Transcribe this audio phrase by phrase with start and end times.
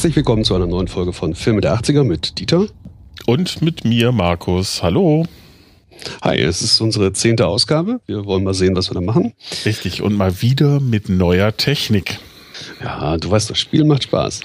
[0.00, 2.68] Herzlich willkommen zu einer neuen Folge von Filme der 80er mit Dieter.
[3.26, 4.82] Und mit mir, Markus.
[4.82, 5.26] Hallo.
[6.22, 8.00] Hi, es ist unsere zehnte Ausgabe.
[8.06, 9.34] Wir wollen mal sehen, was wir da machen.
[9.66, 12.18] Richtig, und mal wieder mit neuer Technik.
[12.82, 14.40] Ja, du weißt, das Spiel macht Spaß.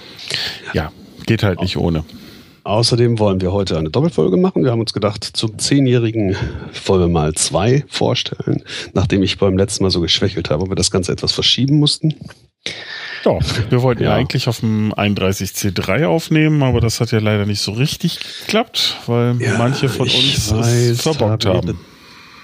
[0.74, 0.92] Ja,
[1.24, 2.04] geht halt nicht ohne.
[2.64, 4.62] Außerdem wollen wir heute eine Doppelfolge machen.
[4.62, 6.36] Wir haben uns gedacht, zum Zehnjährigen
[6.84, 10.76] wollen wir mal zwei vorstellen, nachdem ich beim letzten Mal so geschwächelt habe, ob wir
[10.76, 12.14] das Ganze etwas verschieben mussten.
[13.24, 13.38] Ja,
[13.70, 14.10] wir wollten ja.
[14.10, 18.98] ja eigentlich auf dem 31C3 aufnehmen, aber das hat ja leider nicht so richtig geklappt,
[19.06, 21.80] weil ja, manche von uns weiß, verbockt haben.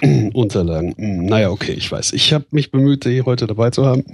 [0.35, 0.95] Unterlagen.
[0.97, 2.12] Hm, naja, okay, ich weiß.
[2.15, 4.05] Ich habe mich bemüht, die heute dabei zu haben.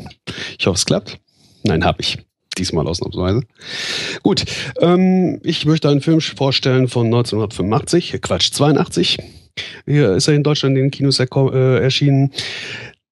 [0.59, 1.19] Ich hoffe, es klappt.
[1.63, 2.19] Nein, habe ich
[2.59, 3.43] diesmal ausnahmsweise.
[4.23, 4.45] Gut,
[4.81, 9.19] ähm, ich möchte einen Film vorstellen von 1985, Quatsch, 82.
[9.87, 12.33] Hier ist er in Deutschland in den Kinos äh, erschienen.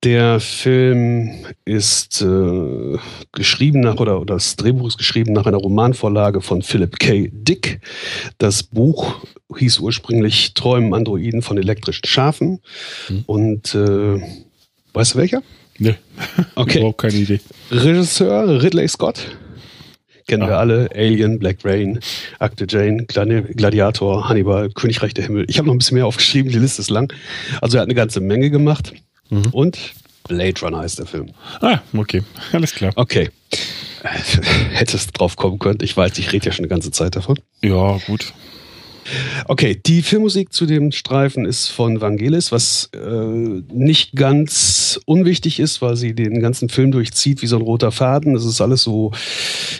[0.06, 1.32] Der Film
[1.64, 2.96] ist äh,
[3.32, 7.28] geschrieben nach, oder, oder das Drehbuch ist geschrieben nach einer Romanvorlage von Philip K.
[7.32, 7.80] Dick.
[8.38, 9.26] Das Buch
[9.58, 12.60] hieß ursprünglich Träumen Androiden von elektrischen Schafen.
[13.08, 13.24] Hm.
[13.26, 14.20] Und äh,
[14.92, 15.42] weißt du welcher?
[15.78, 15.96] Nee.
[16.54, 16.78] Okay.
[16.78, 17.40] Überhaupt keine Idee.
[17.72, 19.36] Regisseur Ridley Scott.
[20.28, 20.48] Kennen ah.
[20.50, 20.88] wir alle.
[20.94, 21.98] Alien, Black Rain,
[22.38, 25.46] Akte Jane, Gladiator, Hannibal, Königreich der Himmel.
[25.48, 27.12] Ich habe noch ein bisschen mehr aufgeschrieben, die Liste ist lang.
[27.60, 28.92] Also er hat eine ganze Menge gemacht.
[29.30, 29.46] Mhm.
[29.52, 29.78] Und
[30.28, 31.30] Blade Runner heißt der Film.
[31.60, 32.22] Ah, okay.
[32.52, 32.92] Alles klar.
[32.96, 33.30] Okay.
[34.72, 35.78] Hättest drauf kommen können.
[35.82, 37.38] Ich weiß, ich rede ja schon eine ganze Zeit davon.
[37.62, 38.32] Ja, gut.
[39.46, 45.80] Okay, die Filmmusik zu dem Streifen ist von Vangelis, was äh, nicht ganz unwichtig ist,
[45.80, 48.34] weil sie den ganzen Film durchzieht wie so ein roter Faden.
[48.34, 49.12] Das ist alles so,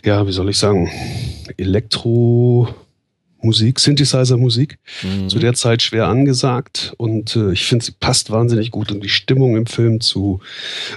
[0.05, 0.91] ja, wie soll ich sagen,
[1.57, 2.69] Elektro.
[3.41, 5.29] Musik, Synthesizer-Musik, mhm.
[5.29, 6.95] zu der Zeit schwer angesagt.
[6.97, 10.41] Und äh, ich finde, sie passt wahnsinnig gut, um die Stimmung im Film zu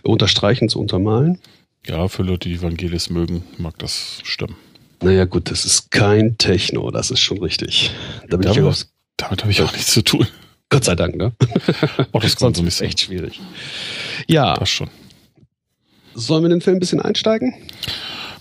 [0.04, 1.40] unterstreichen, zu untermalen.
[1.86, 4.56] Ja, für Leute, die Evangelis mögen, mag das stimmen.
[5.02, 7.92] Naja, gut, das ist kein Techno, das ist schon richtig.
[8.22, 8.86] Da damit, ich
[9.18, 10.28] damit habe ich auch nichts zu tun.
[10.70, 11.34] Gott sei Dank, ne?
[12.12, 13.40] Oh, das Sonst ist echt schwierig.
[14.28, 14.54] Ja.
[14.56, 14.90] Das schon.
[16.14, 17.54] Sollen wir in den Film ein bisschen einsteigen?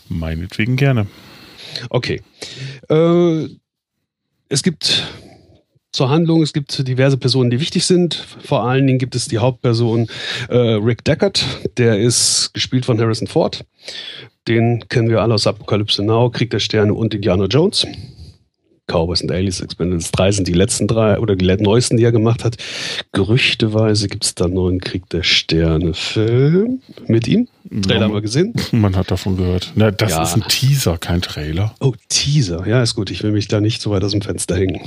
[0.08, 1.06] Meinetwegen gerne.
[1.90, 2.22] Okay.
[2.88, 3.48] Äh,
[4.48, 5.06] es gibt
[5.92, 6.42] zur Handlung.
[6.42, 8.14] Es gibt diverse Personen, die wichtig sind.
[8.14, 10.08] Vor allen Dingen gibt es die Hauptperson
[10.48, 11.44] äh, Rick Deckard.
[11.76, 13.64] Der ist gespielt von Harrison Ford.
[14.46, 17.86] Den kennen wir alle aus Apocalypse Now, Krieg der Sterne und Indiana Jones.
[18.88, 22.44] Cowboys and Aliens Expendables 3 sind die letzten drei oder die neuesten, die er gemacht
[22.44, 22.56] hat.
[23.12, 27.48] Gerüchteweise gibt es da einen neuen Krieg der Sterne Film mit ihm.
[27.82, 28.54] Trailer haben wir gesehen.
[28.72, 29.72] Man hat davon gehört.
[29.74, 30.22] Na, das ja.
[30.22, 31.74] ist ein Teaser, kein Trailer.
[31.80, 32.66] Oh, Teaser.
[32.66, 33.10] Ja, ist gut.
[33.10, 34.80] Ich will mich da nicht so weit aus dem Fenster hängen.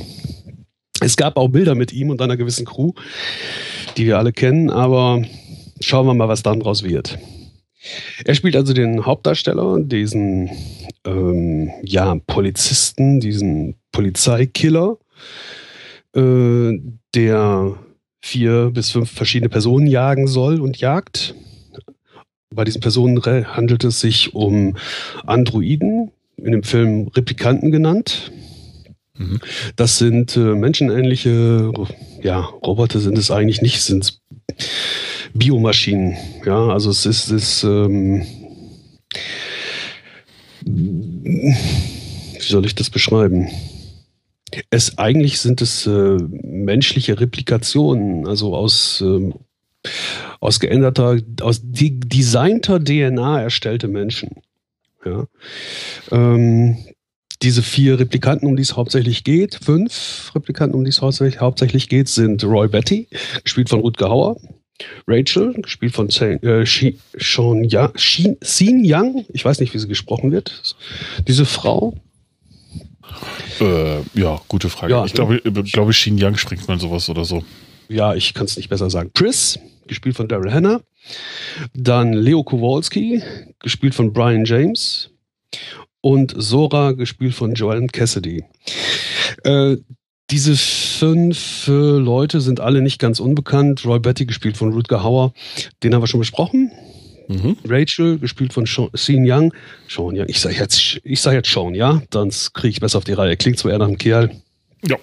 [0.99, 2.93] Es gab auch Bilder mit ihm und einer gewissen Crew,
[3.97, 5.21] die wir alle kennen, aber
[5.79, 7.17] schauen wir mal, was dann draus wird.
[8.25, 10.49] Er spielt also den Hauptdarsteller, diesen
[11.05, 14.97] ähm, ja, Polizisten, diesen Polizeikiller,
[16.15, 16.79] äh,
[17.15, 17.75] der
[18.21, 21.33] vier bis fünf verschiedene Personen jagen soll und jagt.
[22.53, 24.77] Bei diesen Personen handelt es sich um
[25.25, 28.31] Androiden, in dem Film Replikanten genannt.
[29.17, 29.39] Mhm.
[29.75, 31.71] Das sind äh, menschenähnliche,
[32.21, 34.21] ja, Roboter sind es eigentlich nicht, sind
[35.33, 36.17] Biomaschinen.
[36.45, 38.25] Ja, also es ist, es ist ähm,
[40.63, 41.55] wie
[42.39, 43.49] soll ich das beschreiben?
[44.69, 49.33] Es eigentlich sind es äh, menschliche Replikationen, also aus ähm,
[50.39, 54.41] aus geänderter, aus de designter DNA erstellte Menschen.
[55.05, 55.27] Ja.
[56.11, 56.77] Ähm,
[57.41, 61.89] diese vier Replikanten, um die es hauptsächlich geht, fünf Replikanten, um die es hauptsächlich, hauptsächlich
[61.89, 63.07] geht, sind Roy Betty,
[63.43, 64.37] gespielt von Rutger Hauer,
[65.07, 70.75] Rachel, gespielt von äh, Sean ya, Xin Yang, ich weiß nicht, wie sie gesprochen wird,
[71.27, 71.95] diese Frau.
[73.59, 74.93] Äh, ja, gute Frage.
[74.93, 77.43] Ja, ich glaube, äh, glaube, Xin Yang springt man sowas oder so.
[77.89, 79.11] Ja, ich kann es nicht besser sagen.
[79.13, 80.81] Chris, gespielt von Daryl Hannah.
[81.73, 83.21] Dann Leo Kowalski,
[83.59, 85.09] gespielt von Brian James
[85.99, 88.43] und Sora, gespielt von Joanne Cassidy.
[89.43, 89.77] Äh,
[90.31, 93.85] diese fünf äh, Leute sind alle nicht ganz unbekannt.
[93.85, 95.33] Roy Betty, gespielt von Rutger Hauer,
[95.83, 96.71] den haben wir schon besprochen.
[97.27, 97.57] Mhm.
[97.65, 99.53] Rachel, gespielt von Sean Young.
[99.87, 102.01] Sean Young, ich sage jetzt, ich sag jetzt Sean, ja?
[102.09, 103.37] Dann kriege ich besser auf die Reihe.
[103.37, 104.31] Klingt zwar eher nach einem Kerl.
[104.87, 104.97] Ja.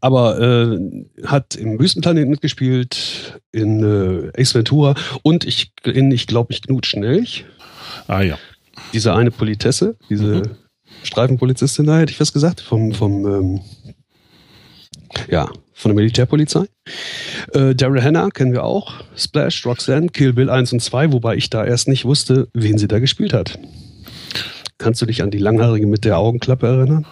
[0.00, 0.78] Aber äh,
[1.26, 6.86] hat im Wüstenplanet mitgespielt, in äh, Ace Ventura und ich, in Ich glaube, ich knut
[6.86, 7.24] schnell.
[8.06, 8.38] Ah ja
[8.92, 10.42] diese eine Politesse, diese mhm.
[11.02, 13.60] Streifenpolizistin da, hätte ich was gesagt, vom, vom ähm,
[15.28, 16.66] ja, von der Militärpolizei.
[17.52, 18.94] Äh, Daryl Hannah kennen wir auch.
[19.16, 22.88] Splash, Roxanne, Kill Bill 1 und 2, wobei ich da erst nicht wusste, wen sie
[22.88, 23.58] da gespielt hat.
[24.78, 27.06] Kannst du dich an die Langhaarige mit der Augenklappe erinnern?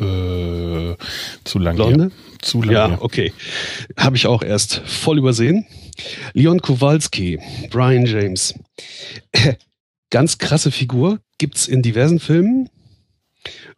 [0.00, 0.96] Äh,
[1.44, 1.76] zu lange.
[1.76, 2.10] Blonde?
[2.40, 2.94] Zu lange.
[2.94, 3.32] Ja, okay.
[3.96, 5.66] Habe ich auch erst voll übersehen.
[6.32, 7.38] Leon Kowalski,
[7.70, 8.54] Brian James.
[10.10, 12.68] Ganz krasse Figur, gibt's in diversen Filmen.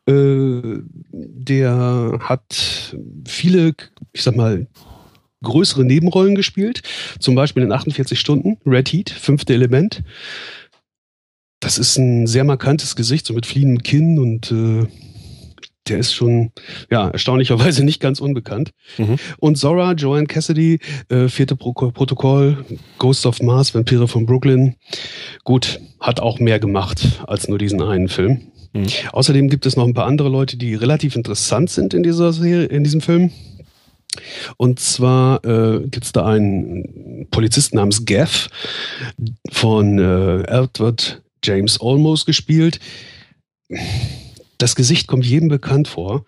[0.07, 2.97] Äh, der hat
[3.27, 3.75] viele,
[4.13, 4.67] ich sag mal,
[5.43, 6.83] größere Nebenrollen gespielt.
[7.21, 10.03] Zum Beispiel in 48 Stunden, Red Heat, fünfte Element.
[11.61, 14.87] Das ist ein sehr markantes Gesicht, so mit fliehendem Kinn und äh,
[15.89, 16.53] der ist schon,
[16.91, 18.71] ja, erstaunlicherweise nicht ganz unbekannt.
[18.99, 19.17] Mhm.
[19.39, 20.79] Und Zora, Joanne Cassidy,
[21.09, 22.65] äh, vierte Pro Protokoll,
[22.99, 24.77] Ghosts of Mars, Vampire von Brooklyn.
[25.45, 28.53] Gut, hat auch mehr gemacht als nur diesen einen Film.
[28.75, 28.87] Mhm.
[29.13, 32.67] Außerdem gibt es noch ein paar andere Leute, die relativ interessant sind in dieser Serie,
[32.67, 33.31] in diesem Film.
[34.59, 38.49] Und zwar äh, gibt es da einen Polizisten namens Gaff
[39.51, 42.79] von äh, Edward James Olmos gespielt
[44.59, 46.25] das Gesicht kommt jedem bekannt vor.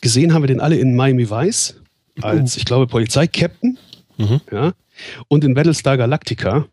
[0.00, 1.76] Gesehen haben wir den alle in Miami Vice
[2.22, 3.78] als, ich glaube, Polizeikapitän.
[4.16, 4.40] Mhm.
[4.50, 4.72] Ja.
[5.28, 6.66] Und in Battlestar Galactica,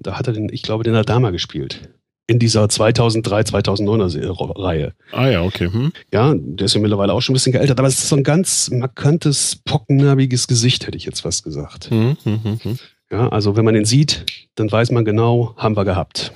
[0.00, 1.88] da hat er den, ich glaube, den Adama gespielt.
[2.28, 4.94] In dieser 2003, 2009er Reihe.
[5.12, 5.70] Ah ja, okay.
[5.72, 5.92] Hm.
[6.12, 8.24] Ja, der ist ja mittlerweile auch schon ein bisschen geältert, aber es ist so ein
[8.24, 11.90] ganz markantes, pockennarbiges Gesicht, hätte ich jetzt fast gesagt.
[11.92, 12.74] Mhm, mh, mh.
[13.12, 14.26] Ja, also wenn man den sieht,
[14.56, 16.32] dann weiß man genau, haben wir gehabt.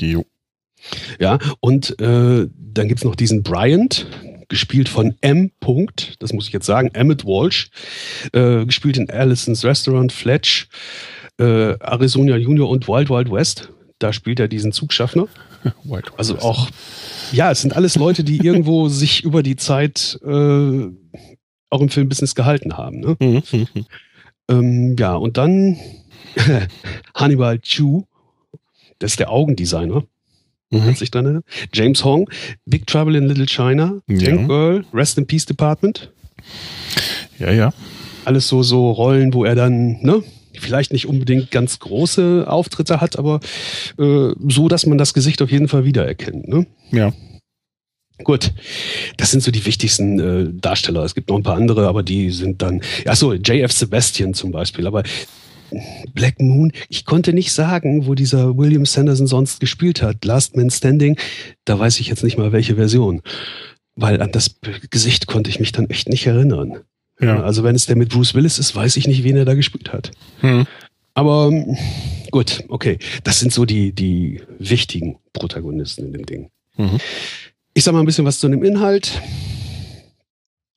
[0.00, 0.24] Jo.
[1.20, 4.06] Ja, und äh, dann gibt's noch diesen Bryant,
[4.48, 5.50] gespielt von M.
[5.60, 7.70] Punkt, das muss ich jetzt sagen, Emmett Walsh,
[8.32, 10.68] äh, gespielt in Allison's Restaurant, Fletch,
[11.38, 13.70] äh, Arizona Junior und Wild Wild West.
[13.98, 15.28] Da spielt er diesen Zugschaffner.
[16.16, 16.68] Also auch,
[17.32, 20.86] ja, es sind alles Leute, die irgendwo sich über die Zeit äh,
[21.68, 23.00] auch im Filmbusiness gehalten haben.
[23.00, 23.16] Ne?
[23.18, 23.86] Mhm, mhm.
[24.48, 25.76] ähm, ja, und dann
[27.14, 28.04] Hannibal Chu,
[29.00, 30.04] das ist der Augendesigner.
[30.70, 30.94] Mhm.
[30.94, 31.42] Dich dran?
[31.72, 32.28] James Hong,
[32.66, 34.18] Big Trouble in Little China, ja.
[34.18, 36.12] Tank Girl, Rest in Peace Department.
[37.38, 37.72] Ja, ja.
[38.24, 40.22] Alles so, so Rollen, wo er dann, ne,
[40.60, 43.40] vielleicht nicht unbedingt ganz große Auftritte hat, aber
[43.98, 46.66] äh, so, dass man das Gesicht auf jeden Fall wiedererkennt, ne?
[46.90, 47.12] Ja.
[48.24, 48.52] Gut,
[49.16, 51.04] das sind so die wichtigsten äh, Darsteller.
[51.04, 54.50] Es gibt noch ein paar andere, aber die sind dann, ach so, JF Sebastian zum
[54.50, 54.88] Beispiel.
[54.88, 55.04] Aber
[56.14, 60.24] Black Moon, ich konnte nicht sagen, wo dieser William Sanderson sonst gespielt hat.
[60.24, 61.18] Last Man Standing,
[61.64, 63.22] da weiß ich jetzt nicht mal welche Version.
[63.94, 64.56] Weil an das
[64.90, 66.78] Gesicht konnte ich mich dann echt nicht erinnern.
[67.20, 67.42] Ja.
[67.42, 69.92] Also wenn es der mit Bruce Willis ist, weiß ich nicht, wen er da gespielt
[69.92, 70.10] hat.
[70.40, 70.66] Hm.
[71.14, 71.52] Aber
[72.30, 72.98] gut, okay.
[73.24, 76.50] Das sind so die, die wichtigen Protagonisten in dem Ding.
[76.76, 76.98] Mhm.
[77.74, 79.20] Ich sag mal ein bisschen was zu dem Inhalt.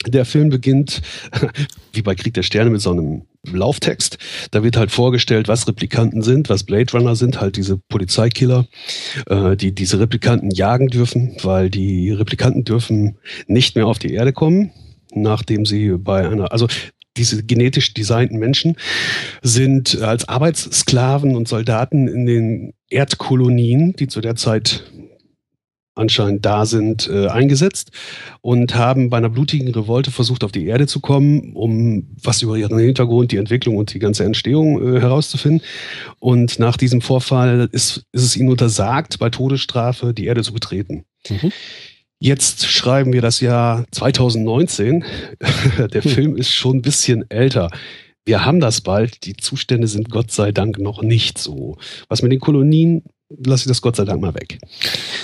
[0.07, 1.03] Der Film beginnt,
[1.93, 4.17] wie bei Krieg der Sterne, mit so einem Lauftext.
[4.49, 8.67] Da wird halt vorgestellt, was Replikanten sind, was Blade Runner sind, halt diese Polizeikiller,
[9.27, 14.33] äh, die diese Replikanten jagen dürfen, weil die Replikanten dürfen nicht mehr auf die Erde
[14.33, 14.71] kommen,
[15.13, 16.67] nachdem sie bei einer, also
[17.17, 18.77] diese genetisch designten Menschen
[19.41, 24.85] sind als Arbeitssklaven und Soldaten in den Erdkolonien, die zu der Zeit
[25.93, 27.91] anscheinend da sind, äh, eingesetzt
[28.39, 32.55] und haben bei einer blutigen Revolte versucht, auf die Erde zu kommen, um was über
[32.55, 35.62] ihren Hintergrund, die Entwicklung und die ganze Entstehung äh, herauszufinden.
[36.19, 41.03] Und nach diesem Vorfall ist, ist es ihnen untersagt, bei Todesstrafe die Erde zu betreten.
[41.29, 41.51] Mhm.
[42.23, 45.03] Jetzt schreiben wir das Jahr 2019.
[45.91, 46.11] Der hm.
[46.11, 47.71] Film ist schon ein bisschen älter.
[48.25, 49.25] Wir haben das bald.
[49.25, 51.77] Die Zustände sind Gott sei Dank noch nicht so.
[52.09, 53.01] Was mit den Kolonien
[53.43, 54.59] lasse ich das Gott sei Dank mal weg.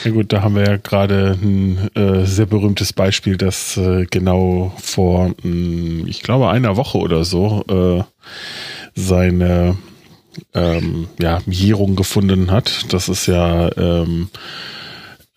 [0.05, 4.73] Ja gut, da haben wir ja gerade ein äh, sehr berühmtes Beispiel, das äh, genau
[4.81, 8.03] vor, mh, hm, ich glaube, einer Woche oder so äh,
[8.95, 9.77] seine
[10.55, 12.91] ähm, ja, Jährung gefunden hat.
[12.91, 14.29] Das ist ja ähm,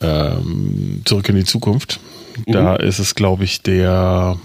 [0.00, 2.00] ähm, Zurück in die Zukunft.
[2.46, 2.52] Mhm.
[2.52, 4.36] Da ist es, glaube ich, der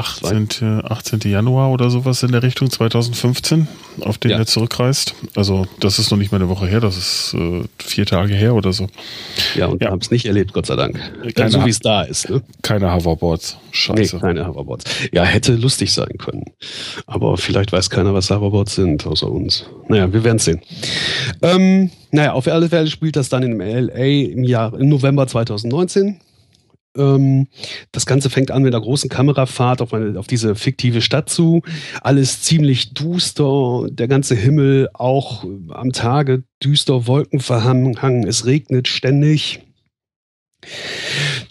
[0.00, 0.82] 18.
[0.84, 1.20] 18.
[1.24, 3.68] Januar oder sowas in der Richtung 2015,
[4.00, 4.38] auf den ja.
[4.38, 5.14] er zurückreist.
[5.34, 8.54] Also das ist noch nicht mal eine Woche her, das ist äh, vier Tage her
[8.54, 8.88] oder so.
[9.54, 9.86] Ja, und ja.
[9.86, 10.98] wir haben es nicht erlebt, Gott sei Dank.
[11.34, 12.30] Keine, so wie es da ist.
[12.30, 12.42] Ne?
[12.62, 13.58] Keine Hoverboards.
[13.72, 14.16] Scheiße.
[14.16, 14.84] Nee, keine Hoverboards.
[15.12, 16.44] Ja, hätte lustig sein können.
[17.06, 19.66] Aber vielleicht weiß keiner, was Hoverboards sind, außer uns.
[19.88, 20.60] Naja, wir werden es sehen.
[21.42, 26.06] Ähm, naja, auf alle Fälle spielt das dann in LA im Jahr, im November 2019
[26.06, 26.16] ähm,
[26.94, 31.62] das Ganze fängt an mit einer großen Kamerafahrt auf, eine, auf diese fiktive Stadt zu.
[32.00, 39.60] Alles ziemlich duster, der ganze Himmel auch am Tage düster, wolkenverhangen, es regnet ständig.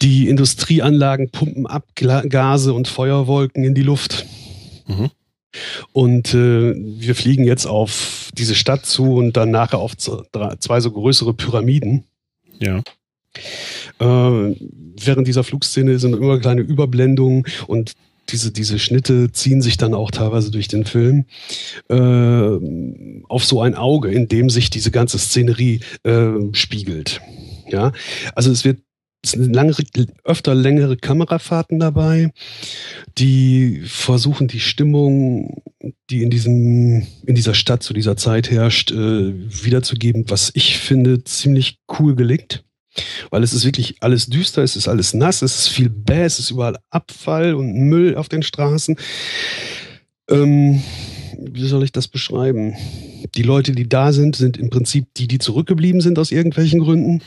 [0.01, 4.25] Die Industrieanlagen pumpen ab Gase und Feuerwolken in die Luft.
[4.87, 5.09] Mhm.
[5.93, 10.91] Und äh, wir fliegen jetzt auf diese Stadt zu und dann nachher auf zwei so
[10.91, 12.03] größere Pyramiden.
[12.59, 12.83] Ja.
[13.99, 17.93] Äh, während dieser Flugszene sind immer kleine Überblendungen und
[18.29, 21.25] diese, diese Schnitte ziehen sich dann auch teilweise durch den Film
[21.89, 27.21] äh, auf so ein Auge, in dem sich diese ganze Szenerie äh, spiegelt.
[27.69, 27.91] Ja,
[28.35, 28.79] also es wird
[29.21, 29.73] es sind lange,
[30.23, 32.31] öfter längere Kamerafahrten dabei,
[33.17, 35.61] die versuchen, die Stimmung,
[36.09, 41.23] die in diesem, in dieser Stadt zu dieser Zeit herrscht, äh, wiederzugeben, was ich finde
[41.25, 42.63] ziemlich cool gelingt.
[43.29, 46.39] Weil es ist wirklich alles düster, es ist alles nass, es ist viel Bäh, es
[46.39, 48.97] ist überall Abfall und Müll auf den Straßen.
[50.29, 50.81] Ähm,
[51.37, 52.75] wie soll ich das beschreiben?
[53.35, 57.21] Die Leute, die da sind, sind im Prinzip die, die zurückgeblieben sind aus irgendwelchen Gründen.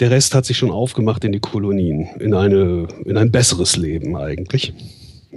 [0.00, 4.16] Der Rest hat sich schon aufgemacht in die Kolonien, in, eine, in ein besseres Leben
[4.16, 4.72] eigentlich.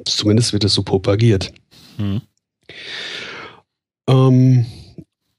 [0.05, 1.53] Zumindest wird es so propagiert.
[1.97, 2.21] Hm.
[4.07, 4.65] Ähm,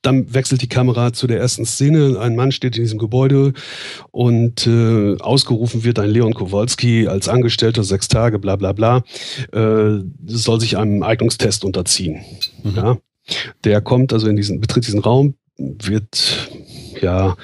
[0.06, 2.18] dann wechselt die Kamera zu der ersten Szene.
[2.20, 3.52] Ein Mann steht in diesem Gebäude
[4.12, 9.02] und äh, ausgerufen wird ein Leon Kowalski als Angestellter sechs Tage, bla bla bla,
[9.52, 12.20] äh, soll sich einem Eignungstest unterziehen.
[12.62, 12.76] Mhm.
[12.76, 12.98] Ja?
[13.64, 16.50] Der kommt also in diesen, betritt diesen Raum, wird
[17.00, 17.36] ja,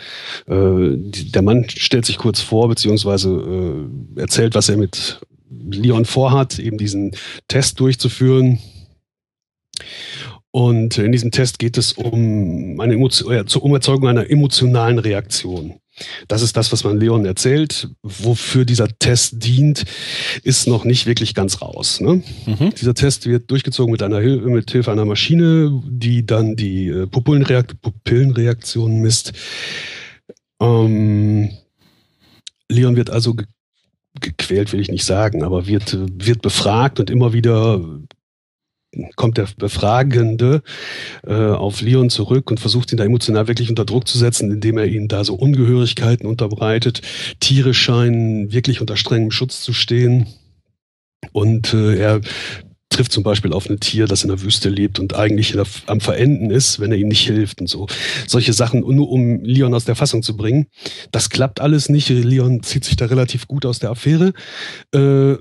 [0.47, 6.59] äh, der Mann stellt sich kurz vor, beziehungsweise äh, erzählt, was er mit Leon vorhat,
[6.59, 7.13] eben diesen
[7.49, 8.59] Test durchzuführen.
[10.53, 15.81] Und in diesem Test geht es um eine Emotion, äh, zur Umerzeugung einer emotionalen Reaktion.
[16.29, 17.89] Das ist das, was man Leon erzählt.
[18.03, 19.85] Wofür dieser Test dient,
[20.43, 22.01] ist noch nicht wirklich ganz raus.
[22.01, 22.23] Ne?
[22.47, 22.75] Mhm.
[22.79, 27.07] Dieser Test wird durchgezogen mit einer Hil mit Hilfe einer Maschine, die dann die äh,
[27.07, 29.33] Pupillenreakt Pupillenreaktion misst.
[30.61, 31.51] Ähm,
[32.69, 33.47] Leon wird also ge
[34.21, 37.81] gequält, will ich nicht sagen, aber wird, wird befragt und immer wieder
[39.17, 40.63] kommt der Befragende
[41.27, 44.79] äh, auf Leon zurück und versucht ihn da emotional wirklich unter Druck zu setzen, indem
[44.79, 47.01] er ihnen da so Ungehörigkeiten unterbreitet.
[47.41, 50.27] Tiere scheinen wirklich unter strengem Schutz zu stehen.
[51.33, 52.21] Und äh, er
[52.91, 56.01] trifft zum Beispiel auf ein Tier, das in der Wüste lebt und eigentlich der, am
[56.01, 57.87] Verenden ist, wenn er ihm nicht hilft und so.
[58.27, 60.67] Solche Sachen, nur um Leon aus der Fassung zu bringen.
[61.11, 62.11] Das klappt alles nicht.
[62.11, 64.35] Leon zieht sich da relativ gut aus der Affäre.
[64.95, 65.37] Äh,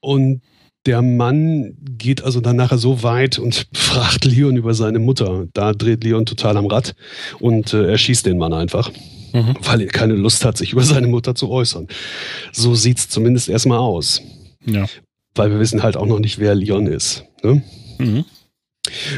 [0.00, 0.42] und
[0.86, 5.46] der Mann geht also dann nachher so weit und fragt Leon über seine Mutter.
[5.52, 6.94] Da dreht Leon total am Rad
[7.40, 8.90] und äh, erschießt den Mann einfach,
[9.32, 9.56] mhm.
[9.62, 11.88] weil er keine Lust hat, sich über seine Mutter zu äußern.
[12.52, 14.20] So sieht's zumindest erstmal aus.
[14.66, 14.86] Ja.
[15.34, 17.24] Weil wir wissen halt auch noch nicht, wer Leon ist.
[17.42, 17.62] Ne?
[17.98, 18.24] Mhm.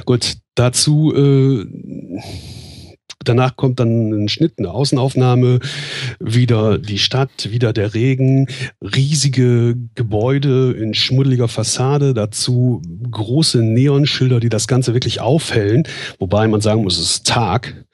[0.04, 1.66] Gut, dazu äh,
[3.28, 5.61] danach kommt dann ein Schnitt, eine Außenaufnahme,
[6.21, 8.49] wieder die Stadt, wieder der Regen,
[8.80, 15.85] riesige Gebäude in schmuddeliger Fassade, dazu große Neonschilder, die das Ganze wirklich aufhellen,
[16.18, 17.85] wobei man sagen muss, es ist Tag.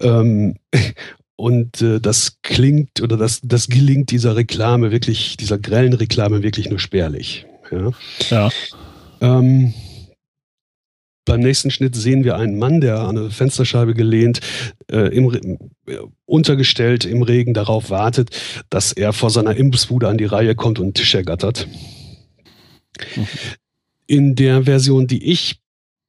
[0.00, 0.56] Ähm,
[1.36, 6.70] und äh, das klingt oder das, das gelingt dieser Reklame wirklich, dieser grellen Reklame wirklich
[6.70, 7.46] nur spärlich.
[7.70, 7.90] Ja.
[8.30, 8.50] ja.
[9.20, 9.72] Ähm,
[11.24, 14.40] beim nächsten Schnitt sehen wir einen Mann, der an eine Fensterscheibe gelehnt,
[14.90, 15.32] äh, im,
[15.86, 18.30] äh, untergestellt im Regen darauf wartet,
[18.70, 21.68] dass er vor seiner Imbusbude an die Reihe kommt und einen Tisch ergattert.
[23.16, 23.26] Mhm.
[24.06, 25.61] In der Version, die ich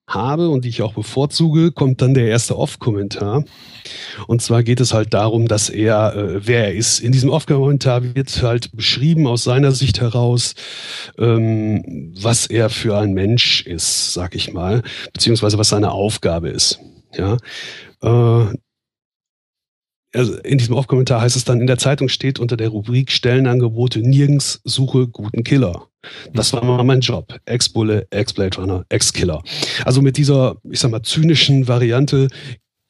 [0.07, 3.43] habe und die ich auch bevorzuge, kommt dann der erste Off-Kommentar.
[4.27, 6.99] Und zwar geht es halt darum, dass er, äh, wer er ist.
[6.99, 10.55] In diesem Off-Kommentar wird halt beschrieben aus seiner Sicht heraus,
[11.17, 14.83] ähm, was er für ein Mensch ist, sag ich mal,
[15.13, 16.79] beziehungsweise was seine Aufgabe ist.
[17.15, 17.37] Ja.
[18.01, 18.53] Äh,
[20.13, 23.99] also in diesem Off-Kommentar heißt es dann, in der Zeitung steht unter der Rubrik Stellenangebote
[23.99, 25.87] nirgends suche guten Killer.
[26.33, 27.39] Das war mal mein Job.
[27.45, 29.41] Ex-Bulle, Ex-Blade Runner, Ex-Killer.
[29.85, 32.27] Also mit dieser, ich sag mal, zynischen Variante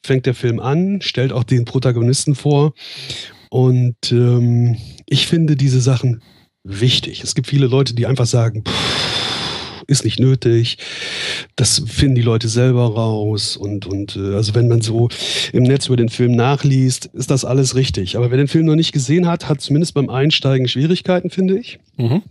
[0.04, 2.74] fängt der Film an, stellt auch den Protagonisten vor.
[3.50, 4.76] Und ähm,
[5.06, 6.22] ich finde diese Sachen
[6.64, 7.22] wichtig.
[7.22, 9.23] Es gibt viele Leute, die einfach sagen, pff,
[9.86, 10.78] ist nicht nötig.
[11.56, 13.56] Das finden die Leute selber raus.
[13.56, 15.08] Und, und äh, also wenn man so
[15.52, 18.16] im Netz über den Film nachliest, ist das alles richtig.
[18.16, 21.78] Aber wer den Film noch nicht gesehen hat, hat zumindest beim Einsteigen Schwierigkeiten, finde ich.
[21.96, 22.22] Mhm.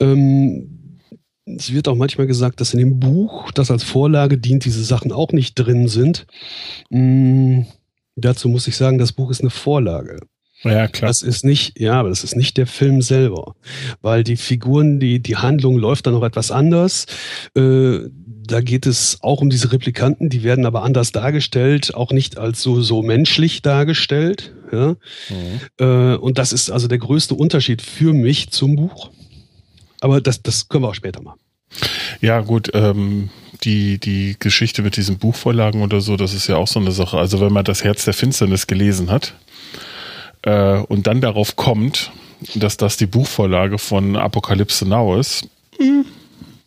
[0.00, 0.76] Ähm,
[1.46, 5.12] es wird auch manchmal gesagt, dass in dem Buch, das als Vorlage dient, diese Sachen
[5.12, 6.26] auch nicht drin sind.
[6.90, 7.66] Mhm.
[8.16, 10.18] Dazu muss ich sagen, das Buch ist eine Vorlage.
[10.70, 11.08] Ja, klar.
[11.08, 13.54] Das ist nicht, ja, aber das ist nicht der Film selber.
[14.02, 17.06] Weil die Figuren, die, die Handlung läuft dann noch etwas anders.
[17.54, 18.00] Äh,
[18.46, 22.62] da geht es auch um diese Replikanten, die werden aber anders dargestellt, auch nicht als
[22.62, 24.54] so, so menschlich dargestellt.
[24.72, 24.96] Ja?
[25.28, 25.60] Mhm.
[25.78, 29.10] Äh, und das ist also der größte Unterschied für mich zum Buch.
[30.00, 31.40] Aber das, das können wir auch später machen.
[32.20, 33.30] Ja, gut, ähm,
[33.64, 37.18] die, die Geschichte mit diesen Buchvorlagen oder so, das ist ja auch so eine Sache.
[37.18, 39.34] Also wenn man das Herz der Finsternis gelesen hat
[40.46, 42.12] äh, und dann darauf kommt,
[42.54, 45.48] dass das die Buchvorlage von Apokalypse Now ist,
[45.78, 46.04] mh, hm,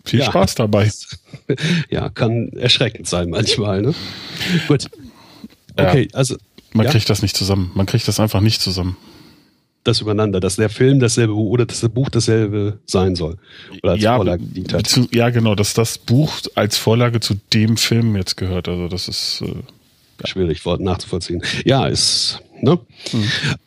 [0.05, 0.25] viel ja.
[0.25, 0.91] Spaß dabei.
[1.89, 3.81] Ja, kann erschreckend sein manchmal.
[3.81, 3.95] Ne?
[4.67, 4.86] Gut.
[5.75, 6.36] Okay, ja, also.
[6.74, 6.91] Man ja?
[6.91, 7.71] kriegt das nicht zusammen.
[7.74, 8.98] Man kriegt das einfach nicht zusammen.
[9.83, 13.38] Das übereinander, dass der Film dasselbe oder dass das Buch dasselbe sein soll.
[13.81, 14.86] Oder als ja, Vorlage dient hat.
[14.86, 18.67] Zu, ja, genau, dass das Buch als Vorlage zu dem Film jetzt gehört.
[18.67, 21.41] Also das ist äh, schwierig nachzuvollziehen.
[21.65, 22.80] Ja, ist, ne?
[23.12, 23.24] Hm.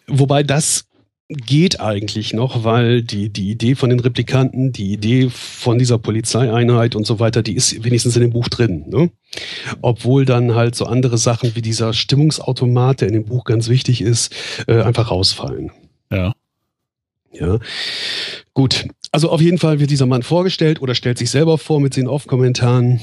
[0.07, 0.87] Wobei das
[1.29, 6.95] geht eigentlich noch, weil die, die Idee von den Replikanten, die Idee von dieser Polizeieinheit
[6.95, 8.85] und so weiter, die ist wenigstens in dem Buch drin.
[8.89, 9.11] Ne?
[9.81, 14.03] Obwohl dann halt so andere Sachen wie dieser Stimmungsautomat, der in dem Buch ganz wichtig
[14.03, 14.35] ist,
[14.67, 15.71] äh, einfach rausfallen.
[16.11, 16.35] Ja.
[17.33, 17.59] Ja.
[18.53, 18.87] Gut.
[19.11, 22.09] Also auf jeden Fall wird dieser Mann vorgestellt oder stellt sich selber vor mit den
[22.09, 23.01] Off-Kommentaren.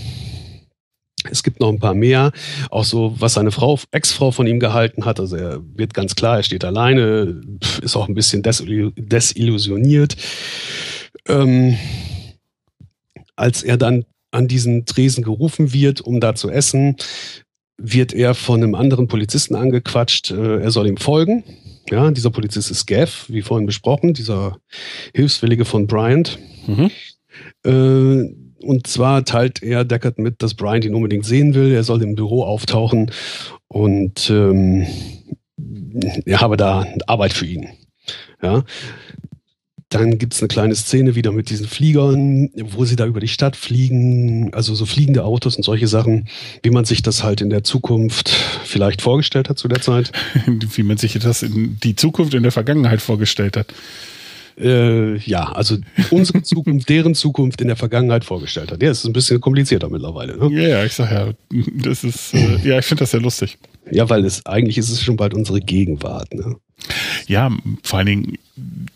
[1.32, 2.32] Es gibt noch ein paar mehr,
[2.70, 5.20] auch so, was seine Frau, Ex-Frau von ihm gehalten hat.
[5.20, 7.42] Also er wird ganz klar, er steht alleine,
[7.82, 10.16] ist auch ein bisschen desillusioniert.
[11.28, 11.78] Ähm,
[13.36, 16.96] als er dann an diesen Tresen gerufen wird, um da zu essen,
[17.78, 21.44] wird er von einem anderen Polizisten angequatscht, äh, er soll ihm folgen.
[21.90, 24.58] Ja, dieser Polizist ist Gav, wie vorhin besprochen, dieser
[25.16, 26.38] Hilfswillige von Bryant.
[26.68, 26.92] Mhm.
[27.66, 31.72] Äh, und zwar teilt er Deckard mit, dass Bryant ihn unbedingt sehen will.
[31.74, 33.12] Er soll im Büro auftauchen
[33.68, 34.86] und ähm,
[36.26, 37.68] er habe da Arbeit für ihn.
[38.42, 38.64] Ja.
[39.92, 43.28] Dann gibt es eine kleine Szene wieder mit diesen Fliegern, wo sie da über die
[43.28, 46.28] Stadt fliegen, also so fliegende Autos und solche Sachen,
[46.62, 50.12] wie man sich das halt in der Zukunft vielleicht vorgestellt hat zu der Zeit.
[50.46, 53.74] wie man sich das in die Zukunft in der Vergangenheit vorgestellt hat.
[54.60, 55.78] Äh, ja, also
[56.12, 58.82] unsere Zukunft, deren Zukunft in der Vergangenheit vorgestellt hat.
[58.82, 60.38] Ja, es ist ein bisschen komplizierter mittlerweile.
[60.38, 60.62] Ne?
[60.62, 61.32] Ja, ja, ich sag ja,
[61.84, 63.58] das ist, äh, ja, ich finde das sehr lustig.
[63.90, 66.34] Ja, weil es eigentlich ist es schon bald unsere Gegenwart.
[66.34, 66.58] Ne?
[67.28, 67.52] Ja,
[67.84, 68.38] vor allen Dingen,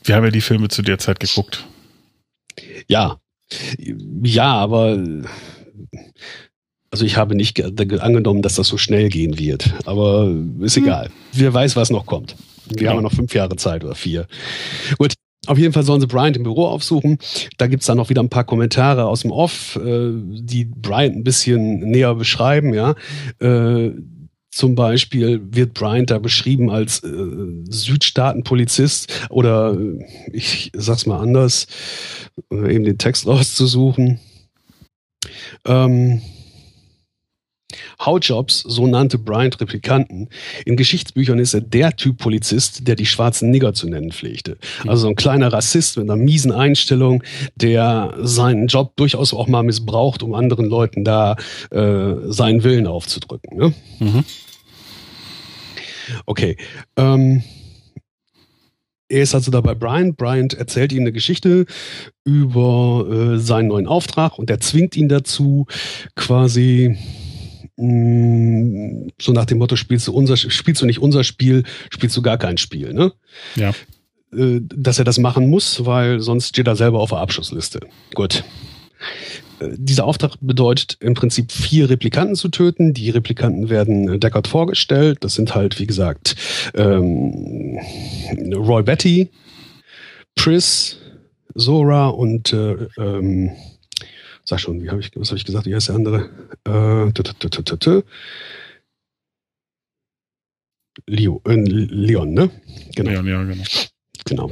[0.04, 1.66] wir haben ja die Filme zu der Zeit geguckt.
[2.88, 3.18] Ja,
[3.88, 5.02] ja, aber
[6.92, 7.60] also ich habe nicht
[8.02, 9.74] angenommen, dass das so schnell gehen wird.
[9.86, 10.84] Aber ist hm.
[10.84, 11.10] egal.
[11.32, 12.36] Wer weiß, was noch kommt.
[12.68, 12.92] Wir genau.
[12.92, 14.28] haben noch fünf Jahre Zeit oder vier.
[14.98, 15.14] Gut,
[15.48, 17.18] auf jeden Fall sollen sie Bryant im Büro aufsuchen.
[17.58, 21.24] Da gibt's dann noch wieder ein paar Kommentare aus dem Off, äh, die Bryant ein
[21.24, 22.96] bisschen näher beschreiben, ja.
[23.40, 23.92] Äh,
[24.52, 27.10] zum Beispiel wird Bryant da beschrieben als äh,
[27.70, 31.66] Südstaatenpolizist oder äh, ich sag's mal anders,
[32.52, 34.20] äh, eben den Text rauszusuchen.
[35.66, 36.22] Ähm,
[38.00, 40.30] Hautjobs, so nannte Bryant Replikanten.
[40.66, 44.58] In Geschichtsbüchern ist er der Typ Polizist, der die schwarzen Nigger zu nennen pflegte.
[44.88, 47.24] Also so ein kleiner Rassist mit einer miesen Einstellung,
[47.56, 51.36] der seinen Job durchaus auch mal missbraucht, um anderen Leuten da
[51.72, 53.58] äh, seinen Willen aufzudrücken.
[53.58, 53.74] Ne?
[54.00, 54.24] Mhm.
[56.26, 56.58] Okay.
[56.98, 57.44] Ähm,
[59.10, 60.18] er ist also da bei Bryant.
[60.18, 61.66] Bryant erzählt ihm eine Geschichte
[62.24, 63.06] über
[63.36, 65.68] äh, seinen neuen Auftrag und er zwingt ihn dazu,
[66.16, 66.98] quasi
[67.78, 72.22] Mm, so nach dem Motto, spielst du, unser, spielst du nicht unser Spiel, spielst du
[72.22, 72.94] gar kein Spiel.
[72.94, 73.14] Ne?
[73.56, 73.72] Ja.
[74.36, 77.82] Äh, dass er das machen muss, weil sonst steht er selber auf der Abschussliste.
[78.14, 78.44] Gut.
[79.60, 82.94] Äh, dieser Auftrag bedeutet im Prinzip vier Replikanten zu töten.
[82.94, 85.20] Die Replikanten werden Deckard vorgestellt.
[85.22, 86.36] Das sind halt, wie gesagt,
[86.76, 87.80] ähm,
[88.56, 89.30] Roy Betty,
[90.36, 90.98] Pris,
[91.56, 93.52] Zora und äh, ähm,
[94.46, 95.66] Sag schon, wie hab ich, was habe ich gesagt?
[95.66, 96.30] Wie heißt der andere?
[96.68, 97.12] Äh,
[101.08, 102.50] Leo, äh, Leon, ne?
[102.96, 103.10] Genau.
[103.10, 103.64] Leon, ja, genau.
[104.26, 104.52] Genau.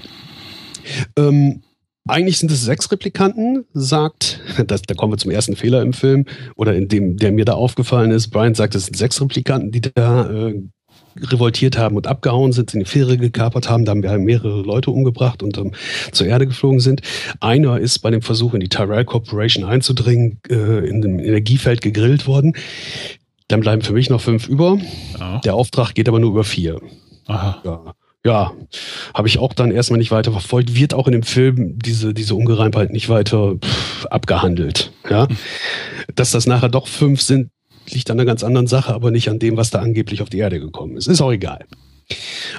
[1.17, 1.61] Ähm,
[2.07, 6.25] eigentlich sind es sechs Replikanten, sagt, das, da kommen wir zum ersten Fehler im Film,
[6.55, 8.29] oder in dem, der mir da aufgefallen ist.
[8.29, 10.61] Brian sagt, es sind sechs Replikanten, die da äh,
[11.19, 14.91] revoltiert haben und abgehauen sind, in die Fähre gekapert haben, da haben wir mehrere Leute
[14.91, 15.71] umgebracht und ähm,
[16.11, 17.01] zur Erde geflogen sind.
[17.39, 22.27] Einer ist bei dem Versuch, in die Tyrell Corporation einzudringen, äh, in dem Energiefeld gegrillt
[22.27, 22.53] worden.
[23.47, 24.77] Dann bleiben für mich noch fünf über.
[25.19, 25.39] Ja.
[25.39, 26.79] Der Auftrag geht aber nur über vier.
[27.27, 27.61] Aha.
[27.63, 27.93] Ja.
[28.23, 28.51] Ja,
[29.15, 30.75] habe ich auch dann erstmal nicht weiter verfolgt.
[30.75, 34.91] Wird auch in dem Film diese, diese Ungereimtheit nicht weiter pff, abgehandelt.
[35.09, 35.27] Ja?
[36.13, 37.49] Dass das nachher doch fünf sind,
[37.93, 40.39] liegt an einer ganz anderen Sache, aber nicht an dem, was da angeblich auf die
[40.39, 41.07] Erde gekommen ist.
[41.07, 41.65] Ist auch egal.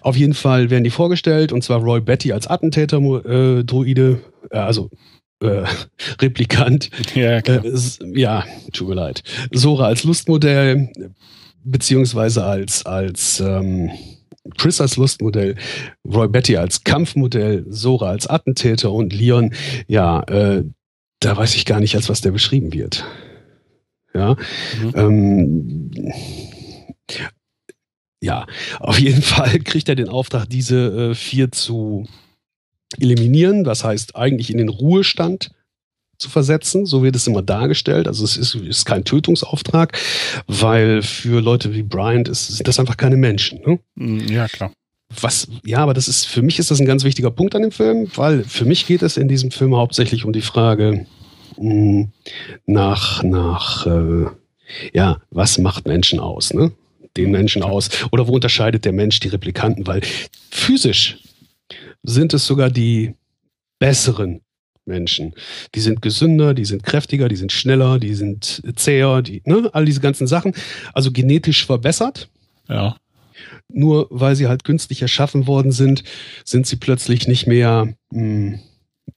[0.01, 4.91] Auf jeden Fall werden die vorgestellt, und zwar Roy Betty als Attentäter-Druide, äh, also
[5.43, 5.65] äh,
[6.21, 6.91] Replikant.
[7.15, 7.65] Ja, klar.
[7.65, 7.73] Äh,
[8.15, 9.23] ja, tut mir leid.
[9.53, 10.91] Sora als Lustmodell,
[11.65, 13.91] beziehungsweise als, als ähm,
[14.57, 15.57] Chris als Lustmodell,
[16.05, 19.55] Roy Betty als Kampfmodell, Sora als Attentäter und Leon,
[19.87, 20.65] ja, äh,
[21.21, 23.05] da weiß ich gar nicht, als was der beschrieben wird.
[24.15, 24.37] Ja.
[24.95, 25.91] Mhm.
[25.91, 26.13] Ähm,
[28.21, 28.47] ja,
[28.79, 32.07] auf jeden Fall kriegt er den Auftrag, diese äh, vier zu
[32.99, 33.65] eliminieren.
[33.65, 35.51] Das heißt, eigentlich in den Ruhestand
[36.19, 36.87] zu versetzen.
[36.87, 38.07] So wird es immer dargestellt.
[38.07, 39.99] Also es ist, ist kein Tötungsauftrag,
[40.47, 43.61] weil für Leute wie Bryant ist, sind das einfach keine Menschen.
[43.61, 43.79] Ne?
[43.97, 44.73] Mhm, ja, klar.
[45.21, 47.73] Was, ja, aber das ist, für mich ist das ein ganz wichtiger Punkt an dem
[47.73, 51.07] Film, weil für mich geht es in diesem Film hauptsächlich um die Frage,
[51.59, 54.27] nach, nach, äh,
[54.93, 56.73] ja, was macht Menschen aus, ne?
[57.17, 57.91] Den Menschen aus.
[58.11, 59.87] Oder wo unterscheidet der Mensch die Replikanten?
[59.87, 60.01] Weil
[60.51, 61.19] physisch
[62.03, 63.15] sind es sogar die
[63.79, 64.41] besseren
[64.85, 65.35] Menschen.
[65.75, 69.85] Die sind gesünder, die sind kräftiger, die sind schneller, die sind zäher, die, ne, all
[69.85, 70.55] diese ganzen Sachen.
[70.93, 72.29] Also genetisch verbessert.
[72.69, 72.97] Ja.
[73.69, 76.03] Nur weil sie halt künstlich erschaffen worden sind,
[76.45, 78.61] sind sie plötzlich nicht mehr, mh, hm,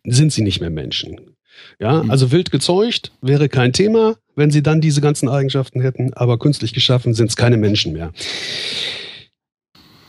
[0.05, 1.34] sind sie nicht mehr Menschen.
[1.79, 2.11] Ja, mhm.
[2.11, 6.73] also wild gezeugt wäre kein Thema, wenn sie dann diese ganzen Eigenschaften hätten, aber künstlich
[6.73, 8.11] geschaffen sind es keine Menschen mehr.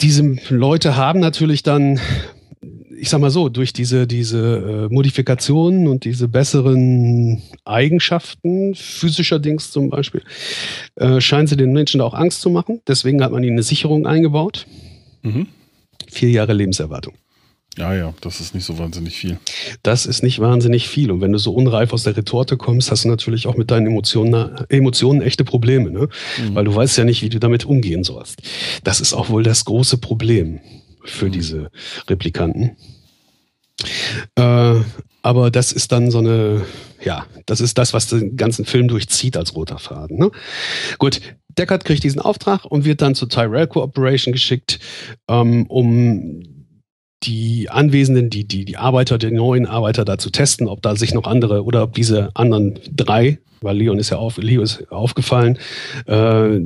[0.02, 1.98] Diese Leute haben natürlich dann,
[2.98, 9.70] ich sag mal so, durch diese, diese äh, Modifikationen und diese besseren Eigenschaften, physischer Dings
[9.70, 10.22] zum Beispiel,
[10.96, 12.82] äh, scheinen sie den Menschen auch Angst zu machen.
[12.87, 14.66] Deswegen hat man ihnen eine Sicherung eingebaut.
[15.22, 15.46] Mhm.
[16.11, 17.14] Vier Jahre Lebenserwartung.
[17.78, 19.38] Ja, ja, das ist nicht so wahnsinnig viel.
[19.82, 21.10] Das ist nicht wahnsinnig viel.
[21.10, 23.86] Und wenn du so unreif aus der Retorte kommst, hast du natürlich auch mit deinen
[23.86, 26.08] Emotionen, Emotionen echte Probleme, ne?
[26.38, 26.54] Mhm.
[26.54, 28.40] Weil du weißt ja nicht, wie du damit umgehen sollst.
[28.82, 30.60] Das ist auch wohl das große Problem
[31.04, 31.32] für mhm.
[31.32, 31.70] diese
[32.08, 32.76] Replikanten.
[34.36, 34.80] Äh,
[35.20, 36.64] aber das ist dann so eine,
[37.04, 40.18] ja, das ist das, was den ganzen Film durchzieht als roter Faden.
[40.18, 40.30] Ne?
[40.98, 41.20] Gut,
[41.58, 44.78] Deckard kriegt diesen Auftrag und wird dann zur Tyrell Corporation geschickt,
[45.28, 46.42] ähm, um
[47.22, 51.14] die Anwesenden, die, die, die Arbeiter, die neuen Arbeiter da zu testen, ob da sich
[51.14, 55.59] noch andere oder ob diese anderen drei, weil Leon ist ja auf, Leo ist aufgefallen,
[56.07, 56.61] äh,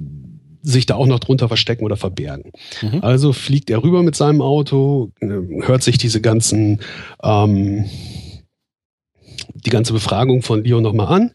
[0.62, 2.52] sich da auch noch drunter verstecken oder verbergen.
[2.82, 2.98] Mhm.
[3.02, 5.26] Also fliegt er rüber mit seinem Auto, äh,
[5.62, 6.80] hört sich diese ganzen,
[7.22, 7.86] ähm,
[9.54, 11.30] die ganze Befragung von Leon nochmal an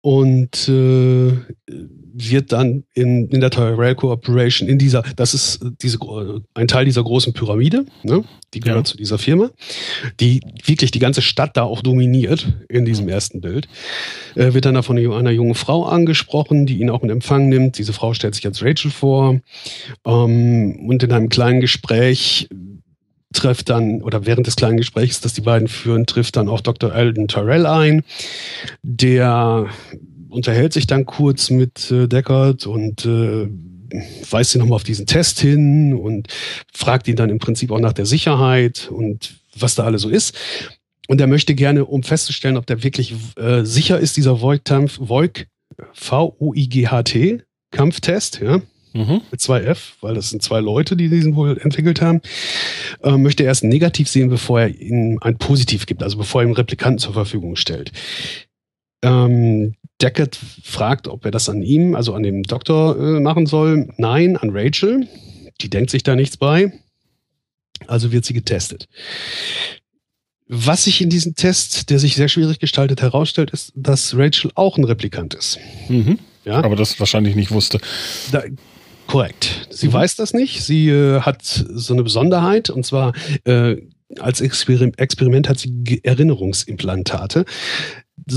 [0.00, 1.32] und äh,
[2.28, 5.98] wird dann in, in der Tyrell Corporation in dieser, das ist diese,
[6.54, 8.24] ein Teil dieser großen Pyramide, ne?
[8.52, 8.92] die gehört ja.
[8.92, 9.50] zu dieser Firma,
[10.18, 13.68] die wirklich die ganze Stadt da auch dominiert in diesem ersten Bild,
[14.34, 17.78] äh, wird dann von einer jungen Frau angesprochen, die ihn auch in Empfang nimmt.
[17.78, 19.40] Diese Frau stellt sich als Rachel vor
[20.04, 22.48] ähm, und in einem kleinen Gespräch
[23.32, 26.92] trifft dann, oder während des kleinen Gesprächs, das die beiden führen, trifft dann auch Dr.
[26.92, 28.02] Alden Tyrell ein,
[28.82, 29.68] der
[30.30, 33.48] unterhält sich dann kurz mit äh, Deckard und äh,
[34.30, 36.28] weist ihn nochmal auf diesen Test hin und
[36.72, 40.36] fragt ihn dann im Prinzip auch nach der Sicherheit und was da alles so ist.
[41.08, 45.48] Und er möchte gerne, um festzustellen, ob der wirklich äh, sicher ist, dieser Voigt-Kampf, Voig,
[45.92, 48.60] V-O-I-G-H-T, Kampftest, ja,
[48.92, 49.20] mhm.
[49.30, 52.20] mit zwei F, weil das sind zwei Leute, die diesen wohl entwickelt haben,
[53.02, 56.48] äh, möchte er erst negativ sehen, bevor er ihm ein Positiv gibt, also bevor er
[56.48, 57.92] ihm Replikanten zur Verfügung stellt.
[59.02, 63.88] Ähm, Deckard fragt, ob er das an ihm, also an dem Doktor, äh, machen soll.
[63.96, 65.06] Nein, an Rachel.
[65.60, 66.72] Die denkt sich da nichts bei.
[67.86, 68.86] Also wird sie getestet.
[70.48, 74.76] Was sich in diesem Test, der sich sehr schwierig gestaltet, herausstellt, ist, dass Rachel auch
[74.76, 75.58] ein Replikant ist.
[75.88, 76.18] Mhm.
[76.44, 76.64] Ja?
[76.64, 77.78] Aber das wahrscheinlich nicht wusste.
[78.32, 78.42] Da,
[79.06, 79.68] korrekt.
[79.70, 79.92] Sie mhm.
[79.92, 80.62] weiß das nicht.
[80.62, 83.12] Sie äh, hat so eine Besonderheit und zwar
[83.44, 83.76] äh,
[84.18, 87.44] als Exper Experiment hat sie Erinnerungsimplantate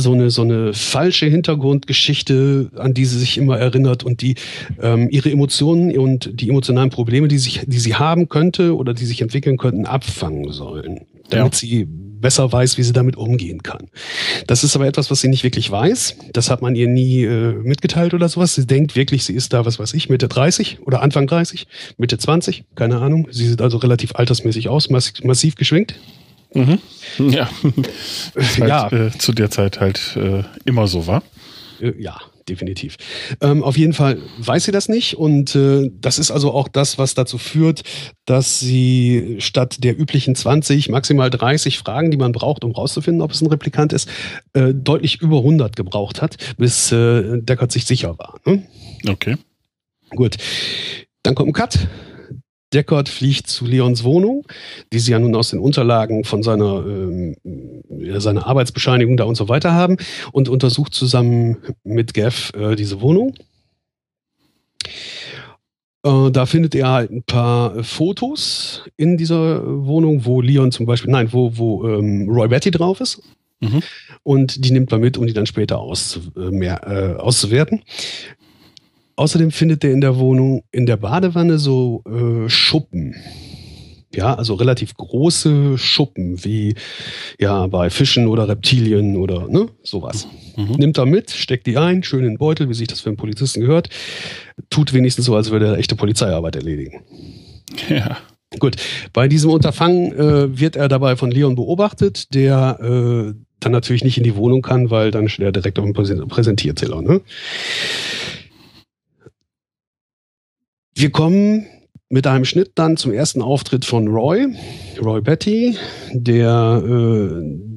[0.01, 4.35] so eine, so eine falsche Hintergrundgeschichte, an die sie sich immer erinnert und die
[4.81, 9.05] ähm, ihre Emotionen und die emotionalen Probleme, die, sich, die sie haben könnte oder die
[9.05, 11.59] sich entwickeln könnten, abfangen sollen, damit ja.
[11.59, 11.87] sie
[12.23, 13.89] besser weiß, wie sie damit umgehen kann.
[14.47, 16.15] Das ist aber etwas, was sie nicht wirklich weiß.
[16.31, 18.55] Das hat man ihr nie äh, mitgeteilt oder sowas.
[18.55, 22.17] Sie denkt wirklich, sie ist da, was weiß ich, Mitte 30 oder Anfang 30, Mitte
[22.17, 23.27] 20, keine Ahnung.
[23.29, 25.95] Sie sieht also relativ altersmäßig aus, massiv geschwingt.
[26.53, 26.79] Mhm.
[27.31, 27.49] Ja.
[28.35, 28.91] halt, ja.
[28.91, 31.23] Äh, zu der Zeit halt äh, immer so war.
[31.79, 32.97] Äh, ja, definitiv.
[33.41, 36.97] Ähm, auf jeden Fall weiß sie das nicht und äh, das ist also auch das,
[36.97, 37.83] was dazu führt,
[38.25, 43.31] dass sie statt der üblichen 20, maximal 30 Fragen, die man braucht, um rauszufinden, ob
[43.31, 44.09] es ein Replikant ist,
[44.53, 48.39] äh, deutlich über 100 gebraucht hat, bis äh, Deckard sich sicher war.
[48.45, 48.63] Ne?
[49.07, 49.37] Okay.
[50.11, 50.37] Gut.
[51.23, 51.79] Dann kommt ein Cut.
[52.73, 54.45] Deckard fliegt zu Leons Wohnung,
[54.91, 57.35] die sie ja nun aus den Unterlagen von seiner, ähm,
[58.17, 59.97] seiner Arbeitsbescheinigung da und so weiter haben
[60.31, 63.35] und untersucht zusammen mit Gav äh, diese Wohnung.
[66.03, 71.11] Äh, da findet er halt ein paar Fotos in dieser Wohnung, wo Leon zum Beispiel,
[71.11, 73.21] nein, wo, wo ähm, Roy Betty drauf ist.
[73.61, 73.81] Mhm.
[74.23, 77.81] Und die nimmt man mit, um die dann später auszu äh, mehr, äh, auszuwerten.
[79.15, 83.15] Außerdem findet er in der Wohnung in der Badewanne so äh, Schuppen.
[84.15, 86.75] Ja, also relativ große Schuppen, wie
[87.39, 90.27] ja bei Fischen oder Reptilien oder ne, sowas.
[90.55, 90.75] Mhm.
[90.77, 93.17] Nimmt er mit, steckt die ein, schön in den Beutel, wie sich das für einen
[93.17, 93.89] Polizisten gehört.
[94.69, 97.01] Tut wenigstens so, als würde er echte Polizeiarbeit erledigen.
[97.89, 98.17] Ja.
[98.59, 98.75] Gut,
[99.13, 104.17] bei diesem Unterfangen äh, wird er dabei von Leon beobachtet, der äh, dann natürlich nicht
[104.17, 107.01] in die Wohnung kann, weil dann steht er direkt auf dem Präsentierzähler.
[107.01, 107.21] Ne?
[110.95, 111.65] Wir kommen
[112.09, 114.47] mit einem Schnitt dann zum ersten Auftritt von Roy,
[115.01, 115.75] Roy Betty,
[116.11, 117.73] der äh,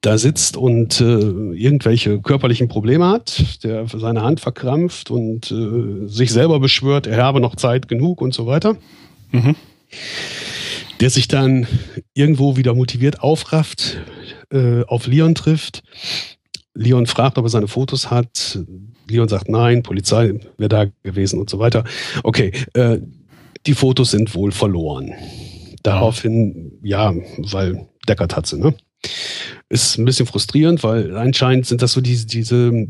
[0.00, 6.30] da sitzt und äh, irgendwelche körperlichen Probleme hat, der seine Hand verkrampft und äh, sich
[6.30, 8.76] selber beschwört, er habe noch Zeit genug und so weiter.
[9.32, 9.56] Mhm.
[11.00, 11.66] Der sich dann
[12.14, 13.98] irgendwo wieder motiviert aufrafft,
[14.52, 15.82] äh, auf Leon trifft.
[16.74, 18.60] Leon fragt, ob er seine Fotos hat.
[19.10, 21.84] Leon sagt nein, Polizei wäre da gewesen und so weiter.
[22.22, 22.98] Okay, äh,
[23.66, 25.12] die Fotos sind wohl verloren.
[25.82, 28.74] Daraufhin, ja, weil Deckard hat sie, ne?
[29.68, 32.88] Ist ein bisschen frustrierend, weil anscheinend sind das so diese, diese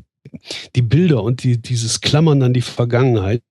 [0.76, 3.42] die Bilder und die, dieses Klammern an die Vergangenheit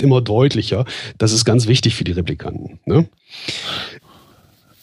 [0.00, 0.84] immer deutlicher.
[1.18, 2.80] Das ist ganz wichtig für die Replikanten.
[2.84, 3.08] Ne?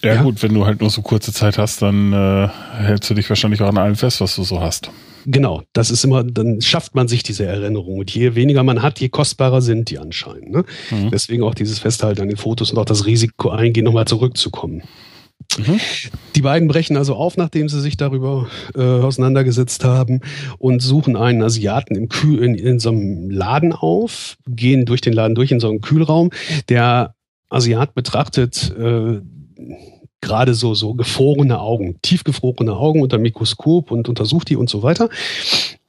[0.01, 3.13] Ja, ja, gut, wenn du halt nur so kurze Zeit hast, dann äh, hältst du
[3.13, 4.89] dich wahrscheinlich auch an allem fest, was du so hast.
[5.25, 7.99] Genau, das ist immer, dann schafft man sich diese Erinnerung.
[7.99, 10.51] Und je weniger man hat, je kostbarer sind die anscheinend.
[10.51, 10.65] Ne?
[10.91, 11.11] Mhm.
[11.11, 14.83] Deswegen auch dieses Festhalten an den Fotos und auch das Risiko eingehen, nochmal zurückzukommen.
[15.57, 15.79] Mhm.
[16.35, 20.21] Die beiden brechen also auf, nachdem sie sich darüber äh, auseinandergesetzt haben
[20.57, 25.13] und suchen einen Asiaten im Kühl, in, in so einem Laden auf, gehen durch den
[25.13, 26.31] Laden durch in so einen Kühlraum.
[26.69, 27.15] Der
[27.49, 29.21] Asiat betrachtet äh,
[30.23, 35.09] gerade so, so gefrorene Augen, tiefgefrorene Augen unter Mikroskop und untersucht die und so weiter,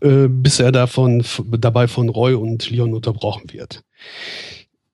[0.03, 1.25] äh, bis er davon,
[1.59, 3.83] dabei von Roy und Leon unterbrochen wird.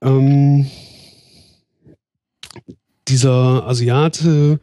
[0.03, 0.70] Ähm,
[3.09, 4.61] dieser Asiate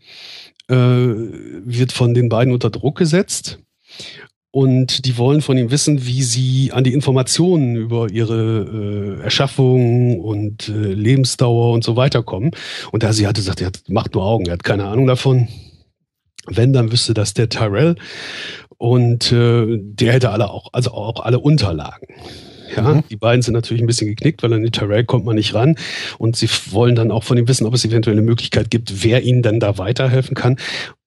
[0.69, 3.59] äh, wird von den beiden unter Druck gesetzt
[4.57, 10.19] und die wollen von ihm wissen, wie sie an die Informationen über ihre äh, Erschaffung
[10.19, 12.49] und äh, Lebensdauer und so weiter kommen.
[12.91, 15.47] Und der Asiate sagt, er macht nur Augen, er hat keine Ahnung davon.
[16.47, 17.97] Wenn, dann wüsste das der Tyrell.
[18.79, 22.07] Und äh, der hätte alle auch, also auch alle Unterlagen.
[22.75, 23.03] Ja, mhm.
[23.11, 25.75] die beiden sind natürlich ein bisschen geknickt, weil an die Tyrell kommt man nicht ran.
[26.17, 29.21] Und sie wollen dann auch von ihm wissen, ob es eventuell eine Möglichkeit gibt, wer
[29.21, 30.57] ihnen denn da weiterhelfen kann.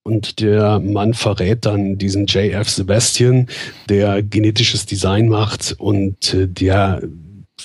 [0.03, 3.49] Und der Mann verrät dann diesen JF Sebastian,
[3.89, 7.03] der genetisches Design macht und äh, der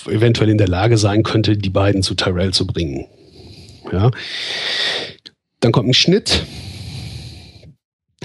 [0.06, 3.06] eventuell in der Lage sein könnte, die beiden zu Tyrell zu bringen.
[3.90, 4.10] Ja.
[5.60, 6.44] Dann kommt ein Schnitt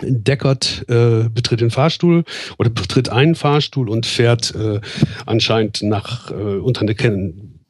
[0.01, 2.23] Deckard äh, betritt den Fahrstuhl
[2.57, 4.81] oder betritt einen Fahrstuhl und fährt äh,
[5.25, 6.95] anscheinend nach äh, unter, ne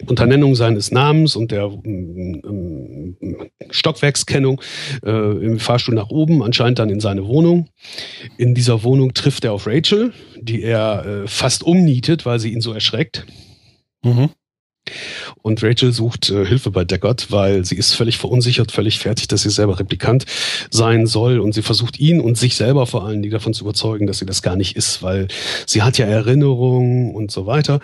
[0.08, 3.18] unter Nennung seines Namens und der ähm,
[3.70, 4.62] Stockwerkskennung
[5.06, 7.70] äh, im Fahrstuhl nach oben, anscheinend dann in seine Wohnung.
[8.38, 12.62] In dieser Wohnung trifft er auf Rachel, die er äh, fast umnietet, weil sie ihn
[12.62, 13.26] so erschreckt.
[14.04, 14.30] Mhm.
[15.42, 19.44] Und Rachel sucht äh, Hilfe bei Deckard, weil sie ist völlig verunsichert, völlig fertig, dass
[19.44, 20.26] sie selber Replikant
[20.70, 21.40] sein soll.
[21.40, 24.26] Und sie versucht ihn und sich selber vor allen Dingen davon zu überzeugen, dass sie
[24.26, 25.28] das gar nicht ist, weil
[25.66, 27.80] sie hat ja Erinnerungen und so weiter.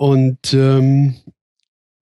[0.00, 1.16] Und ähm,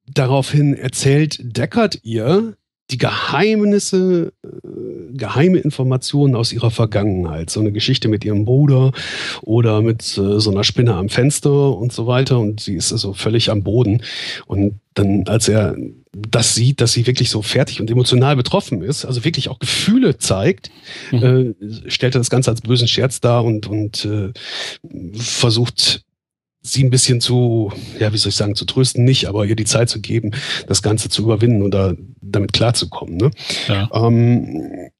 [0.06, 2.56] daraufhin erzählt Deckard ihr,
[2.92, 7.50] die Geheimnisse, äh, geheime Informationen aus ihrer Vergangenheit.
[7.50, 8.92] So eine Geschichte mit ihrem Bruder
[9.42, 12.38] oder mit äh, so einer Spinne am Fenster und so weiter.
[12.38, 14.04] Und sie ist also völlig am Boden.
[14.46, 15.74] Und dann, als er
[16.12, 20.18] das sieht, dass sie wirklich so fertig und emotional betroffen ist, also wirklich auch Gefühle
[20.18, 20.70] zeigt,
[21.10, 21.56] mhm.
[21.60, 24.30] äh, stellt er das Ganze als bösen Scherz dar und, und äh,
[25.16, 26.04] versucht
[26.60, 29.64] sie ein bisschen zu, ja, wie soll ich sagen, zu trösten nicht, aber ihr die
[29.64, 30.32] Zeit zu geben,
[30.66, 33.16] das Ganze zu überwinden oder damit klarzukommen.
[33.16, 33.30] Ne?
[33.68, 33.88] Ja.
[33.92, 34.90] Ähm,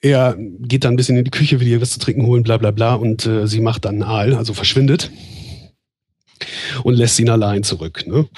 [0.00, 2.56] er geht dann ein bisschen in die Küche, will ihr was zu trinken holen, bla
[2.56, 5.10] bla bla, und äh, sie macht dann Aal, also verschwindet
[6.82, 8.04] und lässt ihn allein zurück.
[8.06, 8.28] Ne?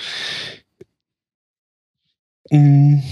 [2.51, 3.03] Mhm.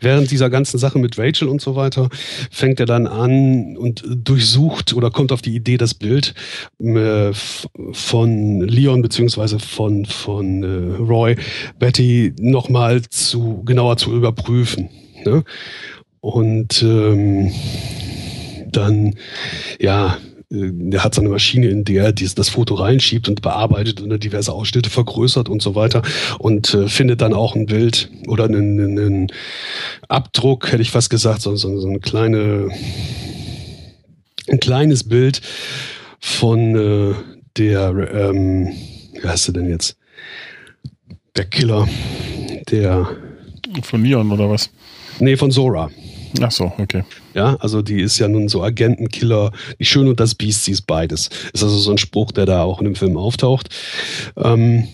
[0.00, 2.08] Während dieser ganzen Sache mit Rachel und so weiter
[2.50, 6.34] fängt er dann an und durchsucht oder kommt auf die Idee, das Bild
[6.80, 7.32] äh,
[7.92, 11.36] von Leon beziehungsweise von, von äh, Roy,
[11.78, 14.88] Betty nochmal zu genauer zu überprüfen.
[15.24, 15.44] Ne?
[16.20, 17.52] Und ähm,
[18.70, 19.14] dann,
[19.80, 20.18] ja,
[20.54, 24.52] der hat so eine Maschine, in der er das Foto reinschiebt und bearbeitet und diverse
[24.52, 26.02] Ausschnitte vergrößert und so weiter
[26.38, 29.26] und äh, findet dann auch ein Bild oder einen, einen
[30.08, 32.70] Abdruck, hätte ich fast gesagt, so, so, so eine kleine
[34.48, 35.40] ein kleines Bild
[36.20, 37.14] von äh,
[37.56, 38.72] der, ähm,
[39.20, 39.96] wie heißt sie denn jetzt?
[41.36, 41.88] Der Killer,
[42.70, 43.08] der.
[43.82, 44.70] Von Neon oder was?
[45.18, 45.90] Nee, von Zora.
[46.40, 47.04] Ach so, okay.
[47.34, 49.52] Ja, also die ist ja nun so Agentenkiller.
[49.78, 51.28] Die Schöne und das Biest, sie ist beides.
[51.52, 53.68] Ist also so ein Spruch, der da auch in dem Film auftaucht.
[54.36, 54.88] Ähm,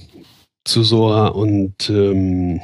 [0.64, 2.60] zu Sora und ähm,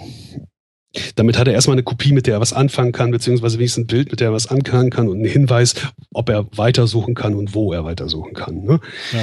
[1.16, 3.86] damit hat er erstmal eine Kopie, mit der er was anfangen kann, beziehungsweise wenigstens ein
[3.88, 5.74] Bild, mit der er was anfangen kann und einen Hinweis,
[6.12, 8.62] ob er weitersuchen kann und wo er weitersuchen kann.
[8.62, 8.80] Ne?
[9.12, 9.20] Ja.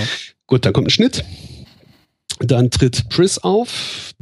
[0.47, 1.23] Gut, dann kommt ein Schnitt.
[2.39, 4.13] Dann tritt Pris auf.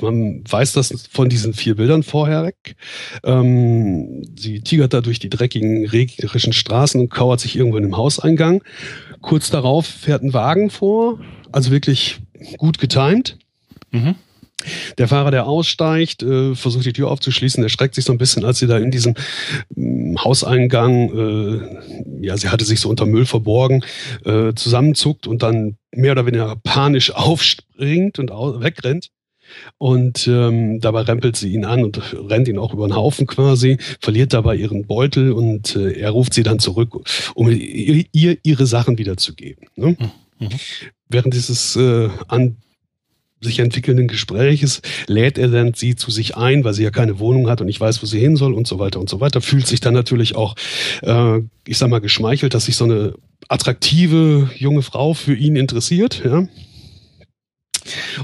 [0.00, 2.76] Man weiß das von diesen vier Bildern vorher weg.
[3.24, 7.96] Ähm, sie tigert da durch die dreckigen, regnerischen Straßen und kauert sich irgendwo in einem
[7.96, 8.62] Hauseingang.
[9.20, 11.20] Kurz darauf fährt ein Wagen vor,
[11.52, 12.20] also wirklich
[12.58, 13.38] gut getimt.
[13.90, 14.14] Mhm.
[14.98, 18.44] Der Fahrer, der aussteigt, äh, versucht die Tür aufzuschließen, der schreckt sich so ein bisschen,
[18.44, 19.14] als sie da in diesem
[19.76, 21.10] äh, Hauseingang,
[22.20, 23.84] äh, ja, sie hatte sich so unter Müll verborgen,
[24.24, 29.10] äh, zusammenzuckt und dann mehr oder weniger panisch aufspringt und wegrennt.
[29.78, 33.78] Und ähm, dabei rempelt sie ihn an und rennt ihn auch über den Haufen quasi,
[34.00, 36.96] verliert dabei ihren Beutel und äh, er ruft sie dann zurück,
[37.34, 39.66] um ihr, ihr ihre Sachen wiederzugeben.
[39.76, 39.96] Ne?
[40.38, 40.48] Mhm.
[41.08, 42.56] Während dieses äh, an
[43.40, 47.48] sich entwickelnden Gespräches lädt er dann sie zu sich ein, weil sie ja keine Wohnung
[47.48, 49.40] hat und nicht weiß, wo sie hin soll und so weiter und so weiter.
[49.40, 50.54] Fühlt sich dann natürlich auch,
[51.02, 53.14] äh, ich sag mal, geschmeichelt, dass sich so eine
[53.48, 56.46] attraktive junge Frau für ihn interessiert, ja.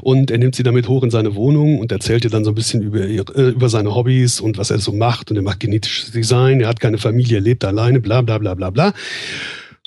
[0.03, 2.55] Und er nimmt sie damit hoch in seine Wohnung und erzählt ihr dann so ein
[2.55, 5.31] bisschen über, äh, über seine Hobbys und was er so macht.
[5.31, 8.55] Und er macht genetisches Design, er hat keine Familie, er lebt alleine, bla bla bla
[8.55, 8.93] bla bla.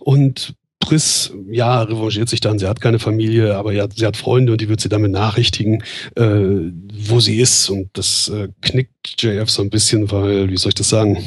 [0.02, 2.58] Und Briss, ja, revanchiert sich dann.
[2.58, 5.84] Sie hat keine Familie, aber ja, sie hat Freunde und die wird sie dann benachrichtigen,
[6.15, 6.72] äh,
[7.08, 7.70] wo sie ist.
[7.70, 11.18] Und das äh, knickt JF so ein bisschen, weil, wie soll ich das sagen?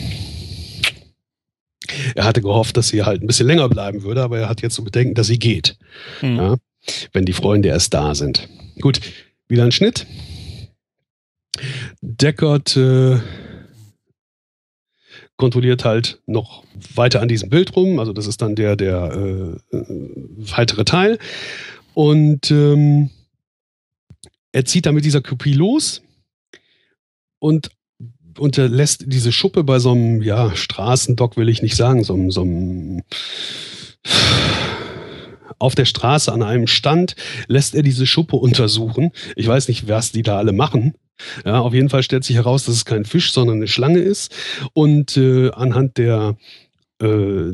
[2.15, 4.75] Er hatte gehofft, dass sie halt ein bisschen länger bleiben würde, aber er hat jetzt
[4.75, 5.77] zu so bedenken, dass sie geht.
[6.23, 6.37] Mhm.
[6.37, 6.57] Ja,
[7.13, 8.49] wenn die Freunde erst da sind.
[8.81, 9.01] Gut,
[9.49, 10.07] wieder ein Schnitt.
[12.01, 13.21] Deckert äh,
[15.37, 16.65] kontrolliert halt noch
[16.95, 17.99] weiter an diesem Bild rum.
[17.99, 19.77] Also das ist dann der, der äh,
[20.37, 21.19] weitere Teil.
[21.95, 23.11] Und ähm,
[24.53, 26.03] er zieht dann mit dieser Kopie los
[27.39, 27.71] und
[28.39, 33.03] unterlässt diese Schuppe bei so einem, ja, Straßendock will ich nicht sagen, so, so einem
[35.59, 39.11] auf der Straße an einem Stand lässt er diese Schuppe untersuchen.
[39.37, 40.95] Ich weiß nicht, was die da alle machen.
[41.45, 44.35] Ja, auf jeden Fall stellt sich heraus, dass es kein Fisch, sondern eine Schlange ist.
[44.73, 46.37] Und äh, anhand der,
[47.01, 47.53] äh,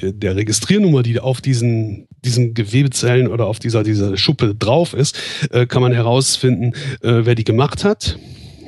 [0.00, 5.18] der, der Registriernummer, die auf diesen, diesen Gewebezellen oder auf dieser, dieser Schuppe drauf ist,
[5.50, 8.18] äh, kann man herausfinden, äh, wer die gemacht hat.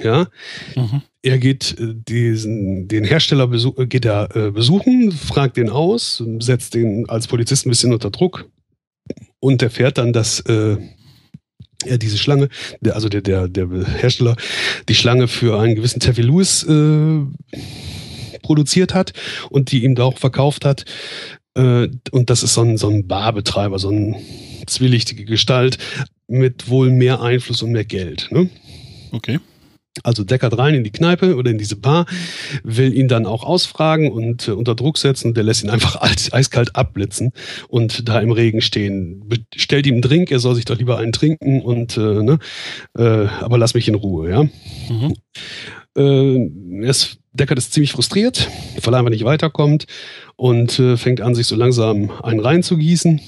[0.03, 0.29] Ja.
[0.77, 1.03] Mhm.
[1.23, 6.75] Er geht äh, diesen, den Hersteller besuch, geht er äh, besuchen, fragt den aus, setzt
[6.75, 8.49] den als Polizist ein bisschen unter Druck
[9.40, 10.76] und erfährt dann, dass äh,
[11.85, 12.48] er diese Schlange,
[12.81, 14.37] der, also der, der, der Hersteller,
[14.88, 17.20] die Schlange für einen gewissen Taffy Lewis äh,
[18.42, 19.12] produziert hat
[19.48, 20.85] und die ihm da auch verkauft hat.
[21.55, 24.16] Äh, und das ist so ein, so ein Barbetreiber, so eine
[24.66, 25.79] zwielichtige Gestalt
[26.29, 28.29] mit wohl mehr Einfluss und mehr Geld.
[28.31, 28.50] Ne?
[29.12, 29.40] Okay.
[30.03, 32.07] Also deckert rein in die Kneipe oder in diese Bar,
[32.63, 36.01] will ihn dann auch ausfragen und äh, unter Druck setzen und der lässt ihn einfach
[36.33, 37.33] eiskalt abblitzen
[37.69, 39.25] und da im Regen stehen.
[39.55, 42.39] Stellt ihm einen Drink, er soll sich doch lieber einen trinken und äh, ne,
[42.97, 44.43] äh, aber lass mich in Ruhe, ja.
[44.89, 45.15] Mhm.
[45.97, 48.49] Äh, ist, Deckard ist ziemlich frustriert,
[48.83, 49.87] weil er einfach nicht weiterkommt
[50.37, 53.21] und äh, fängt an, sich so langsam einen reinzugießen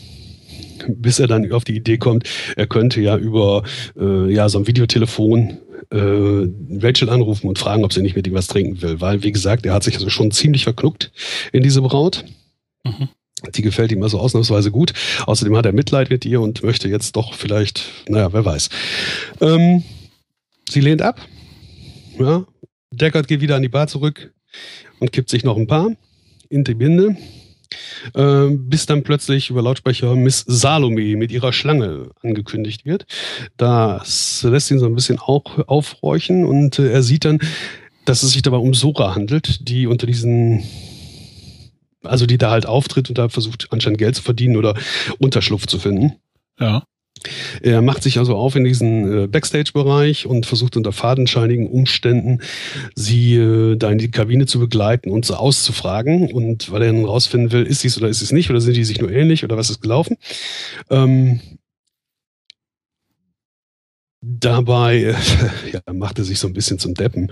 [0.88, 3.62] bis er dann auf die Idee kommt, er könnte ja über
[3.96, 5.58] äh, ja so ein Videotelefon
[5.92, 6.48] äh,
[6.80, 9.00] Rachel anrufen und fragen, ob sie nicht mit ihm was trinken will.
[9.00, 11.12] Weil, wie gesagt, er hat sich also schon ziemlich verknuckt
[11.52, 12.24] in diese Braut.
[12.84, 13.08] Mhm.
[13.54, 14.92] Die gefällt ihm also ausnahmsweise gut.
[15.26, 18.68] Außerdem hat er Mitleid mit ihr und möchte jetzt doch vielleicht, naja, wer weiß.
[19.40, 19.82] Ähm,
[20.68, 21.20] sie lehnt ab.
[22.18, 22.46] Ja.
[22.92, 24.32] Deckard geht wieder an die Bar zurück
[25.00, 25.90] und kippt sich noch ein paar
[26.48, 27.16] in die Binde.
[28.14, 33.06] Äh, bis dann plötzlich über Lautsprecher Miss Salome mit ihrer Schlange angekündigt wird.
[33.56, 37.38] Das lässt ihn so ein bisschen auch aufhorchen und äh, er sieht dann,
[38.04, 40.64] dass es sich dabei um Sora handelt, die unter diesen
[42.04, 44.74] also die da halt auftritt und da versucht anscheinend Geld zu verdienen oder
[45.18, 46.16] Unterschlupf zu finden.
[46.58, 46.82] Ja.
[47.60, 52.40] Er macht sich also auf in diesen äh, Backstage-Bereich und versucht unter fadenscheinigen Umständen
[52.94, 56.32] sie äh, da in die Kabine zu begleiten und sie auszufragen.
[56.32, 58.60] Und weil er dann rausfinden will, ist sie es oder ist sie es nicht oder
[58.60, 60.16] sind die sich nur ähnlich oder was ist gelaufen.
[60.90, 61.40] Ähm,
[64.42, 65.14] Dabei äh,
[65.72, 67.30] ja, macht er sich so ein bisschen zum Deppen,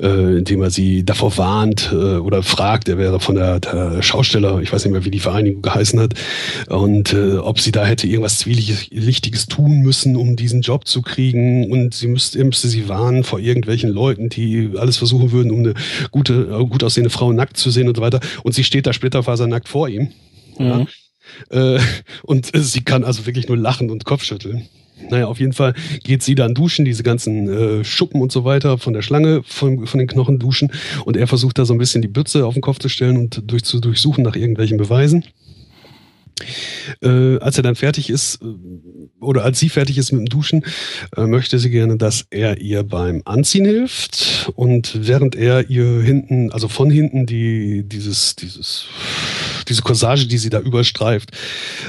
[0.00, 4.60] äh, indem er sie davor warnt äh, oder fragt, er wäre von der, der, Schausteller,
[4.60, 6.14] ich weiß nicht mehr, wie die Vereinigung geheißen hat,
[6.68, 11.70] und äh, ob sie da hätte irgendwas Zwielichtiges tun müssen, um diesen Job zu kriegen.
[11.70, 15.60] Und sie müsste, er müsste sie warnen vor irgendwelchen Leuten, die alles versuchen würden, um
[15.60, 15.74] eine
[16.10, 18.18] gute, äh, gut aussehende Frau nackt zu sehen und so weiter.
[18.42, 20.10] Und sie steht da splitterfasernackt vor ihm.
[20.58, 20.86] Mhm.
[21.50, 21.76] Ja.
[21.76, 21.80] Äh,
[22.24, 24.68] und sie kann also wirklich nur lachen und Kopfschütteln.
[25.08, 25.74] Naja, auf jeden Fall
[26.04, 29.86] geht sie dann duschen, diese ganzen äh, Schuppen und so weiter von der Schlange, von,
[29.86, 30.72] von den Knochen duschen.
[31.04, 33.42] Und er versucht da so ein bisschen die Bütze auf den Kopf zu stellen und
[33.46, 35.24] durch, zu durchsuchen nach irgendwelchen Beweisen.
[37.02, 38.46] Äh, als er dann fertig ist, äh,
[39.20, 40.64] oder als sie fertig ist mit dem Duschen,
[41.16, 44.50] äh, möchte sie gerne, dass er ihr beim Anziehen hilft.
[44.54, 48.86] Und während er ihr hinten, also von hinten die, dieses, dieses
[49.70, 51.30] diese Corsage, die sie da überstreift,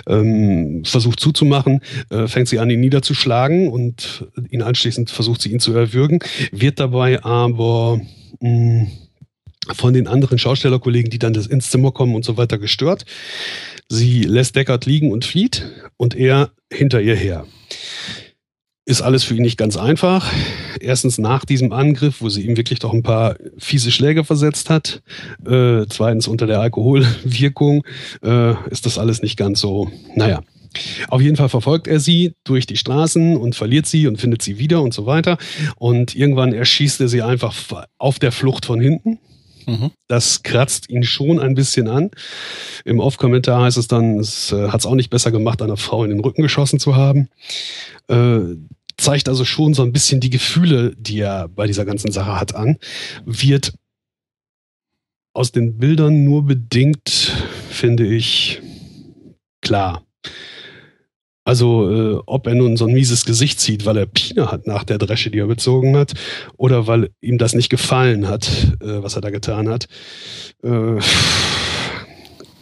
[0.08, 5.60] ähm, versucht zuzumachen, äh, fängt sie an, ihn niederzuschlagen und ihn anschließend versucht sie ihn
[5.60, 6.20] zu erwürgen,
[6.52, 8.00] wird dabei aber
[8.40, 8.88] mh, mm,
[9.74, 13.06] von den anderen Schaustellerkollegen, die dann ins Zimmer kommen und so weiter, gestört.
[13.90, 17.46] Sie lässt Deckard liegen und flieht und er hinter ihr her
[18.86, 20.32] ist alles für ihn nicht ganz einfach.
[20.80, 25.02] Erstens nach diesem Angriff, wo sie ihm wirklich doch ein paar fiese Schläge versetzt hat.
[25.46, 27.84] Äh, zweitens unter der Alkoholwirkung
[28.24, 30.42] äh, ist das alles nicht ganz so, naja.
[31.10, 34.58] Auf jeden Fall verfolgt er sie durch die Straßen und verliert sie und findet sie
[34.58, 35.38] wieder und so weiter.
[35.76, 37.54] Und irgendwann erschießt er sie einfach
[37.98, 39.20] auf der Flucht von hinten.
[39.68, 39.92] Mhm.
[40.08, 42.12] Das kratzt ihn schon ein bisschen an.
[42.86, 46.04] Im Off-Kommentar heißt es dann, es äh, hat es auch nicht besser gemacht, einer Frau
[46.04, 47.30] in den Rücken geschossen zu haben.
[48.08, 48.40] Äh,
[48.98, 52.56] zeigt also schon so ein bisschen die Gefühle, die er bei dieser ganzen Sache hat,
[52.56, 52.78] an.
[53.26, 53.74] Wird
[55.34, 57.34] aus den Bildern nur bedingt,
[57.70, 58.62] finde ich,
[59.62, 60.04] klar.
[61.52, 64.86] Also, äh, ob er nun so ein mieses Gesicht zieht, weil er Pine hat nach
[64.86, 66.14] der Dresche, die er bezogen hat,
[66.56, 68.48] oder weil ihm das nicht gefallen hat,
[68.80, 69.90] äh, was er da getan hat.
[70.64, 71.02] Äh,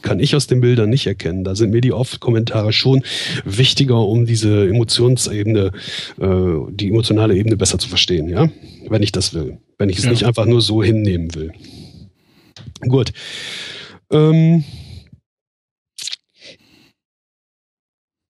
[0.01, 1.43] kann ich aus den Bildern nicht erkennen.
[1.43, 3.03] Da sind mir die Oft-Kommentare schon
[3.45, 5.71] wichtiger, um diese Emotionsebene,
[6.19, 8.49] äh, die emotionale Ebene besser zu verstehen, ja,
[8.89, 9.59] wenn ich das will.
[9.77, 10.09] Wenn ich es ja.
[10.09, 11.51] nicht einfach nur so hinnehmen will.
[12.87, 13.11] Gut.
[14.09, 14.63] Ähm,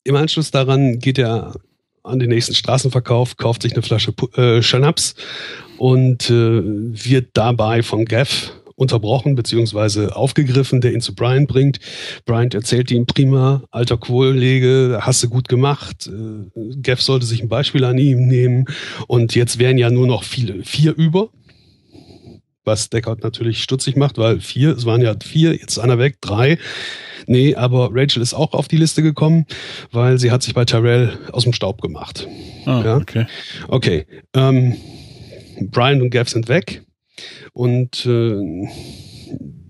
[0.10, 1.54] Im Anschluss daran geht er
[2.02, 5.14] an den nächsten Straßenverkauf, kauft sich eine Flasche äh, Schnaps
[5.78, 10.08] und äh, wird dabei von Gav unterbrochen bzw.
[10.08, 11.80] aufgegriffen, der ihn zu Brian bringt.
[12.26, 16.08] Brian erzählt ihm prima, alter Kollege, hast du gut gemacht.
[16.08, 18.66] Äh, Gav sollte sich ein Beispiel an ihm nehmen.
[19.06, 21.30] Und jetzt wären ja nur noch viele, vier über.
[22.70, 26.18] Was Deckard natürlich stutzig macht, weil vier, es waren ja vier, jetzt ist einer weg,
[26.22, 26.60] drei.
[27.26, 29.48] Nee, aber Rachel ist auch auf die Liste gekommen,
[29.92, 32.28] weil sie hat sich bei Tyrell aus dem Staub gemacht.
[32.68, 32.98] Ah, ja?
[32.98, 33.26] okay.
[33.70, 34.06] Okay.
[34.36, 34.76] Ähm,
[35.62, 36.84] Brian und Gav sind weg.
[37.54, 38.68] Und äh,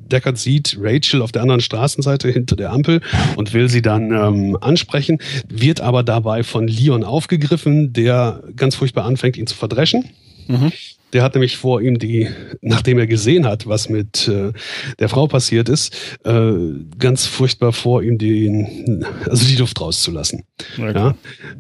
[0.09, 2.99] Deckard sieht Rachel auf der anderen Straßenseite hinter der Ampel
[3.37, 9.05] und will sie dann ähm, ansprechen, wird aber dabei von Leon aufgegriffen, der ganz furchtbar
[9.05, 10.09] anfängt, ihn zu verdreschen.
[10.47, 10.73] Mhm.
[11.13, 12.27] Der hat nämlich vor ihm die,
[12.61, 14.51] nachdem er gesehen hat, was mit äh,
[14.99, 16.53] der Frau passiert ist, äh,
[16.97, 20.43] ganz furchtbar vor ihm den, also die Luft rauszulassen.
[20.77, 21.13] Okay.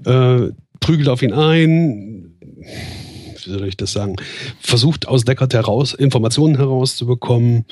[0.05, 0.45] Ja?
[0.45, 2.35] Äh, prügelt auf ihn ein,
[3.43, 4.15] wie soll ich das sagen,
[4.59, 7.65] versucht aus Deckard heraus Informationen herauszubekommen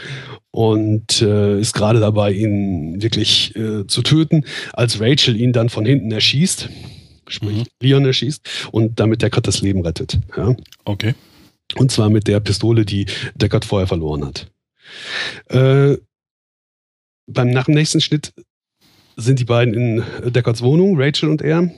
[0.52, 5.86] und äh, ist gerade dabei, ihn wirklich äh, zu töten, als Rachel ihn dann von
[5.86, 6.70] hinten erschießt,
[7.28, 7.64] sprich mhm.
[7.82, 10.20] Leon erschießt und damit Deckard das Leben rettet.
[10.36, 10.56] Ja?
[10.86, 11.14] Okay.
[11.76, 13.06] Und zwar mit der Pistole, die
[13.36, 14.52] Deckard vorher verloren hat.
[15.50, 15.98] Äh,
[17.28, 18.34] beim nach dem nächsten Schnitt
[19.18, 21.72] sind die beiden in Deckards Wohnung, Rachel und er.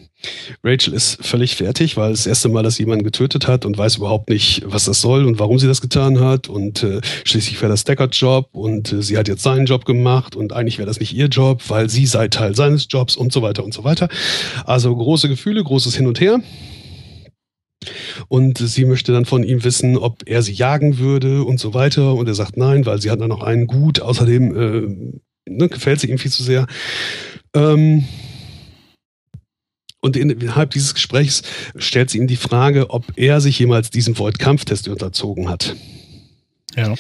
[0.62, 3.78] Rachel ist völlig fertig, weil es das erste Mal, dass sie jemanden getötet hat und
[3.78, 6.50] weiß überhaupt nicht, was das soll und warum sie das getan hat.
[6.50, 10.36] Und äh, schließlich wäre das Deckards Job und äh, sie hat jetzt seinen Job gemacht
[10.36, 13.42] und eigentlich wäre das nicht ihr Job, weil sie sei Teil seines Jobs und so
[13.42, 14.10] weiter und so weiter.
[14.66, 16.42] Also große Gefühle, großes Hin und Her.
[18.28, 22.16] Und sie möchte dann von ihm wissen, ob er sie jagen würde und so weiter.
[22.16, 24.02] Und er sagt nein, weil sie hat dann noch einen Gut.
[24.02, 26.68] Außerdem äh, ne, gefällt sie ihm viel zu sehr.
[27.54, 28.06] Ähm,
[30.02, 31.44] und innerhalb dieses Gesprächs
[31.76, 35.76] stellt sie ihm die Frage, ob er sich jemals diesem Void-Kampftest unterzogen hat.
[36.76, 36.96] Ja.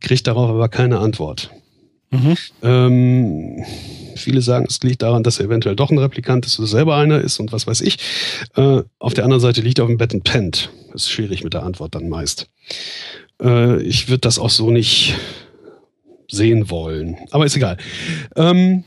[0.00, 1.50] Kriegt darauf aber keine Antwort.
[2.14, 2.36] Mhm.
[2.62, 3.64] Ähm,
[4.16, 7.20] viele sagen, es liegt daran, dass er eventuell doch ein Replikant ist oder selber einer
[7.20, 7.98] ist und was weiß ich.
[8.54, 10.70] Äh, auf der anderen Seite liegt er auf dem Bett und pennt.
[10.92, 12.48] Das ist schwierig mit der Antwort dann meist.
[13.42, 15.16] Äh, ich würde das auch so nicht
[16.30, 17.16] sehen wollen.
[17.30, 17.76] Aber ist egal.
[18.36, 18.84] Ähm,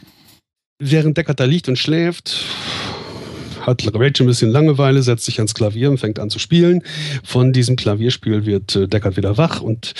[0.79, 2.45] während Deckard da liegt und schläft,
[3.67, 6.81] hat Rachel ein bisschen Langeweile, setzt sich ans Klavier und fängt an zu spielen.
[7.23, 9.93] Von diesem Klavierspiel wird äh, Deckard wieder wach und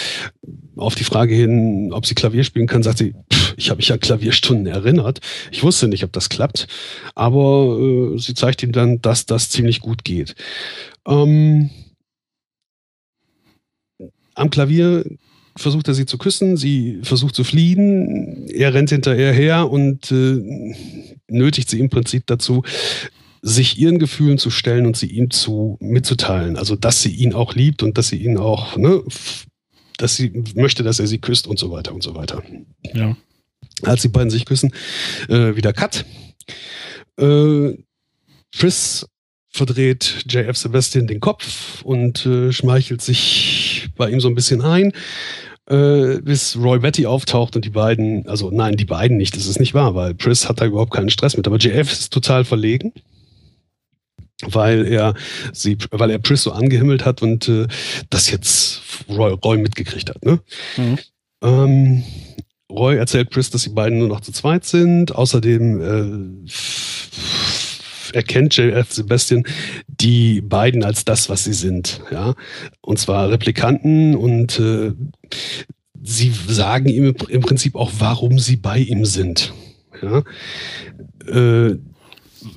[0.77, 3.91] auf die Frage hin, ob sie Klavier spielen kann, sagt sie, pff, ich habe mich
[3.91, 5.19] an Klavierstunden erinnert.
[5.51, 6.67] Ich wusste nicht, ob das klappt,
[7.13, 10.35] aber äh, sie zeigt ihm dann, dass das ziemlich gut geht.
[11.07, 11.69] Ähm,
[14.35, 15.03] am Klavier
[15.57, 20.73] versucht er sie zu küssen, sie versucht zu fliehen, er rennt hinterher her und äh,
[21.27, 22.63] nötigt sie im Prinzip dazu,
[23.41, 26.57] sich ihren Gefühlen zu stellen und sie ihm zu mitzuteilen.
[26.57, 29.01] Also dass sie ihn auch liebt und dass sie ihn auch, ne,
[29.97, 32.43] dass sie möchte, dass er sie küsst und so weiter und so weiter.
[32.93, 33.15] Ja.
[33.83, 34.71] Als die beiden sich küssen,
[35.29, 36.05] äh, wieder Cut.
[37.19, 37.77] Äh,
[38.55, 39.05] Chris
[39.49, 44.93] verdreht JF Sebastian den Kopf und äh, schmeichelt sich bei ihm so ein bisschen ein
[45.67, 49.59] äh, bis Roy Betty auftaucht und die beiden, also nein, die beiden nicht, das ist
[49.59, 52.93] nicht wahr, weil Pris hat da überhaupt keinen Stress mit, aber JF ist total verlegen
[54.43, 55.13] weil er
[55.51, 57.67] sie, weil er Pris so angehimmelt hat und äh,
[58.09, 60.23] das jetzt Roy, Roy mitgekriegt hat.
[60.23, 60.39] Ne?
[60.77, 60.97] Mhm.
[61.41, 62.03] Ähm,
[62.69, 65.15] Roy erzählt Pris, dass die beiden nur noch zu zweit sind.
[65.15, 69.43] Außerdem äh, erkennt JF Sebastian
[69.87, 72.01] die beiden als das, was sie sind.
[72.11, 72.35] Ja,
[72.81, 74.93] und zwar Replikanten und äh,
[76.03, 79.53] sie sagen ihm im Prinzip auch, warum sie bei ihm sind.
[80.01, 80.23] Ja,
[81.27, 81.77] äh,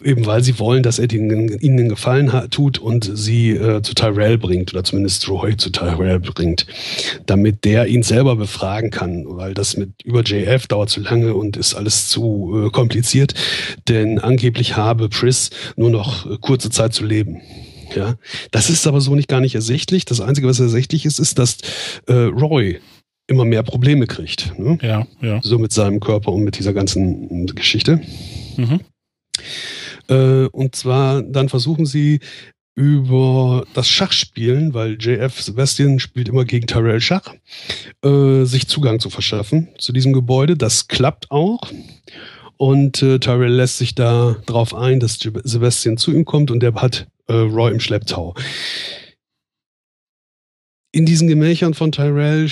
[0.03, 3.95] eben weil sie wollen, dass er ihnen, ihnen Gefallen hat, tut und sie äh, zu
[3.95, 6.67] Tyrell bringt oder zumindest Roy zu Tyrell bringt,
[7.27, 11.57] damit der ihn selber befragen kann, weil das mit über JF dauert zu lange und
[11.57, 13.35] ist alles zu äh, kompliziert,
[13.89, 17.41] denn angeblich habe Pris nur noch äh, kurze Zeit zu leben.
[17.95, 18.15] Ja,
[18.53, 20.05] das ist aber so nicht gar nicht ersichtlich.
[20.05, 21.59] Das Einzige, was ersichtlich ist, ist, dass
[22.07, 22.79] äh, Roy
[23.27, 24.59] immer mehr Probleme kriegt.
[24.59, 24.79] Ne?
[24.83, 25.41] Ja, ja.
[25.43, 28.01] So mit seinem Körper und mit dieser ganzen Geschichte.
[28.57, 28.81] Mhm.
[30.09, 32.21] Äh, und zwar dann versuchen sie
[32.75, 37.35] über das Schachspielen, weil JF Sebastian spielt immer gegen Tyrell Schach,
[38.03, 40.57] äh, sich Zugang zu verschaffen zu diesem Gebäude.
[40.57, 41.61] Das klappt auch.
[42.57, 46.75] Und äh, Tyrell lässt sich da drauf ein, dass Sebastian zu ihm kommt und der
[46.75, 48.35] hat äh, Roy im Schlepptau.
[50.93, 52.49] In diesen Gemächern von Tyrell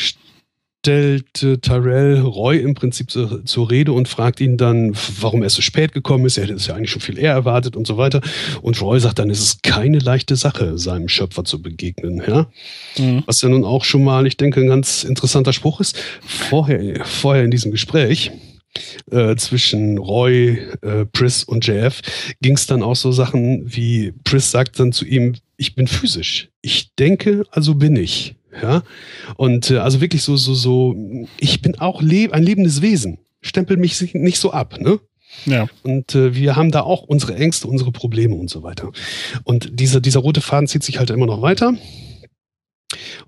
[0.88, 5.50] stellt äh, Tyrell Roy im Prinzip zu, zur Rede und fragt ihn dann, warum er
[5.50, 6.38] so spät gekommen ist.
[6.38, 8.22] Er hätte es ja eigentlich schon viel eher erwartet und so weiter.
[8.62, 12.22] Und Roy sagt dann, es ist keine leichte Sache, seinem Schöpfer zu begegnen.
[12.26, 12.46] Ja?
[12.96, 13.22] Mhm.
[13.26, 15.98] Was ja nun auch schon mal, ich denke, ein ganz interessanter Spruch ist.
[16.24, 18.32] Vorher, vorher in diesem Gespräch
[19.10, 22.00] äh, zwischen Roy, äh, Pris und JF
[22.40, 26.48] ging es dann auch so Sachen wie Pris sagt dann zu ihm, ich bin physisch.
[26.62, 28.37] Ich denke, also bin ich.
[28.62, 28.82] Ja.
[29.36, 30.96] Und äh, also wirklich so, so, so,
[31.38, 33.18] ich bin auch leb ein lebendes Wesen.
[33.40, 34.98] Stempel mich nicht so ab, ne?
[35.44, 35.68] Ja.
[35.82, 38.90] Und äh, wir haben da auch unsere Ängste, unsere Probleme und so weiter.
[39.44, 41.74] Und dieser, dieser rote Faden zieht sich halt immer noch weiter.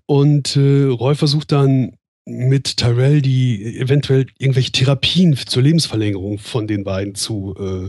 [0.06, 1.92] Und äh, Roy versucht dann
[2.30, 7.88] mit Tyrell die eventuell irgendwelche Therapien zur Lebensverlängerung von den beiden zu äh,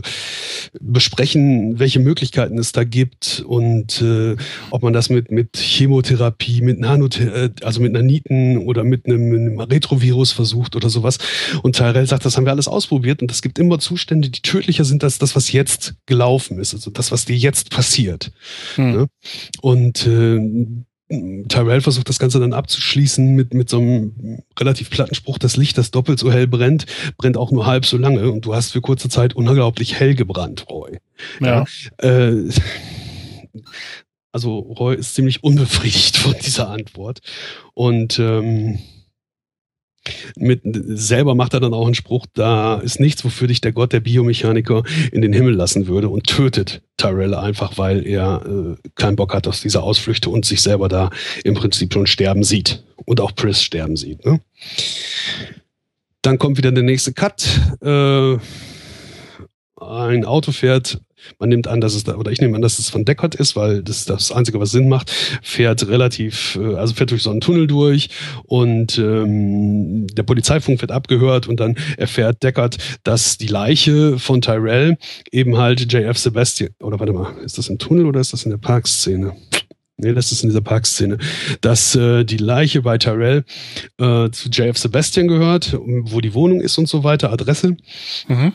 [0.80, 4.36] besprechen, welche Möglichkeiten es da gibt und äh,
[4.70, 9.60] ob man das mit mit Chemotherapie, mit Nanother also mit Naniten oder mit einem, einem,
[9.60, 11.18] Retrovirus versucht oder sowas.
[11.62, 14.84] Und Tyrell sagt, das haben wir alles ausprobiert und es gibt immer Zustände, die tödlicher
[14.84, 18.32] sind als das, was jetzt gelaufen ist, also das, was dir jetzt passiert.
[18.76, 18.92] Hm.
[18.92, 19.06] Ne?
[19.60, 20.40] Und äh,
[21.48, 25.76] Tyrell versucht das Ganze dann abzuschließen mit, mit so einem relativ platten Spruch, das Licht,
[25.78, 26.86] das doppelt so hell brennt,
[27.18, 30.66] brennt auch nur halb so lange und du hast für kurze Zeit unglaublich hell gebrannt,
[30.70, 30.98] Roy.
[31.40, 31.64] Ja.
[32.00, 32.50] ja äh,
[34.32, 37.20] also Roy ist ziemlich unbefriedigt von dieser Antwort
[37.74, 38.78] und ähm,
[40.36, 43.92] mit, selber macht er dann auch einen Spruch, da ist nichts, wofür dich der Gott
[43.92, 44.82] der Biomechaniker
[45.12, 49.46] in den Himmel lassen würde und tötet Tyrell einfach, weil er äh, keinen Bock hat
[49.48, 51.10] aus dieser Ausflüchte und sich selber da
[51.44, 52.84] im Prinzip schon sterben sieht.
[53.04, 54.24] Und auch Pris sterben sieht.
[54.24, 54.40] Ne?
[56.22, 57.44] Dann kommt wieder der nächste Cut.
[57.80, 58.36] Äh,
[59.80, 61.00] ein Auto fährt
[61.38, 63.56] man nimmt an, dass es da, oder ich nehme an, dass es von Deckard ist,
[63.56, 65.10] weil das ist das Einzige, was Sinn macht.
[65.42, 68.10] Fährt relativ, äh, also fährt durch so einen Tunnel durch
[68.44, 74.96] und ähm, der Polizeifunk wird abgehört und dann erfährt Deckard, dass die Leiche von Tyrell
[75.30, 78.50] eben halt JF Sebastian, oder warte mal, ist das im Tunnel oder ist das in
[78.50, 79.34] der Parkszene?
[79.98, 81.18] Nee, das ist in dieser Parkszene,
[81.60, 83.44] dass äh, die Leiche bei Tyrell
[83.98, 87.76] äh, zu JF Sebastian gehört, wo die Wohnung ist und so weiter, Adresse.
[88.26, 88.52] Mhm.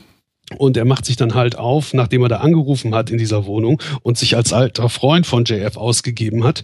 [0.58, 3.82] Und er macht sich dann halt auf, nachdem er da angerufen hat in dieser Wohnung
[4.02, 6.64] und sich als alter Freund von JF ausgegeben hat,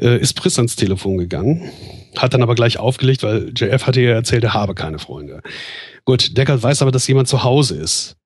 [0.00, 1.70] äh, ist Priss ans Telefon gegangen,
[2.16, 5.42] hat dann aber gleich aufgelegt, weil JF hatte ja erzählt, er habe keine Freunde.
[6.04, 8.16] Gut, Deckard weiß aber, dass jemand zu Hause ist.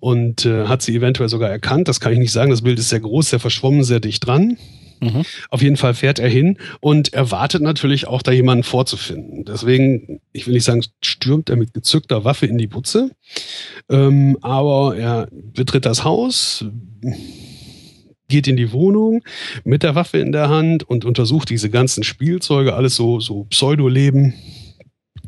[0.00, 1.86] und äh, hat sie eventuell sogar erkannt.
[1.88, 2.50] Das kann ich nicht sagen.
[2.50, 4.58] Das Bild ist sehr groß, sehr verschwommen, sehr dicht dran.
[5.02, 5.24] Mhm.
[5.50, 9.44] Auf jeden Fall fährt er hin und erwartet natürlich auch, da jemanden vorzufinden.
[9.44, 13.10] Deswegen, ich will nicht sagen, stürmt er mit gezückter Waffe in die Butze,
[13.90, 16.64] ähm, aber er betritt das Haus,
[18.28, 19.22] geht in die Wohnung
[19.64, 24.34] mit der Waffe in der Hand und untersucht diese ganzen Spielzeuge, alles so, so Pseudo-Leben.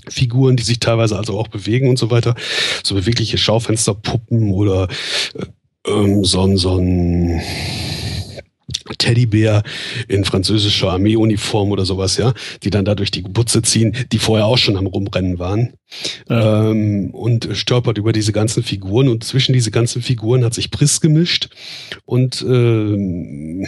[0.07, 2.35] Figuren, die sich teilweise also auch bewegen und so weiter.
[2.83, 4.89] So bewegliche Schaufensterpuppen oder
[5.35, 5.47] äh,
[5.91, 7.41] ähm, so, so ein
[8.99, 9.63] Teddybär
[10.09, 14.47] in französischer Armeeuniform oder sowas, ja, die dann da durch die Butze ziehen, die vorher
[14.47, 15.75] auch schon am Rumrennen waren.
[16.29, 16.71] Ja.
[16.71, 21.01] Ähm, und stolpert über diese ganzen Figuren und zwischen diese ganzen Figuren hat sich Priss
[21.01, 21.51] gemischt
[22.05, 23.67] und ähm,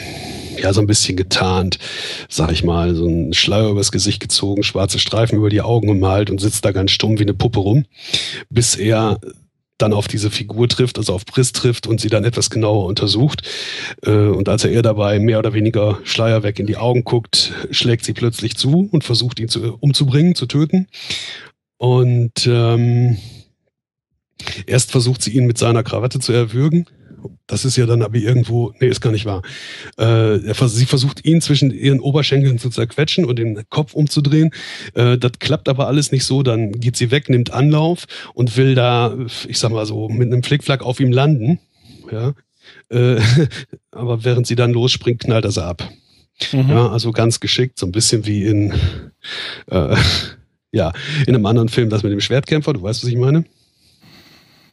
[0.61, 1.79] ja, so ein bisschen getarnt,
[2.29, 6.31] sag ich mal, so ein Schleier übers Gesicht gezogen, schwarze Streifen über die Augen gemalt
[6.31, 7.85] und sitzt da ganz stumm wie eine Puppe rum,
[8.51, 9.21] bis er
[9.79, 13.43] dann auf diese Figur trifft, also auf Briss trifft und sie dann etwas genauer untersucht.
[14.03, 17.53] Äh, und als er ihr dabei mehr oder weniger Schleier weg in die Augen guckt,
[17.71, 20.89] schlägt sie plötzlich zu und versucht ihn zu, umzubringen, zu töten.
[21.79, 23.19] Und ähm,
[24.67, 26.87] erst versucht sie ihn mit seiner Krawatte zu erwürgen
[27.47, 29.43] das ist ja dann aber irgendwo, nee, ist gar nicht wahr.
[29.97, 34.51] Äh, sie versucht ihn zwischen ihren Oberschenkeln zu zerquetschen und den Kopf umzudrehen.
[34.95, 36.43] Äh, das klappt aber alles nicht so.
[36.43, 39.17] Dann geht sie weg, nimmt Anlauf und will da,
[39.49, 41.59] ich sag mal so, mit einem Flickflack auf ihm landen.
[42.11, 42.35] Ja.
[42.89, 43.21] Äh,
[43.91, 45.89] aber während sie dann losspringt, knallt er sie ab.
[46.53, 46.69] Mhm.
[46.69, 48.75] Ja, also ganz geschickt, so ein bisschen wie in,
[49.71, 49.97] äh,
[50.73, 50.93] ja,
[51.27, 53.45] in einem anderen Film, das mit dem Schwertkämpfer, du weißt, was ich meine?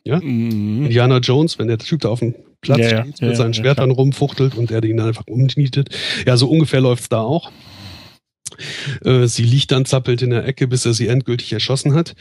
[0.05, 0.19] Ja?
[0.19, 0.85] Mhm.
[0.85, 3.91] Indiana Jones, wenn der Typ da auf dem Platz ja, steht, ja, mit seinen Schwertern
[3.91, 5.89] rumfuchtelt und er ihn dann einfach umnietet.
[6.25, 7.51] Ja, so ungefähr läuft's da auch.
[9.03, 12.15] Äh, sie liegt dann zappelt in der Ecke, bis er sie endgültig erschossen hat.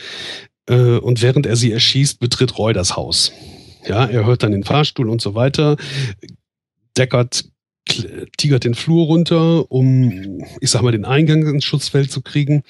[0.69, 3.33] Äh, und während er sie erschießt, betritt Roy das Haus.
[3.87, 5.77] Ja, er hört dann den Fahrstuhl und so weiter.
[6.97, 7.45] Deckard
[8.37, 12.63] tigert den Flur runter, um, ich sag mal, den Eingang ins Schutzfeld zu kriegen.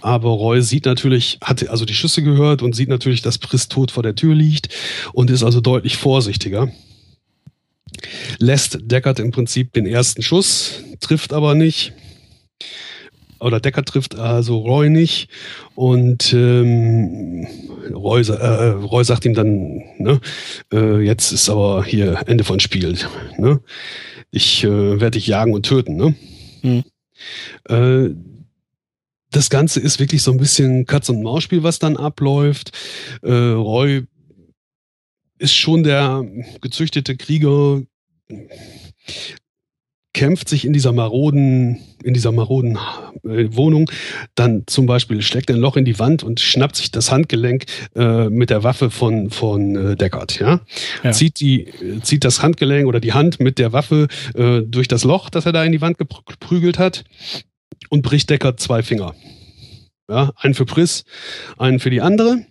[0.00, 3.90] Aber Roy sieht natürlich, hat also die Schüsse gehört und sieht natürlich, dass Priss tot
[3.90, 4.68] vor der Tür liegt
[5.12, 6.70] und ist also deutlich vorsichtiger.
[8.38, 11.92] Lässt Deckard im Prinzip den ersten Schuss, trifft aber nicht.
[13.40, 15.28] Oder Deckard trifft also Roy nicht.
[15.74, 17.46] Und ähm,
[17.92, 20.20] Roy, äh, Roy sagt ihm dann, ne,
[20.72, 22.96] äh, jetzt ist aber hier Ende von Spiel.
[23.38, 23.60] Ne?
[24.30, 25.96] ich äh, werde dich jagen und töten.
[25.96, 26.14] Ne?
[26.62, 26.84] Hm.
[27.68, 28.14] Äh,
[29.30, 32.76] das Ganze ist wirklich so ein bisschen Katz- und Maus-Spiel, was dann abläuft.
[33.22, 34.04] Äh, Roy
[35.38, 36.24] ist schon der
[36.60, 37.82] gezüchtete Krieger,
[40.12, 42.78] kämpft sich in dieser maroden, in dieser maroden
[43.24, 43.90] äh, Wohnung,
[44.34, 47.66] dann zum Beispiel schlägt er ein Loch in die Wand und schnappt sich das Handgelenk
[47.94, 50.60] äh, mit der Waffe von, von äh, Deckard, ja?
[51.04, 51.12] ja.
[51.12, 51.68] Zieht die,
[52.02, 55.52] zieht das Handgelenk oder die Hand mit der Waffe äh, durch das Loch, das er
[55.52, 57.04] da in die Wand geprügelt hat
[57.88, 59.14] und bricht Deckard zwei Finger.
[60.08, 61.04] Ja, einen für Priss,
[61.56, 62.44] einen für die andere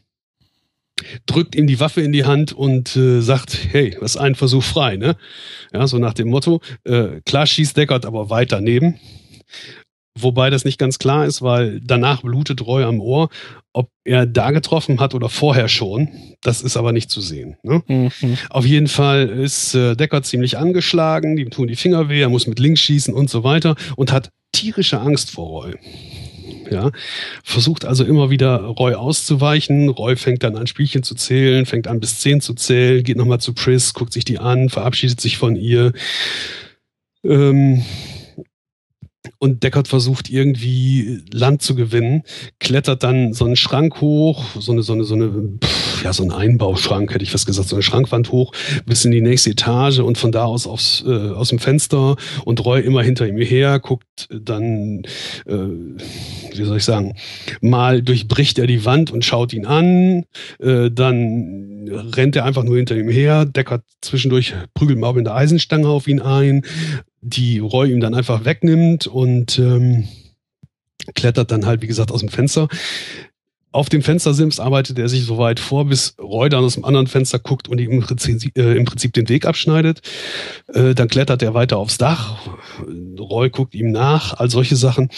[1.30, 4.98] drückt ihm die Waffe in die Hand und äh, sagt, hey, was ein Versuch frei,
[4.98, 5.16] ne?
[5.74, 9.00] Ja, so nach dem Motto, äh, klar schießt Deckard aber weit daneben.
[10.18, 13.30] Wobei das nicht ganz klar ist, weil danach blutet Roy am Ohr.
[13.72, 16.10] Ob er da getroffen hat oder vorher schon,
[16.42, 17.56] das ist aber nicht zu sehen.
[17.64, 17.84] Ne?
[17.88, 18.38] Mhm.
[18.50, 22.48] Auf jeden Fall ist äh, Deckard ziemlich angeschlagen, die tun die Finger weh, er muss
[22.48, 25.76] mit links schießen und so weiter und hat tierische Angst vor Roy.
[26.70, 26.92] Ja,
[27.44, 29.90] versucht also immer wieder Roy auszuweichen.
[29.90, 33.40] Roy fängt dann an, Spielchen zu zählen, fängt an bis zehn zu zählen, geht nochmal
[33.40, 35.94] zu Pris, guckt sich die an, verabschiedet sich von ihr.
[37.24, 37.84] Ähm,
[39.40, 42.24] und Deckard versucht irgendwie Land zu gewinnen,
[42.60, 45.32] klettert dann so einen Schrank hoch, so eine, so eine, so eine,
[45.64, 48.52] pff, ja, so ein Einbauschrank, hätte ich fast gesagt, so eine Schrankwand hoch,
[48.86, 52.64] bis in die nächste Etage und von da aus aufs, äh, aus dem Fenster und
[52.66, 55.04] Roy immer hinter ihm her, guckt dann,
[55.46, 57.16] äh, wie soll ich sagen,
[57.62, 60.26] mal durchbricht er die Wand und schaut ihn an,
[60.60, 65.36] äh, dann rennt er einfach nur hinter ihm her, Deckard zwischendurch prügelt mal mit der
[65.36, 66.64] Eisenstange auf ihn ein,
[67.22, 70.08] die Roy ihm dann einfach wegnimmt und ähm,
[71.16, 72.68] klettert dann halt, wie gesagt, aus dem Fenster.
[73.72, 77.06] Auf dem Fenstersims arbeitet er sich so weit vor, bis Roy dann aus dem anderen
[77.06, 80.02] Fenster guckt und ihm im Prinzip, äh, im Prinzip den Weg abschneidet.
[80.74, 82.48] Äh, dann klettert er weiter aufs Dach.
[83.20, 85.10] Roy guckt ihm nach, all solche Sachen.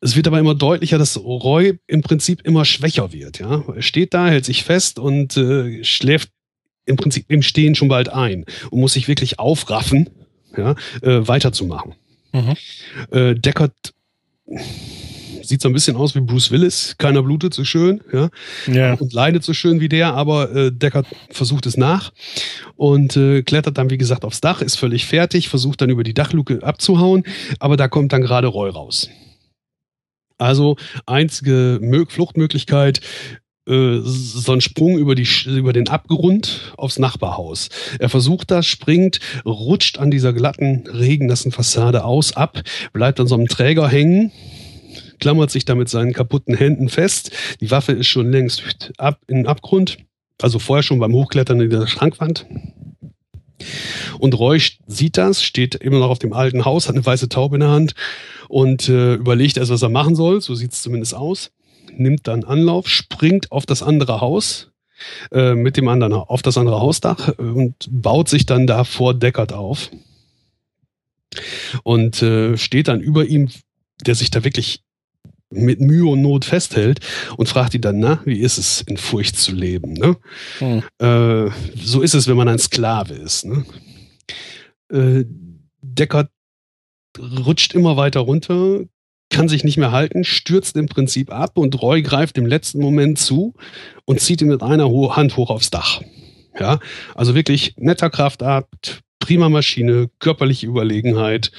[0.00, 3.38] Es wird aber immer deutlicher, dass Roy im Prinzip immer schwächer wird.
[3.38, 3.62] Ja?
[3.74, 6.30] Er steht da, hält sich fest und äh, schläft
[6.86, 10.10] im Prinzip im Stehen schon bald ein und muss sich wirklich aufraffen,
[10.56, 11.94] ja, äh, weiterzumachen.
[12.32, 12.54] Mhm.
[13.10, 13.72] Äh, Deckard
[15.44, 16.96] Sieht so ein bisschen aus wie Bruce Willis.
[16.96, 18.30] Keiner blutet so schön, ja.
[18.66, 18.94] Ja.
[18.94, 22.12] Und leidet so schön wie der, aber äh, Deckard versucht es nach
[22.76, 26.14] und äh, klettert dann, wie gesagt, aufs Dach, ist völlig fertig, versucht dann über die
[26.14, 27.24] Dachluke abzuhauen,
[27.58, 29.10] aber da kommt dann gerade Roy raus.
[30.38, 30.76] Also
[31.06, 33.00] einzige Mö Fluchtmöglichkeit,
[33.66, 37.68] äh, so ein Sprung über, die, über den Abgrund aufs Nachbarhaus.
[37.98, 42.62] Er versucht das, springt, rutscht an dieser glatten, regennassen Fassade aus, ab,
[42.92, 44.32] bleibt an so einem Träger hängen,
[45.18, 47.30] klammert sich da mit seinen kaputten Händen fest.
[47.60, 49.98] Die Waffe ist schon längst ab in den Abgrund,
[50.42, 52.46] also vorher schon beim Hochklettern in der Schrankwand.
[54.18, 57.56] Und Roy sieht das, steht immer noch auf dem alten Haus, hat eine weiße Taube
[57.56, 57.94] in der Hand
[58.48, 60.40] und äh, überlegt erst, was er machen soll.
[60.40, 61.50] So sieht es zumindest aus.
[61.96, 64.70] Nimmt dann Anlauf, springt auf das andere Haus,
[65.32, 69.14] äh, mit dem anderen auf das andere Hausdach äh, und baut sich dann da vor
[69.14, 69.90] Deckard auf.
[71.82, 73.48] Und äh, steht dann über ihm,
[74.06, 74.84] der sich da wirklich
[75.50, 77.00] mit Mühe und Not festhält
[77.36, 79.92] und fragt ihn dann, na, wie ist es, in Furcht zu leben?
[79.94, 80.16] Ne?
[80.58, 80.82] Hm.
[80.98, 83.44] Äh, so ist es, wenn man ein Sklave ist.
[83.44, 83.64] Ne?
[84.90, 85.24] Äh,
[85.82, 86.30] Deckard
[87.18, 88.80] rutscht immer weiter runter,
[89.34, 93.18] kann sich nicht mehr halten, stürzt im Prinzip ab und Roy greift im letzten Moment
[93.18, 93.54] zu
[94.04, 96.00] und zieht ihn mit einer Hand hoch aufs Dach.
[96.58, 96.78] Ja,
[97.16, 101.50] also wirklich netter Kraftakt, prima Maschine, körperliche Überlegenheit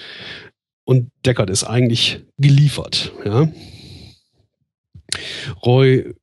[0.86, 3.12] und Deckard ist eigentlich geliefert.
[3.26, 3.50] Ja.
[5.66, 6.16] Roy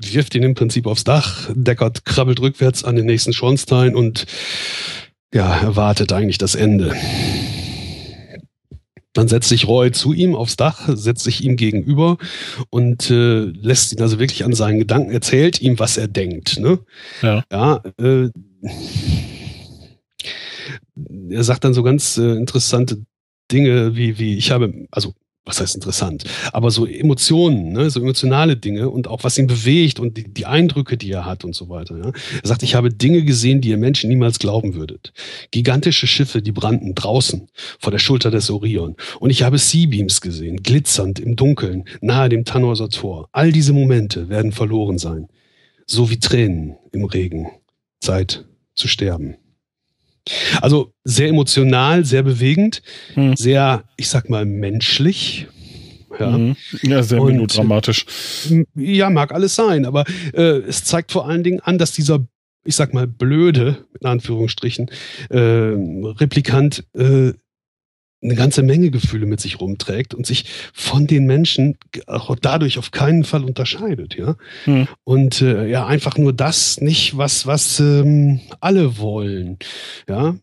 [0.00, 4.24] wirft ihn im Prinzip aufs Dach, Deckard krabbelt rückwärts an den nächsten Schornstein und
[5.34, 6.96] ja, erwartet eigentlich das Ende.
[9.16, 12.18] Dann setzt sich Roy zu ihm aufs Dach, setzt sich ihm gegenüber
[12.68, 16.58] und äh, lässt ihn also wirklich an seinen Gedanken, erzählt ihm, was er denkt.
[16.58, 16.80] Ne?
[17.22, 17.42] Ja.
[17.50, 18.28] Ja, äh,
[21.30, 23.06] er sagt dann so ganz äh, interessante
[23.50, 25.14] Dinge wie, wie ich habe, also
[25.46, 30.00] was heißt interessant, aber so Emotionen, ne, so emotionale Dinge und auch was ihn bewegt
[30.00, 31.96] und die, die Eindrücke, die er hat und so weiter.
[31.96, 32.06] Ja.
[32.06, 35.12] Er sagt, ich habe Dinge gesehen, die ihr Menschen niemals glauben würdet.
[35.52, 38.96] Gigantische Schiffe, die brannten draußen vor der Schulter des Orion.
[39.20, 43.28] Und ich habe Seabeams gesehen, glitzernd im Dunkeln, nahe dem Tannhäuser Tor.
[43.30, 45.28] All diese Momente werden verloren sein.
[45.86, 47.46] So wie Tränen im Regen.
[48.00, 48.44] Zeit
[48.74, 49.36] zu sterben.
[50.60, 52.82] Also sehr emotional, sehr bewegend,
[53.14, 53.36] Hm.
[53.36, 55.46] sehr, ich sag mal, menschlich.
[56.18, 56.30] Ja.
[56.38, 56.56] Mhm.
[56.82, 58.06] ja, sehr Und- melodramatisch.
[58.74, 62.26] Ja, mag alles sein, aber äh, es zeigt vor allen Dingen an, dass dieser,
[62.64, 64.90] ich sag mal, blöde, in Anführungsstrichen,
[65.30, 67.32] äh, Replikant äh,
[68.26, 72.90] eine ganze Menge Gefühle mit sich rumträgt und sich von den Menschen auch dadurch auf
[72.90, 74.36] keinen Fall unterscheidet, ja.
[74.64, 74.88] Hm.
[75.04, 79.58] Und äh, ja, einfach nur das nicht, was, was ähm, alle wollen,
[80.08, 80.36] ja.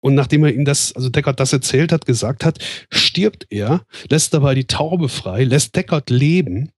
[0.00, 2.58] Und nachdem er ihm das, also Deckard das erzählt hat, gesagt hat,
[2.90, 6.70] stirbt er, lässt dabei die Taube frei, lässt Deckard leben.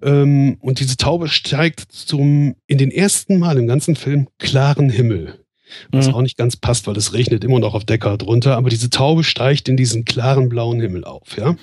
[0.00, 5.41] Ähm, und diese Taube steigt zum, in den ersten Mal im ganzen Film, klaren Himmel.
[5.90, 6.14] Was Mhm.
[6.14, 9.24] auch nicht ganz passt, weil es regnet immer noch auf Deckard runter, aber diese Taube
[9.24, 11.56] steigt in diesen klaren blauen Himmel auf, ja.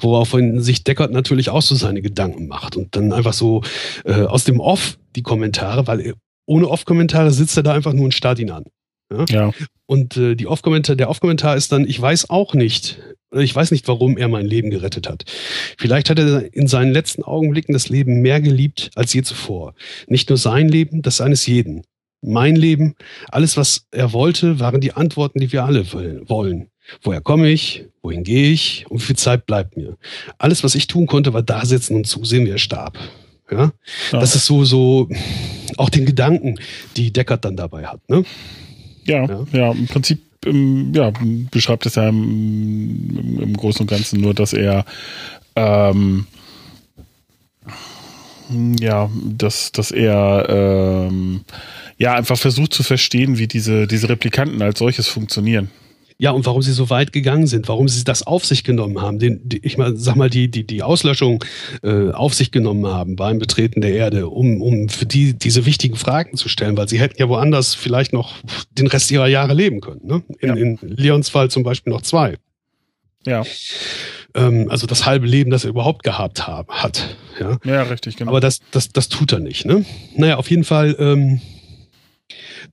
[0.00, 3.62] Woraufhin sich Deckard natürlich auch so seine Gedanken macht und dann einfach so
[4.04, 6.14] äh, aus dem Off die Kommentare, weil
[6.46, 8.64] ohne Off-Kommentare sitzt er da einfach nur und starrt ihn an.
[9.10, 9.52] Ja.
[9.84, 12.98] Und äh, die Off-Kommentar, der Off-Kommentar ist dann, ich weiß auch nicht,
[13.30, 15.24] oder ich weiß nicht, warum er mein Leben gerettet hat.
[15.76, 19.74] Vielleicht hat er in seinen letzten Augenblicken das Leben mehr geliebt als je zuvor.
[20.06, 21.82] Nicht nur sein Leben, das eines jeden.
[22.22, 22.94] Mein Leben,
[23.30, 26.68] alles, was er wollte, waren die Antworten, die wir alle wollen.
[27.02, 27.84] Woher komme ich?
[28.02, 28.86] Wohin gehe ich?
[28.88, 29.96] Und wie viel Zeit bleibt mir?
[30.38, 32.98] Alles, was ich tun konnte, war da sitzen und zusehen, wie er starb.
[33.50, 33.72] Ja?
[34.12, 34.20] Ja.
[34.20, 35.08] Das ist so, so,
[35.76, 36.56] auch den Gedanken,
[36.96, 38.24] die Deckard dann dabei hat, ne?
[39.04, 39.46] Ja, Ja.
[39.52, 41.12] ja, im Prinzip ähm, ja,
[41.50, 44.84] beschreibt es ja im, im, im Großen und Ganzen nur, dass er
[45.56, 46.26] ähm,
[48.80, 51.44] ja, dass, dass er ähm,
[52.02, 55.70] ja einfach versucht zu verstehen, wie diese, diese Replikanten als solches funktionieren.
[56.18, 59.18] Ja, und warum sie so weit gegangen sind, warum sie das auf sich genommen haben,
[59.18, 61.42] den, die, ich mal, sag mal, die, die, die Auslöschung
[61.82, 65.96] äh, auf sich genommen haben beim Betreten der Erde, um, um für die diese wichtigen
[65.96, 68.36] Fragen zu stellen, weil sie hätten ja woanders vielleicht noch
[68.78, 70.00] den Rest ihrer Jahre leben können.
[70.04, 70.22] Ne?
[70.38, 70.54] In, Ja.
[70.54, 72.36] in Leons Fall zum Beispiel noch zwei.
[73.26, 73.42] Ja,
[74.34, 77.16] Ähm, also das halbe Leben, das er überhaupt gehabt hab, hat.
[77.40, 77.58] Ja?
[77.64, 78.30] ja, richtig, genau.
[78.30, 79.64] Aber das, das, das tut er nicht.
[79.66, 79.84] Ne?
[80.16, 81.40] Naja, auf jeden Fall, ähm,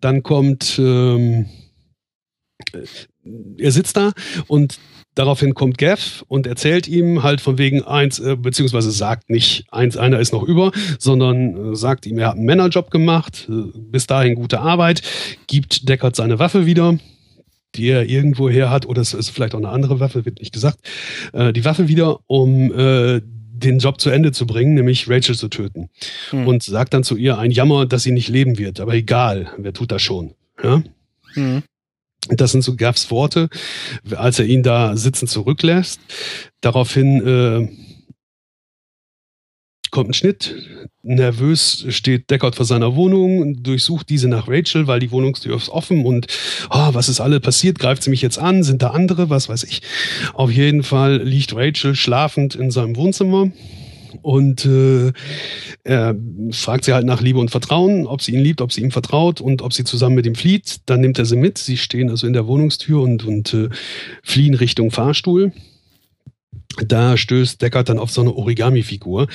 [0.01, 1.45] dann kommt, ähm,
[2.74, 2.86] äh,
[3.57, 4.12] er sitzt da
[4.47, 4.80] und
[5.16, 9.97] daraufhin kommt Gav und erzählt ihm halt von wegen eins, äh, beziehungsweise sagt nicht eins,
[9.97, 14.07] einer ist noch über, sondern äh, sagt ihm, er hat einen Männerjob gemacht, äh, bis
[14.07, 15.01] dahin gute Arbeit,
[15.47, 16.97] gibt Deckard seine Waffe wieder
[17.76, 20.53] die er irgendwo her hat, oder es ist vielleicht auch eine andere Waffe, wird nicht
[20.53, 20.80] gesagt,
[21.34, 23.22] äh, die Waffe wieder, um äh,
[23.60, 25.89] den Job zu Ende zu bringen, nämlich Rachel zu töten.
[26.32, 26.47] Hm.
[26.47, 28.80] Und sagt dann zu ihr ein Jammer, dass sie nicht leben wird.
[28.80, 30.34] Aber egal, wer tut das schon?
[30.64, 30.82] Ja?
[31.34, 31.64] Hm.
[32.28, 33.49] Das sind so Gaffs Worte,
[34.16, 35.99] als er ihn da sitzen zurücklässt.
[36.62, 37.70] Daraufhin äh,
[39.92, 40.56] kommt ein Schnitt.
[41.02, 46.06] Nervös steht Deckard vor seiner Wohnung, durchsucht diese nach Rachel, weil die Wohnungstür ist offen
[46.06, 46.28] und
[46.70, 47.80] oh, was ist alle passiert?
[47.80, 48.64] Greift sie mich jetzt an?
[48.64, 49.30] Sind da andere?
[49.30, 49.82] Was weiß ich.
[50.34, 53.52] Auf jeden Fall liegt Rachel schlafend in seinem Wohnzimmer
[54.22, 55.12] und äh,
[55.84, 56.16] er
[56.52, 59.42] fragt sie halt nach Liebe und Vertrauen, ob sie ihn liebt, ob sie ihm vertraut
[59.42, 60.82] und ob sie zusammen mit ihm flieht.
[60.86, 61.58] Dann nimmt er sie mit.
[61.58, 63.70] Sie stehen also in der Wohnungstür und, und äh,
[64.24, 65.52] fliehen Richtung Fahrstuhl.
[66.86, 69.27] Da stößt Deckard dann auf so eine Origami-Figur.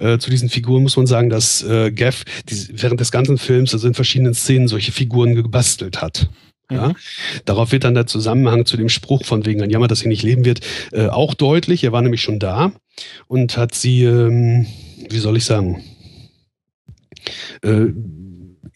[0.00, 3.72] Äh, zu diesen Figuren muss man sagen, dass äh, Gaff die, während des ganzen Films,
[3.72, 6.28] also in verschiedenen Szenen, solche Figuren gebastelt hat.
[6.70, 6.88] Ja?
[6.88, 6.96] Mhm.
[7.44, 10.22] Darauf wird dann der Zusammenhang zu dem Spruch von wegen ein Jammer, dass sie nicht
[10.22, 10.60] leben wird,
[10.92, 11.84] äh, auch deutlich.
[11.84, 12.72] Er war nämlich schon da
[13.28, 14.66] und hat sie, ähm,
[15.08, 15.82] wie soll ich sagen,
[17.62, 17.86] äh,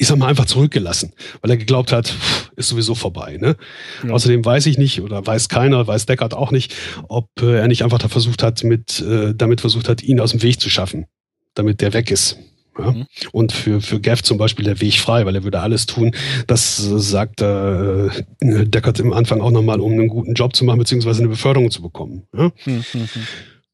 [0.00, 2.14] ich sag mal, einfach zurückgelassen, weil er geglaubt hat,
[2.56, 3.36] ist sowieso vorbei.
[3.38, 3.56] Ne?
[4.02, 4.14] Ja.
[4.14, 6.74] Außerdem weiß ich nicht oder weiß keiner, weiß Deckard auch nicht,
[7.08, 10.30] ob äh, er nicht einfach da versucht hat, mit, äh, damit versucht hat, ihn aus
[10.30, 11.04] dem Weg zu schaffen,
[11.52, 12.38] damit der weg ist.
[12.78, 12.92] Ja?
[12.92, 13.06] Mhm.
[13.32, 16.12] Und für, für Gav zum Beispiel der Weg frei, weil er würde alles tun.
[16.46, 18.08] Das äh, sagt äh,
[18.40, 21.82] Deckard im Anfang auch nochmal, um einen guten Job zu machen, beziehungsweise eine Beförderung zu
[21.82, 22.22] bekommen.
[22.34, 22.50] Ja?
[22.64, 22.84] Mhm.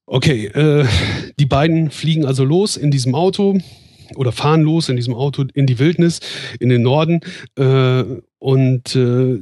[0.07, 0.87] Okay, äh,
[1.39, 3.61] die beiden fliegen also los in diesem Auto
[4.15, 6.21] oder fahren los in diesem Auto in die Wildnis,
[6.61, 7.21] in den Norden
[7.57, 8.05] äh,
[8.39, 9.41] und äh,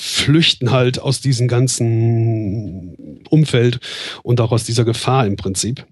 [0.00, 3.80] flüchten halt aus diesem ganzen Umfeld
[4.22, 5.84] und auch aus dieser Gefahr im Prinzip.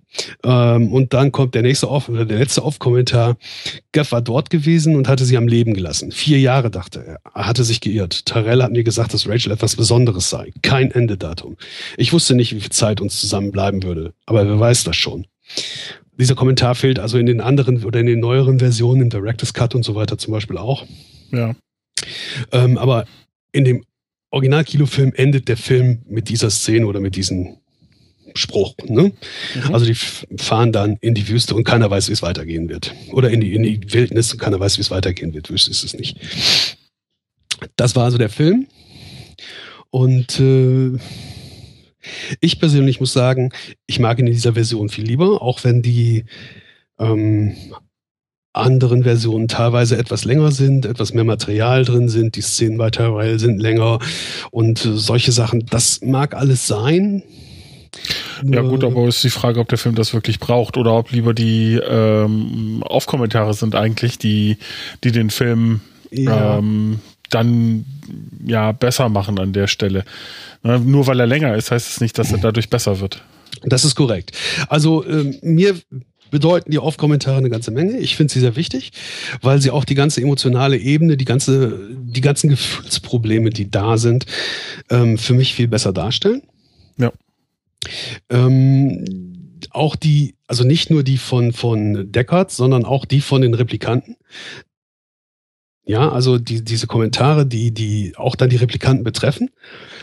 [0.45, 3.37] Ähm, und dann kommt der nächste Off oder der letzte Off-Kommentar.
[3.93, 6.13] Gaff war dort gewesen und hatte sie am Leben gelassen.
[6.13, 7.19] Vier Jahre, dachte er.
[7.35, 8.27] Er hatte sich geirrt.
[8.27, 10.53] Tyrell hat mir gesagt, dass Rachel etwas Besonderes sei.
[10.63, 11.57] Kein Endedatum.
[11.97, 14.15] Ich wusste nicht, wie viel Zeit uns zusammen bleiben würde.
[14.27, 15.27] Aber wer weiß das schon
[16.19, 19.75] dieser Kommentar fehlt also in den anderen oder in den neueren Versionen, im Director's Cut
[19.75, 20.87] und so weiter zum Beispiel auch.
[21.33, 21.55] Ja.
[22.53, 23.07] Ähm, aber
[23.53, 23.85] in dem
[24.31, 27.57] Original-Kinofilm endet der Film mit dieser Szene oder mit diesem
[28.35, 28.75] Spruch.
[28.85, 29.13] Ne?
[29.55, 29.75] Mhm.
[29.75, 32.95] Also die fahren dann in die Wüste und keiner weiß, wie es weitergehen wird.
[33.13, 35.51] Oder in die, in die Wildnis und keiner weiß, wie es weitergehen wird.
[35.51, 36.19] Wüste ist es nicht.
[37.77, 38.67] Das war also der Film.
[39.91, 40.99] Und äh,
[42.41, 43.53] ich persönlich muss sagen,
[43.87, 46.25] ich mag ihn in dieser Version viel lieber, auch wenn die
[46.99, 47.55] ähm,
[48.57, 53.39] anderen Versionen teilweise etwas länger sind, etwas mehr Material drin sind, die Szenen bei Tyrell
[53.39, 53.99] sind länger
[54.51, 55.67] und äh, solche Sachen.
[55.67, 57.23] Das mag alles sein.
[58.45, 61.33] Ja gut, aber ist die Frage, ob der Film das wirklich braucht oder ob lieber
[61.33, 64.59] die ähm, Aufkommentare sind eigentlich, die,
[65.03, 65.81] die den Film
[66.11, 66.59] ja.
[66.59, 67.01] ähm,
[67.31, 67.85] dann
[68.45, 70.05] ja besser machen an der Stelle.
[70.63, 73.23] Nur weil er länger ist, heißt es nicht, dass er dadurch besser wird.
[73.65, 74.33] Das ist korrekt.
[74.69, 75.77] Also ähm, mir
[76.31, 77.99] bedeuten die Off-Kommentare eine ganze Menge.
[77.99, 78.93] Ich finde sie sehr wichtig,
[79.43, 84.27] weil sie auch die ganze emotionale Ebene, die ganze, die ganzen Gefühlsprobleme, die da sind,
[84.91, 86.43] ähm, für mich viel besser darstellen.
[86.99, 87.13] Ja.
[88.31, 89.05] Ähm,
[89.71, 94.17] auch die, also nicht nur die von, von Deckard, sondern auch die von den Replikanten.
[95.87, 99.51] Ja, also die, diese Kommentare, die, die auch dann die Replikanten betreffen.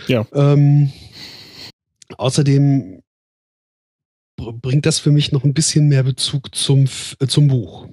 [0.08, 0.26] Ja.
[0.34, 0.92] Ähm,
[2.18, 3.02] außerdem
[4.38, 6.86] bringt das für mich noch ein bisschen mehr Bezug zum,
[7.20, 7.88] äh, zum Buch.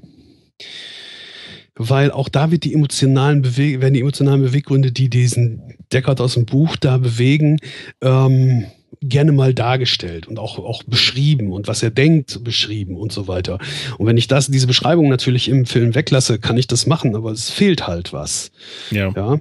[1.75, 6.35] Weil auch da wird die emotionalen Bewe werden die emotionalen Beweggründe, die diesen Deckard aus
[6.35, 7.59] dem Buch da bewegen,
[8.03, 8.67] ähm,
[9.03, 13.59] gerne mal dargestellt und auch, auch beschrieben und was er denkt beschrieben und so weiter.
[13.97, 17.31] Und wenn ich das, diese Beschreibung natürlich im Film weglasse, kann ich das machen, aber
[17.31, 18.53] es fehlt halt was.
[18.91, 19.13] Ja.
[19.17, 19.41] ja?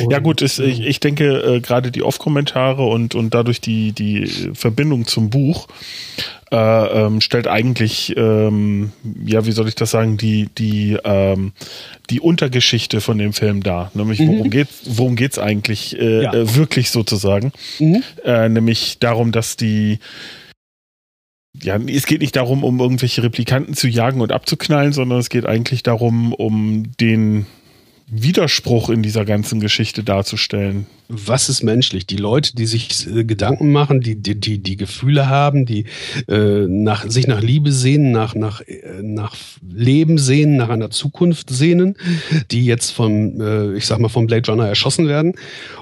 [0.00, 3.92] Und, ja gut, ist, ich, ich denke äh, gerade die Off-Kommentare und, und dadurch die,
[3.92, 5.68] die Verbindung zum Buch
[6.52, 8.92] äh, ähm, stellt eigentlich, ähm,
[9.24, 11.52] ja, wie soll ich das sagen, die, die, ähm,
[12.08, 13.90] die Untergeschichte von dem Film dar.
[13.94, 14.28] Nämlich, mhm.
[14.28, 16.32] worum geht worum geht's eigentlich äh, ja.
[16.32, 17.52] äh, wirklich sozusagen?
[17.78, 18.02] Mhm.
[18.24, 19.98] Äh, nämlich darum, dass die
[21.62, 25.46] ja, es geht nicht darum, um irgendwelche Replikanten zu jagen und abzuknallen, sondern es geht
[25.46, 27.46] eigentlich darum, um den
[28.06, 30.86] Widerspruch in dieser ganzen Geschichte darzustellen.
[31.08, 32.06] Was ist menschlich?
[32.06, 35.84] Die Leute, die sich äh, Gedanken machen, die, die, die, die Gefühle haben, die
[36.28, 39.36] äh, nach, sich nach Liebe sehnen, nach, nach, äh, nach
[39.68, 41.96] Leben sehnen, nach einer Zukunft sehnen,
[42.50, 45.34] die jetzt vom, äh, ich sag mal, vom Blade Runner erschossen werden.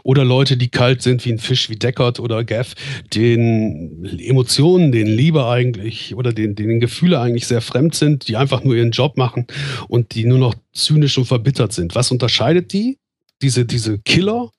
[0.02, 2.74] Oder Leute, die kalt sind wie ein Fisch, wie Deckard oder Gaff,
[3.14, 8.62] den Emotionen, den Liebe eigentlich oder den, denen Gefühle eigentlich sehr fremd sind, die einfach
[8.62, 9.46] nur ihren Job machen
[9.88, 11.94] und die nur noch zynisch und verbittert sind.
[11.94, 12.98] Was unterscheidet die?
[13.42, 14.50] Diese, diese Killer,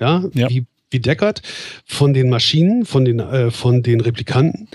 [0.00, 0.48] ja, Ja.
[0.48, 1.42] Wie, wie Deckard,
[1.84, 4.68] von den Maschinen, von den, äh, von den Replikanten.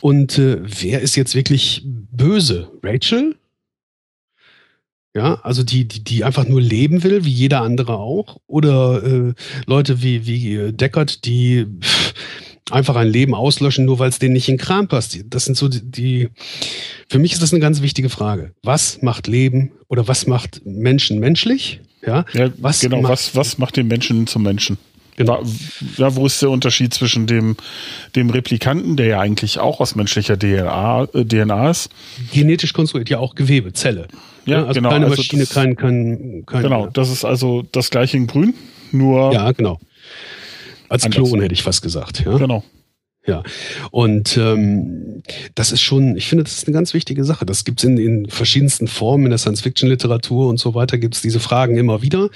[0.00, 2.70] Und äh, wer ist jetzt wirklich böse?
[2.82, 3.36] Rachel?
[5.16, 8.40] Ja, also die, die, die einfach nur leben will, wie jeder andere auch.
[8.46, 9.34] Oder äh,
[9.66, 12.14] Leute wie, wie äh, Deckard, die pff,
[12.70, 15.18] einfach ein Leben auslöschen, nur weil es denen nicht in den Kram passt.
[15.26, 16.28] Das sind so die, die,
[17.08, 18.54] für mich ist das eine ganz wichtige Frage.
[18.62, 21.80] Was macht Leben oder was macht Menschen menschlich?
[22.06, 24.78] Ja, Ja, Was genau, macht- was, was macht den Menschen zum Menschen?
[25.16, 25.44] Genau.
[25.96, 27.56] Ja, wo ist der Unterschied zwischen dem,
[28.16, 31.88] dem Replikanten, der ja eigentlich auch aus menschlicher DNA, äh, DNA ist?
[32.32, 34.08] genetisch konstruiert, ja auch Gewebe, Zelle.
[34.44, 37.90] Ja, also genau, keine also Maschine, das- kein, kein, kein Genau, das ist also das
[37.90, 38.54] gleiche in Grün,
[38.90, 39.78] nur Ja, genau.
[40.88, 41.28] Als Anders.
[41.28, 42.24] Klon hätte ich fast gesagt.
[42.26, 42.36] Ja.
[42.36, 42.64] genau.
[43.26, 43.42] Ja,
[43.90, 45.22] und ähm,
[45.54, 47.46] das ist schon, ich finde, das ist eine ganz wichtige Sache.
[47.46, 51.76] Das gibt's in, in verschiedensten Formen, in der Science-Fiction-Literatur und so weiter, gibt's diese Fragen
[51.78, 52.28] immer wieder.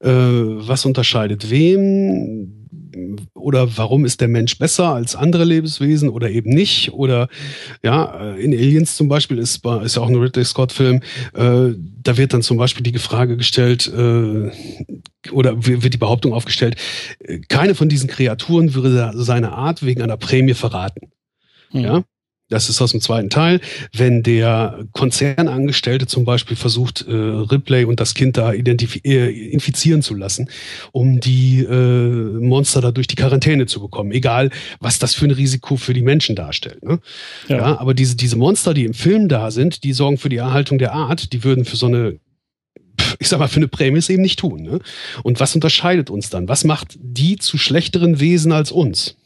[0.00, 2.61] Äh, was unterscheidet wem?
[3.34, 6.92] Oder warum ist der Mensch besser als andere Lebenswesen oder eben nicht?
[6.92, 7.28] Oder
[7.82, 11.02] ja, äh, in Aliens zum Beispiel ist, ist ja auch ein Ridley Scott-Film,
[11.34, 14.50] äh, da wird dann zum Beispiel die Frage gestellt, äh,
[15.30, 16.76] oder wird die Behauptung aufgestellt,
[17.20, 21.12] äh, keine von diesen Kreaturen würde seine Art wegen einer Prämie verraten.
[21.70, 21.80] Hm.
[21.80, 22.04] Ja?
[22.52, 23.60] Das ist aus dem zweiten Teil.
[23.94, 30.14] Wenn der Konzernangestellte zum Beispiel versucht, äh, Ripley und das Kind da äh, infizieren zu
[30.14, 30.48] lassen,
[30.92, 34.50] um die äh, Monster da durch die Quarantäne zu bekommen, egal
[34.80, 36.82] was das für ein Risiko für die Menschen darstellt.
[36.82, 36.98] Ne?
[37.48, 37.56] Ja.
[37.56, 37.80] Ja.
[37.80, 40.92] aber diese, diese Monster, die im Film da sind, die sorgen für die Erhaltung der
[40.92, 42.18] Art, die würden für so eine
[43.18, 44.62] ich sag mal, für eine Prämie es eben nicht tun.
[44.62, 44.80] Ne?
[45.22, 46.48] Und was unterscheidet uns dann?
[46.48, 49.16] Was macht die zu schlechteren Wesen als uns?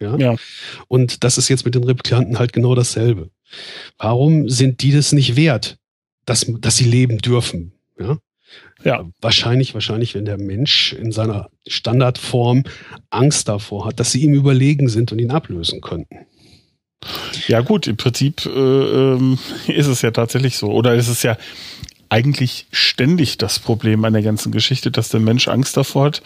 [0.00, 0.16] Ja?
[0.16, 0.36] Ja.
[0.88, 3.30] Und das ist jetzt mit den Replikanten halt genau dasselbe.
[3.98, 5.78] Warum sind die das nicht wert,
[6.24, 7.72] dass, dass sie leben dürfen?
[7.98, 8.18] Ja?
[8.84, 9.04] Ja.
[9.20, 12.64] Wahrscheinlich, wahrscheinlich, wenn der Mensch in seiner Standardform
[13.10, 16.26] Angst davor hat, dass sie ihm überlegen sind und ihn ablösen könnten.
[17.46, 20.68] Ja gut, im Prinzip äh, ähm, ist es ja tatsächlich so.
[20.68, 21.36] Oder ist es ja
[22.08, 26.22] eigentlich ständig das Problem an der ganzen Geschichte, dass der Mensch Angst davor hat,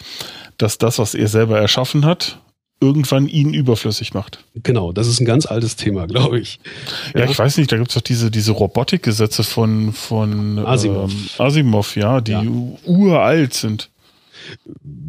[0.57, 2.39] dass das, was er selber erschaffen hat,
[2.83, 4.43] irgendwann ihn überflüssig macht.
[4.63, 6.59] Genau, das ist ein ganz altes Thema, glaube ich.
[7.15, 11.11] Ja, ich weiß nicht, da gibt's doch diese, diese Robotikgesetze von, von Asimov.
[11.11, 12.43] Ähm, Asimov, ja, die Ja.
[12.85, 13.89] uralt sind.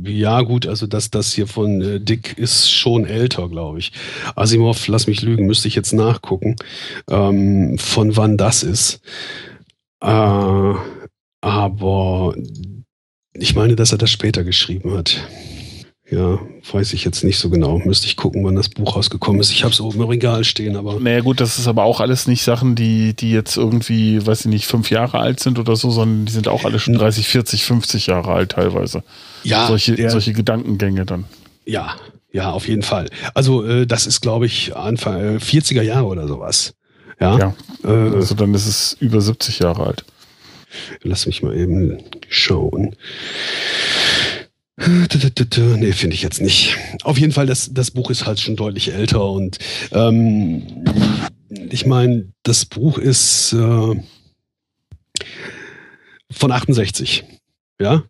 [0.05, 3.91] Ja, gut, also das, das hier von äh, Dick ist schon älter, glaube ich.
[4.37, 6.55] Asimov, lass mich lügen, müsste ich jetzt nachgucken,
[7.11, 9.01] ähm, von wann das ist.
[10.01, 10.75] Äh,
[11.41, 12.35] aber
[13.33, 15.17] ich meine, dass er das später geschrieben hat.
[16.11, 16.39] Ja,
[16.71, 17.79] weiß ich jetzt nicht so genau.
[17.79, 19.51] Müsste ich gucken, wann das Buch rausgekommen ist.
[19.51, 22.27] Ich habe es oben im Regal stehen, aber Naja gut, das ist aber auch alles
[22.27, 25.91] nicht Sachen, die, die jetzt irgendwie, weiß ich nicht, fünf Jahre alt sind oder so,
[25.91, 29.03] sondern die sind auch alle schon 30, 40, 50 Jahre alt teilweise.
[29.45, 31.25] ja, solche, der, solche Gedankengänge dann.
[31.65, 31.95] ja,
[32.33, 33.09] ja, auf jeden Fall.
[33.33, 36.75] Also äh, das ist, glaube ich, Anfang äh, 40er Jahre oder sowas.
[37.21, 37.55] Ja, Ja.
[37.85, 40.05] Äh, Also dann ist es über 70 Jahre alt.
[41.03, 42.97] Lass mich mal eben schauen.
[44.77, 46.77] Nee, finde ich jetzt nicht.
[47.05, 49.59] Auf jeden Fall, das, das Buch ist halt schon deutlich älter und
[49.93, 50.63] ähm,
[51.71, 53.95] ich meine, das Buch ist äh,
[56.33, 57.25] von 68.
[57.81, 58.03] Ja?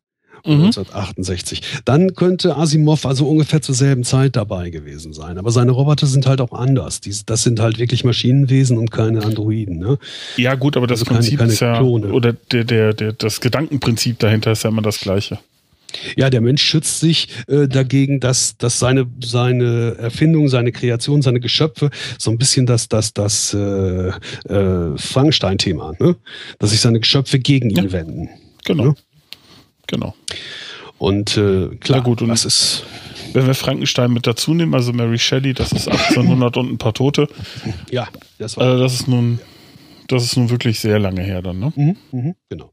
[0.46, 0.64] Mhm.
[0.64, 1.60] 1968.
[1.84, 5.38] Dann könnte Asimov also ungefähr zur selben Zeit dabei gewesen sein.
[5.38, 7.00] Aber seine Roboter sind halt auch anders.
[7.00, 9.78] Die, das sind halt wirklich Maschinenwesen und keine Androiden.
[9.78, 9.98] Ne?
[10.36, 12.12] Ja gut, aber das Also keine- Prinzip keine ist ja, Klone.
[12.12, 15.38] oder der, der, der, das Gedankenprinzip dahinter ist ja immer das gleiche.
[16.16, 21.40] Ja, der Mensch schützt sich äh, dagegen, dass, dass seine, seine Erfindung, seine Kreation, seine
[21.40, 26.16] Geschöpfe so ein bisschen das, das, das äh, äh, Frankenstein-Thema, ne?
[26.59, 27.92] dass sich seine Geschöpfe gegen ihn Ja.
[27.92, 28.28] wenden.
[28.64, 28.84] Genau.
[28.86, 28.95] Ja.
[29.86, 30.14] Genau.
[30.99, 32.84] Und äh, klar, Na gut, und- das ist
[33.32, 36.95] Wenn wir Frankenstein mit dazu nehmen, also Mary Shelley, das ist 1800 und ein paar
[36.95, 37.28] Tote,
[37.90, 39.40] ja, das war also das ist nun,
[40.09, 41.72] das ist nun wirklich sehr lange her dann, ne?
[41.76, 42.70] Mhm, mhm, genau.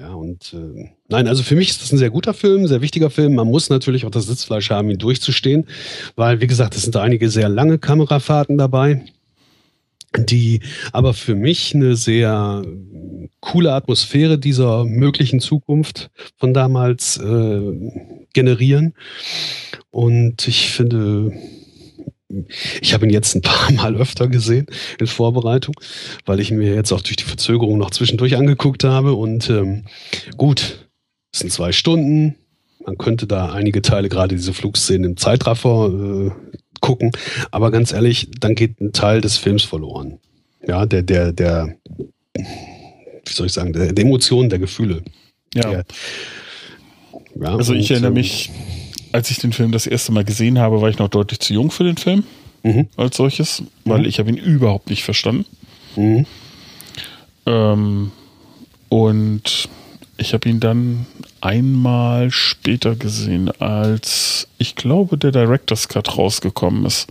[0.00, 3.10] Ja, und äh, nein, also für mich ist das ein sehr guter Film, sehr wichtiger
[3.10, 3.34] Film.
[3.34, 5.66] Man muss natürlich auch das Sitzfleisch haben, ihn durchzustehen,
[6.16, 9.04] weil, wie gesagt, es sind einige sehr lange Kamerafahrten dabei,
[10.16, 17.60] die aber für mich eine sehr äh, coole Atmosphäre dieser möglichen Zukunft von damals äh,
[18.32, 18.94] generieren.
[19.90, 21.30] Und ich finde,
[22.80, 24.66] ich habe ihn jetzt ein paar Mal öfter gesehen
[24.98, 25.74] in Vorbereitung,
[26.26, 29.14] weil ich mir jetzt auch durch die Verzögerung noch zwischendurch angeguckt habe.
[29.14, 29.84] Und ähm,
[30.36, 30.88] gut,
[31.32, 32.36] es sind zwei Stunden.
[32.84, 36.30] Man könnte da einige Teile, gerade diese Flugszenen im Zeitraffer, äh,
[36.80, 37.12] gucken.
[37.50, 40.18] Aber ganz ehrlich, dann geht ein Teil des Films verloren.
[40.66, 41.76] Ja, der, der, der,
[42.34, 45.02] wie soll ich sagen, der, der Emotionen, der Gefühle.
[45.54, 45.72] Ja.
[45.72, 45.82] Ja.
[47.40, 48.50] Ja, also ich erinnere ähm, mich,
[49.12, 51.70] als ich den Film das erste Mal gesehen habe, war ich noch deutlich zu jung
[51.70, 52.24] für den Film
[52.62, 52.88] mhm.
[52.96, 54.04] als solches, weil mhm.
[54.06, 55.46] ich habe ihn überhaupt nicht verstanden.
[55.96, 56.26] Mhm.
[57.46, 58.12] Ähm,
[58.88, 59.68] und
[60.16, 61.06] ich habe ihn dann
[61.40, 67.08] einmal später gesehen, als ich glaube, der Director's Cut rausgekommen ist.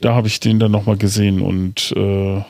[0.00, 2.42] Da habe ich den dann nochmal gesehen und äh,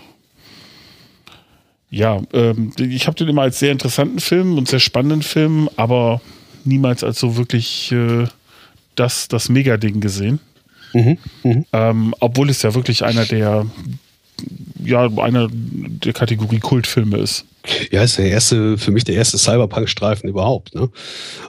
[1.90, 6.20] ja, ähm, ich habe den immer als sehr interessanten Film und sehr spannenden Film, aber
[6.64, 8.26] niemals als so wirklich äh,
[8.98, 10.40] das, das Mega-Ding gesehen.
[10.92, 11.64] Mhm, mh.
[11.72, 13.66] ähm, obwohl es ja wirklich einer der,
[14.82, 17.44] ja, einer der Kategorie Kultfilme ist.
[17.90, 20.74] Ja, ist der erste, für mich der erste Cyberpunk-Streifen überhaupt.
[20.74, 20.88] Ne?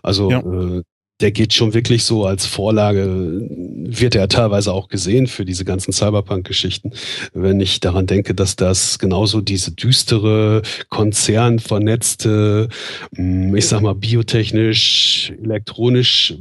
[0.03, 0.39] Also ja.
[0.39, 0.81] äh,
[1.21, 5.91] der geht schon wirklich so als Vorlage, wird er teilweise auch gesehen für diese ganzen
[5.91, 6.93] Cyberpunk-Geschichten.
[7.33, 12.69] Wenn ich daran denke, dass das genauso diese düstere, konzernvernetzte,
[13.15, 16.35] hm, ich sag mal biotechnisch, elektronisch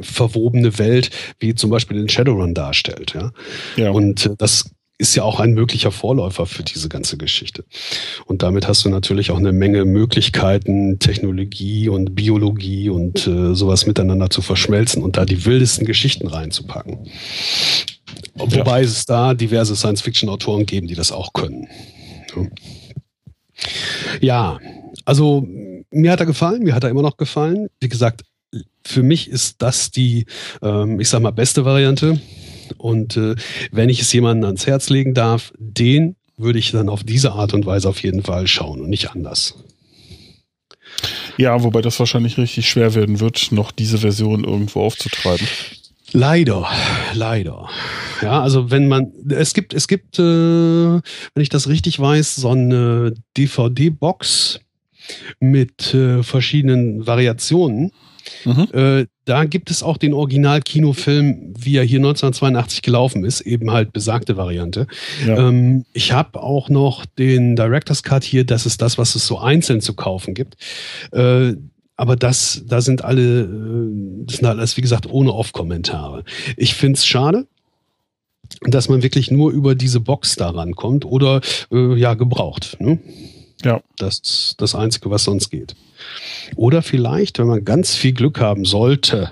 [0.00, 3.14] verwobene Welt, wie zum Beispiel den Shadowrun darstellt.
[3.14, 3.32] Ja?
[3.76, 3.90] ja.
[3.90, 7.64] Und äh, das ist ja auch ein möglicher Vorläufer für diese ganze Geschichte.
[8.26, 13.86] Und damit hast du natürlich auch eine Menge Möglichkeiten, Technologie und Biologie und äh, sowas
[13.86, 17.08] miteinander zu verschmelzen und da die wildesten Geschichten reinzupacken.
[18.34, 18.86] Wobei ja.
[18.86, 21.66] es da diverse Science-Fiction-Autoren geben, die das auch können.
[24.20, 24.58] Ja,
[25.04, 25.46] also
[25.90, 27.68] mir hat er gefallen, mir hat er immer noch gefallen.
[27.80, 28.22] Wie gesagt,
[28.84, 30.26] für mich ist das die,
[30.62, 32.20] ähm, ich sag mal, beste Variante.
[32.78, 33.34] Und äh,
[33.72, 37.54] wenn ich es jemandem ans Herz legen darf, den würde ich dann auf diese Art
[37.54, 39.54] und Weise auf jeden Fall schauen und nicht anders.
[41.36, 45.46] Ja, wobei das wahrscheinlich richtig schwer werden wird, noch diese Version irgendwo aufzutreiben.
[46.12, 46.68] Leider,
[47.14, 47.68] leider.
[48.22, 51.02] Ja, also wenn man, es gibt, es gibt, äh, wenn
[51.36, 54.60] ich das richtig weiß, so eine DVD-Box
[55.40, 57.90] mit äh, verschiedenen Variationen
[58.44, 58.68] Mhm.
[58.72, 63.92] Äh, da gibt es auch den Original-Kinofilm, wie er hier 1982 gelaufen ist, eben halt
[63.92, 64.86] besagte Variante.
[65.26, 65.48] Ja.
[65.48, 69.38] Ähm, ich habe auch noch den Director's Cut hier, das ist das, was es so
[69.38, 70.56] einzeln zu kaufen gibt.
[71.12, 71.54] Äh,
[71.96, 76.24] aber das, da sind alle, äh, das sind alles, wie gesagt, ohne Off-Kommentare.
[76.56, 77.46] Ich find's schade,
[78.62, 82.76] dass man wirklich nur über diese Box da rankommt oder äh, ja, gebraucht.
[82.80, 82.98] Ne?
[83.64, 83.80] Ja.
[83.96, 85.74] Das ist das Einzige, was sonst geht.
[86.56, 89.30] Oder vielleicht, wenn man ganz viel Glück haben sollte,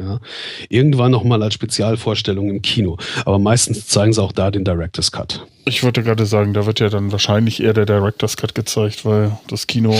[0.00, 0.20] ja,
[0.68, 2.96] irgendwann nochmal als Spezialvorstellung im Kino.
[3.24, 5.46] Aber meistens zeigen sie auch da den Director's Cut.
[5.64, 9.38] Ich wollte gerade sagen, da wird ja dann wahrscheinlich eher der Director's Cut gezeigt, weil
[9.48, 9.98] das Kino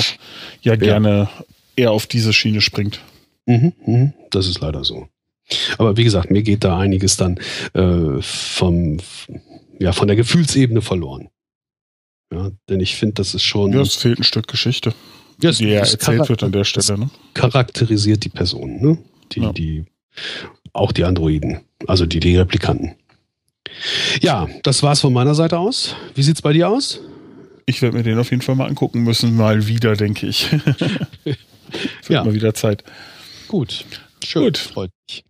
[0.63, 1.45] ja gerne ja.
[1.77, 3.01] eher auf diese Schiene springt.
[3.47, 5.09] Mhm, mh, das ist leider so.
[5.79, 7.39] Aber wie gesagt, mir geht da einiges dann
[7.75, 8.99] äh, vom,
[9.79, 11.29] ja, von der Gefühlsebene verloren.
[12.33, 13.73] Ja, denn ich finde, das ist schon.
[13.73, 14.95] Ja, es fehlt ein Stück Geschichte.
[15.41, 16.99] Ja, die ja erzählt wird an der Stelle.
[16.99, 17.11] Ne?
[17.35, 18.99] Charakterisiert die Person, ne?
[19.33, 19.53] Die, ja.
[19.53, 19.85] die,
[20.73, 22.95] auch die Androiden, also die, die Replikanten.
[24.21, 25.95] Ja, das war's von meiner Seite aus.
[26.15, 27.01] Wie sieht's bei dir aus?
[27.67, 30.51] Ich werde mir den auf jeden Fall mal angucken müssen, mal wieder, denke ich.
[31.25, 31.39] Wird
[32.09, 32.25] ja.
[32.25, 32.85] mal wieder Zeit.
[33.49, 33.85] Gut.
[34.25, 34.45] Schön.
[34.45, 34.59] Gut.
[34.59, 35.25] Freut mich.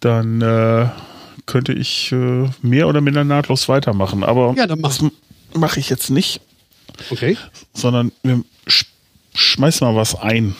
[0.00, 0.88] Dann äh,
[1.46, 5.04] könnte ich äh, mehr oder minder nahtlos weitermachen, aber ja, das
[5.54, 6.40] mache ich jetzt nicht.
[7.10, 7.36] Okay.
[7.74, 8.86] Sondern wir sch
[9.34, 10.54] schmeißen mal was ein.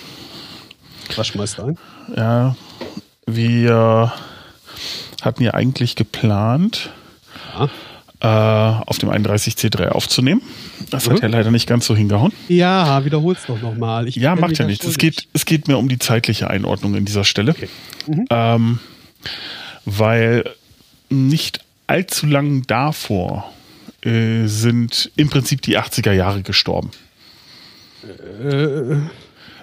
[1.17, 1.79] Was schmeißt du ein?
[2.17, 2.57] Ja,
[3.27, 4.13] wir
[5.21, 6.91] hatten ja eigentlich geplant,
[7.55, 8.81] ja.
[8.81, 10.43] äh, auf dem 31C3 aufzunehmen.
[10.91, 11.13] Das mhm.
[11.13, 12.33] hat ja leider nicht ganz so hingehauen.
[12.49, 14.09] Ja, wiederhol's doch nochmal.
[14.09, 14.85] Ja, macht ja nichts.
[14.87, 17.53] Es geht, es geht mir um die zeitliche Einordnung in dieser Stelle.
[17.53, 17.69] Okay.
[18.07, 18.27] Mhm.
[18.31, 18.79] Ähm,
[19.85, 20.45] weil
[21.13, 23.53] nicht allzu lang davor
[24.05, 26.91] äh, sind im Prinzip die 80er Jahre gestorben.
[28.43, 28.97] Äh,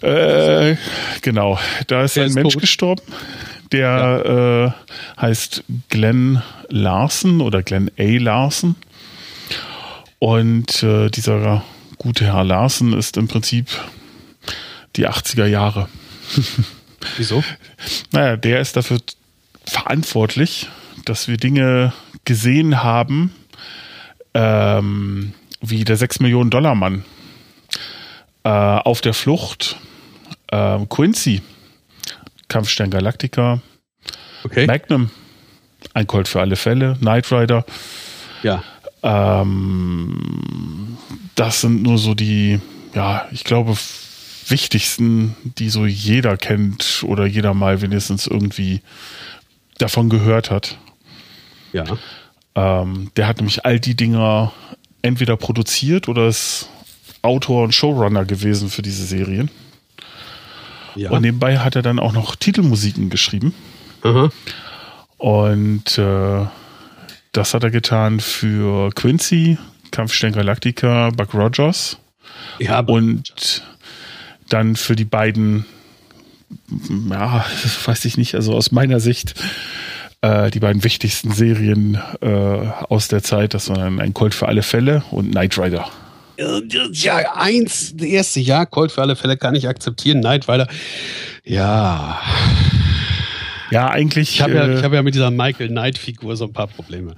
[0.01, 0.77] äh,
[1.21, 2.61] genau, da ist ein Mensch tot?
[2.61, 3.01] gestorben,
[3.71, 4.65] der ja.
[4.65, 4.71] äh,
[5.19, 8.03] heißt Glenn Larson oder Glenn A.
[8.03, 8.75] Larson.
[10.19, 11.63] Und äh, dieser
[11.97, 13.67] gute Herr Larson ist im Prinzip
[14.95, 15.89] die 80er Jahre.
[17.17, 17.43] Wieso?
[18.11, 18.99] Naja, der ist dafür
[19.65, 20.67] verantwortlich,
[21.09, 21.91] dass wir Dinge
[22.23, 23.33] gesehen haben,
[24.35, 27.03] ähm, wie der 6 Millionen Dollar Mann
[28.43, 29.77] äh, auf der Flucht,
[30.51, 31.41] äh, Quincy,
[32.47, 33.59] Kampfstern Galactica,
[34.43, 34.67] okay.
[34.67, 35.09] Magnum,
[35.95, 37.65] ein Colt für alle Fälle, Knight Rider.
[38.43, 38.63] Ja.
[39.01, 40.97] Ähm,
[41.33, 42.59] das sind nur so die,
[42.93, 43.75] ja, ich glaube,
[44.47, 48.81] wichtigsten, die so jeder kennt oder jeder mal wenigstens irgendwie
[49.79, 50.77] davon gehört hat.
[51.73, 51.83] Ja.
[52.55, 54.51] Ähm, der hat nämlich all die Dinger
[55.01, 56.69] entweder produziert oder ist
[57.21, 59.49] Autor und Showrunner gewesen für diese Serien.
[60.95, 61.11] Ja.
[61.11, 63.53] Und nebenbei hat er dann auch noch Titelmusiken geschrieben.
[64.03, 64.29] Aha.
[65.17, 66.45] Und äh,
[67.31, 69.57] das hat er getan für Quincy,
[69.91, 71.97] Kampfstern Galactica, Buck Rogers.
[72.59, 73.63] Ja, und
[74.49, 75.65] dann für die beiden,
[77.09, 77.45] ja,
[77.85, 79.35] weiß ich nicht, also aus meiner Sicht,
[80.21, 84.63] äh, die beiden wichtigsten Serien äh, aus der Zeit, das waren ein Colt für alle
[84.63, 85.89] Fälle und Knight Rider.
[86.91, 90.67] Ja, eins, das erste Jahr, Colt für alle Fälle kann ich akzeptieren, Knight Rider,
[91.43, 92.19] ja.
[93.71, 94.31] Ja, eigentlich.
[94.31, 97.15] Ich habe ja, äh, hab ja mit dieser Michael Knight-Figur so ein paar Probleme.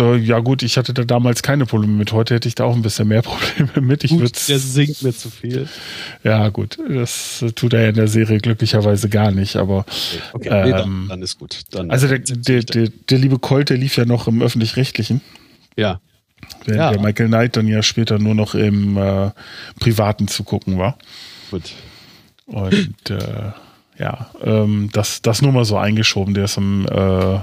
[0.00, 2.12] Äh, ja gut, ich hatte da damals keine Probleme mit.
[2.12, 4.04] Heute hätte ich da auch ein bisschen mehr Probleme mit.
[4.04, 5.68] Ich gut, der singt mir zu viel.
[6.24, 9.56] Ja gut, das tut er ja in der Serie glücklicherweise gar nicht.
[9.56, 9.84] Aber
[10.32, 10.64] okay, okay.
[10.64, 11.60] Nee, dann, ähm, dann, ist gut.
[11.70, 15.20] Dann also der, der, der, der, liebe Colt, der lief ja noch im öffentlich-rechtlichen.
[15.76, 16.00] Ja.
[16.64, 16.92] Während ja.
[16.92, 19.30] der Michael Knight dann ja später nur noch im äh,
[19.78, 20.96] Privaten zu gucken war.
[21.50, 21.72] Gut.
[22.46, 23.52] Und äh,
[23.98, 26.34] ja, ähm, das, das nur mal so eingeschoben.
[26.34, 27.38] Der ist am äh,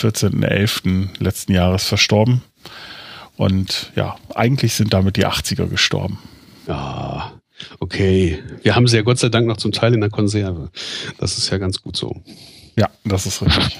[0.00, 1.08] 14.11.
[1.18, 2.42] letzten Jahres verstorben.
[3.36, 6.18] Und ja, eigentlich sind damit die 80er gestorben.
[6.68, 7.32] Ja,
[7.80, 8.42] okay.
[8.62, 10.70] Wir haben sie ja Gott sei Dank noch zum Teil in der Konserve.
[11.18, 12.22] Das ist ja ganz gut so.
[12.76, 13.78] Ja, das ist richtig.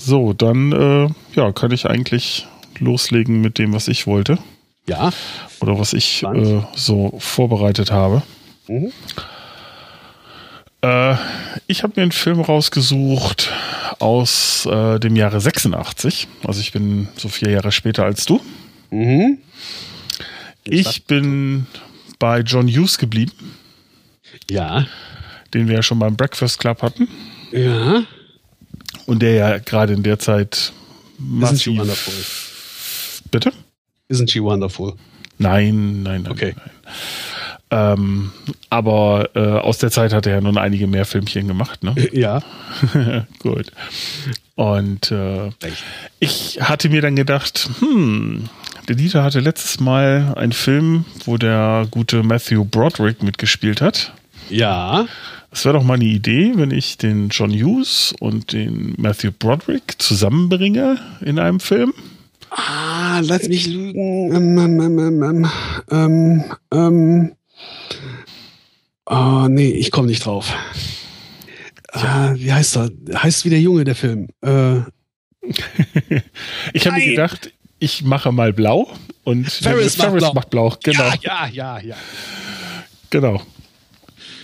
[0.00, 2.46] So, dann äh, ja, kann ich eigentlich
[2.78, 4.38] loslegen mit dem, was ich wollte.
[4.86, 5.12] Ja.
[5.60, 8.22] Oder was ich äh, so vorbereitet habe.
[8.68, 8.92] Mhm.
[10.82, 11.16] Äh,
[11.66, 13.50] ich habe mir einen Film rausgesucht
[14.00, 16.28] aus äh, dem Jahre 86.
[16.44, 18.40] Also ich bin so vier Jahre später als du.
[18.90, 19.38] Mhm.
[20.64, 21.66] Ich bin
[22.18, 23.32] bei John Hughes geblieben.
[24.50, 24.86] Ja.
[25.52, 27.08] Den wir ja schon beim Breakfast Club hatten.
[27.52, 28.04] Ja.
[29.06, 30.72] Und der ja gerade in der Zeit
[31.18, 31.58] massiv...
[31.58, 32.14] Isn't she wonderful?
[33.30, 33.52] Bitte?
[34.10, 34.94] Isn't she wonderful?
[35.38, 36.32] Nein, nein, nein.
[36.32, 36.54] Okay.
[36.56, 36.70] Nein.
[37.70, 38.30] Ähm,
[38.70, 41.94] aber äh, aus der Zeit hat er ja nun einige mehr Filmchen gemacht, ne?
[42.12, 42.42] Ja.
[43.40, 43.72] Gut.
[44.54, 45.50] Und äh,
[46.20, 48.48] ich hatte mir dann gedacht, hm,
[48.88, 54.12] der Dieter hatte letztes Mal einen Film, wo der gute Matthew Broderick mitgespielt hat.
[54.50, 55.06] Ja.
[55.50, 59.94] Es wäre doch mal eine Idee, wenn ich den John Hughes und den Matthew Broderick
[59.98, 61.94] zusammenbringe in einem Film.
[62.50, 64.34] Ah, lass mich lügen.
[64.34, 65.50] Ähm, ähm, ähm,
[65.90, 67.32] ähm, ähm,
[69.06, 70.52] Oh, nee, ich komme nicht drauf.
[71.94, 72.32] Ja.
[72.32, 72.90] Äh, wie heißt er?
[73.14, 74.28] Heißt wie der Junge, der Film.
[74.40, 74.80] Äh,
[76.72, 78.90] ich habe mir gedacht, ich mache mal blau
[79.24, 80.32] und Ferris, macht, blau.
[80.32, 80.76] macht blau.
[80.82, 81.04] Genau.
[81.20, 81.96] Ja, ja, ja, ja.
[83.10, 83.42] Genau.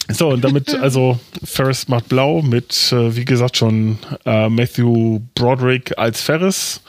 [0.08, 5.96] So, und damit, also Ferris macht blau mit, äh, wie gesagt, schon äh, Matthew Broderick
[5.98, 6.80] als Ferris.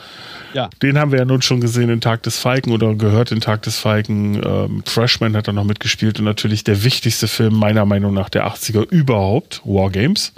[0.53, 0.69] Ja.
[0.81, 3.61] Den haben wir ja nun schon gesehen in Tag des Falken oder gehört in Tag
[3.63, 4.41] des Falken.
[4.43, 8.47] Ähm, Freshman hat da noch mitgespielt und natürlich der wichtigste Film meiner Meinung nach der
[8.47, 10.33] 80er überhaupt, War Games.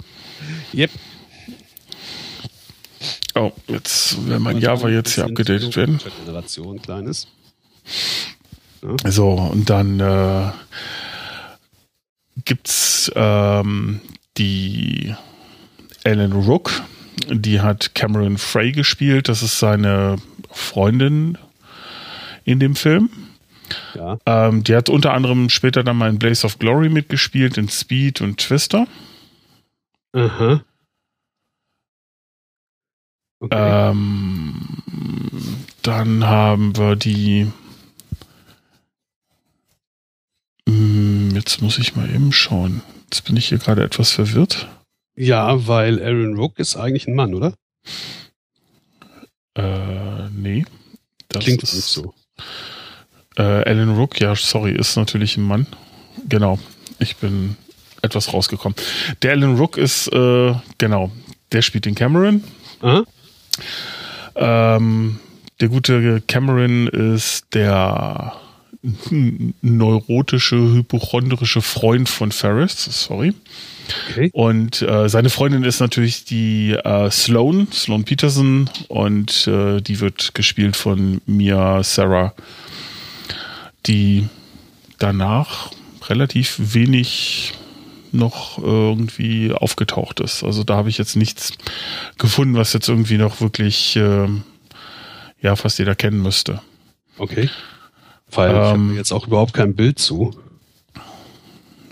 [0.72, 0.90] Yep.
[3.34, 5.98] Oh, jetzt will mein Java jetzt hier abgedatet werden.
[6.24, 7.26] Generation kleines.
[8.82, 9.10] Ja.
[9.10, 10.50] So, und dann äh,
[12.44, 14.00] gibt's ähm,
[14.36, 15.14] die
[16.04, 16.82] Alan Rook,
[17.28, 19.28] die hat Cameron Frey gespielt.
[19.28, 20.16] Das ist seine
[20.50, 21.38] Freundin
[22.44, 23.10] in dem Film.
[23.94, 24.18] Ja.
[24.26, 28.20] Ähm, die hat unter anderem später dann mal in Blaze of Glory mitgespielt, in Speed
[28.20, 28.86] und Twister.
[30.12, 30.62] Aha.
[33.40, 33.90] Okay.
[33.90, 34.54] Ähm,
[35.82, 37.50] dann haben wir die.
[40.68, 42.82] Hm, jetzt muss ich mal eben schauen.
[43.04, 44.68] Jetzt bin ich hier gerade etwas verwirrt.
[45.16, 47.54] Ja, weil Aaron Rook ist eigentlich ein Mann, oder?
[49.56, 50.64] Äh, nee.
[51.28, 52.14] Das Klingt ist, nicht so.
[53.36, 55.66] Äh, Alan Rook, ja, sorry, ist natürlich ein Mann.
[56.28, 56.58] Genau.
[56.98, 57.56] Ich bin
[58.02, 58.76] etwas rausgekommen.
[59.22, 61.10] Der Alan Rook ist, äh, genau,
[61.52, 62.44] der spielt den Cameron.
[64.36, 65.18] Ähm,
[65.60, 68.34] der gute Cameron ist der
[69.62, 73.32] neurotische, hypochondrische Freund von Ferris, sorry.
[74.10, 74.30] Okay.
[74.32, 80.34] Und äh, seine Freundin ist natürlich die äh, Sloan, Sloan Peterson, und äh, die wird
[80.34, 82.34] gespielt von Mia Sarah,
[83.86, 84.28] die
[84.98, 85.70] danach
[86.08, 87.54] relativ wenig
[88.12, 90.44] noch irgendwie aufgetaucht ist.
[90.44, 91.52] Also da habe ich jetzt nichts
[92.16, 94.28] gefunden, was jetzt irgendwie noch wirklich äh,
[95.40, 96.60] ja fast jeder kennen müsste.
[97.18, 97.50] Okay.
[98.30, 100.34] Weil ähm, ich habe jetzt auch überhaupt kein Bild zu.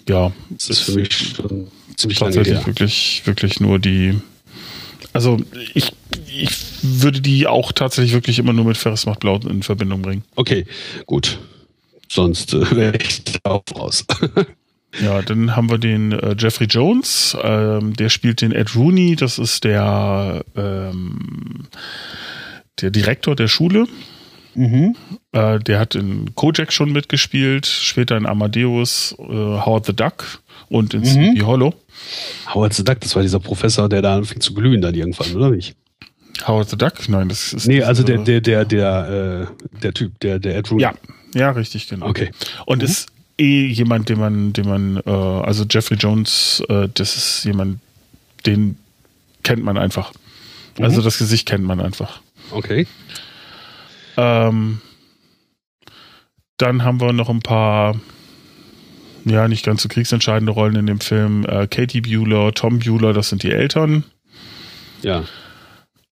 [0.09, 1.69] Ja, das ist für mich schon
[2.03, 4.19] ziemlich tatsächlich lange wirklich, wirklich nur die.
[5.13, 5.39] Also
[5.75, 5.93] ich,
[6.27, 6.51] ich
[6.83, 10.25] würde die auch tatsächlich wirklich immer nur mit Ferris macht Blau in Verbindung bringen.
[10.37, 10.65] Okay,
[11.07, 11.39] gut.
[12.09, 14.05] Sonst äh, wäre ich auch raus.
[15.01, 19.39] Ja, dann haben wir den äh, Jeffrey Jones, ähm, der spielt den Ed Rooney, das
[19.39, 21.67] ist der, ähm,
[22.83, 23.87] der Direktor der Schule.
[24.55, 24.95] Mhm.
[25.33, 30.93] Äh, der hat in Kojak schon mitgespielt, später in Amadeus, äh, Howard the Duck und
[30.93, 31.07] in Mhm.
[31.07, 31.73] Sleepy Hollow.
[32.53, 35.51] Howard the Duck, das war dieser Professor, der da anfing zu glühen dann irgendwann, oder
[35.51, 35.75] nicht?
[36.47, 37.09] Howard the Duck?
[37.09, 37.67] Nein, das ist.
[37.67, 40.83] Nee, also der, der, der, der, äh, der Typ, der, der Ed Rooney.
[40.83, 40.95] Ja,
[41.35, 42.07] ja, richtig, genau.
[42.07, 42.31] Okay.
[42.67, 43.09] Und ist
[43.39, 47.81] eh jemand, den man, den man, äh, also Jeffrey Jones, äh, das ist jemand,
[48.47, 48.77] den
[49.43, 50.13] kennt man einfach.
[50.79, 52.21] Also das Gesicht kennt man einfach.
[52.51, 52.87] Okay.
[54.17, 54.81] Ähm,
[56.57, 57.97] dann haben wir noch ein paar,
[59.25, 61.45] ja, nicht ganz so kriegsentscheidende Rollen in dem Film.
[61.47, 64.05] Äh, Katie Bueller, Tom Bueller, das sind die Eltern.
[65.03, 65.25] Ja.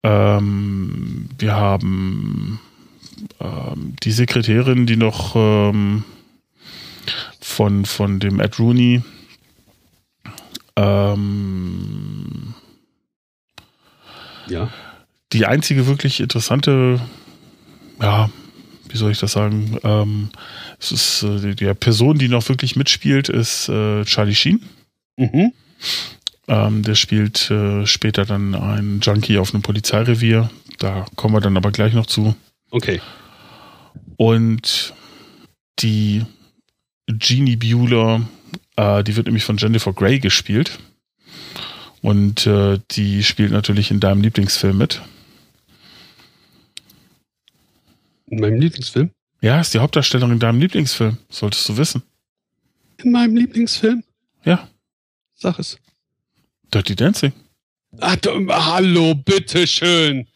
[0.04, 2.60] Ähm, wir haben
[3.40, 6.04] ähm, die Sekretärin, die noch ähm,
[7.42, 9.02] von, von dem Ed Rooney
[10.76, 12.54] ähm,
[14.48, 14.70] Ja.
[15.34, 17.02] die einzige wirklich interessante,
[18.02, 18.30] ja,
[18.90, 20.30] wie soll ich das sagen, ähm,
[20.80, 24.62] es ist äh, die, die Person, die noch wirklich mitspielt, ist äh, Charlie Sheen.
[25.18, 25.54] Mhm.
[26.48, 30.50] Ähm, der spielt äh, später dann einen Junkie auf einem Polizeirevier.
[30.80, 32.36] Da kommen wir dann aber gleich noch zu.
[32.72, 33.02] Okay.
[34.18, 34.94] Und
[35.80, 36.26] die
[37.20, 38.22] Jeannie Bueller,
[38.76, 40.80] äh, die wird nämlich von Jennifer Grey gespielt.
[42.02, 45.02] Und äh, die spielt natürlich in deinem Lieblingsfilm mit.
[48.30, 49.12] In meinem Lieblingsfilm?
[49.42, 51.18] Ja, ist die Hauptdarstellerin in deinem Lieblingsfilm.
[51.30, 52.04] Solltest du wissen.
[52.98, 54.04] In meinem Lieblingsfilm?
[54.44, 54.68] Ja,
[55.42, 55.78] Sag es.
[56.74, 57.32] Dirty Dancing.
[58.22, 60.28] Du, hallo, bitteschön.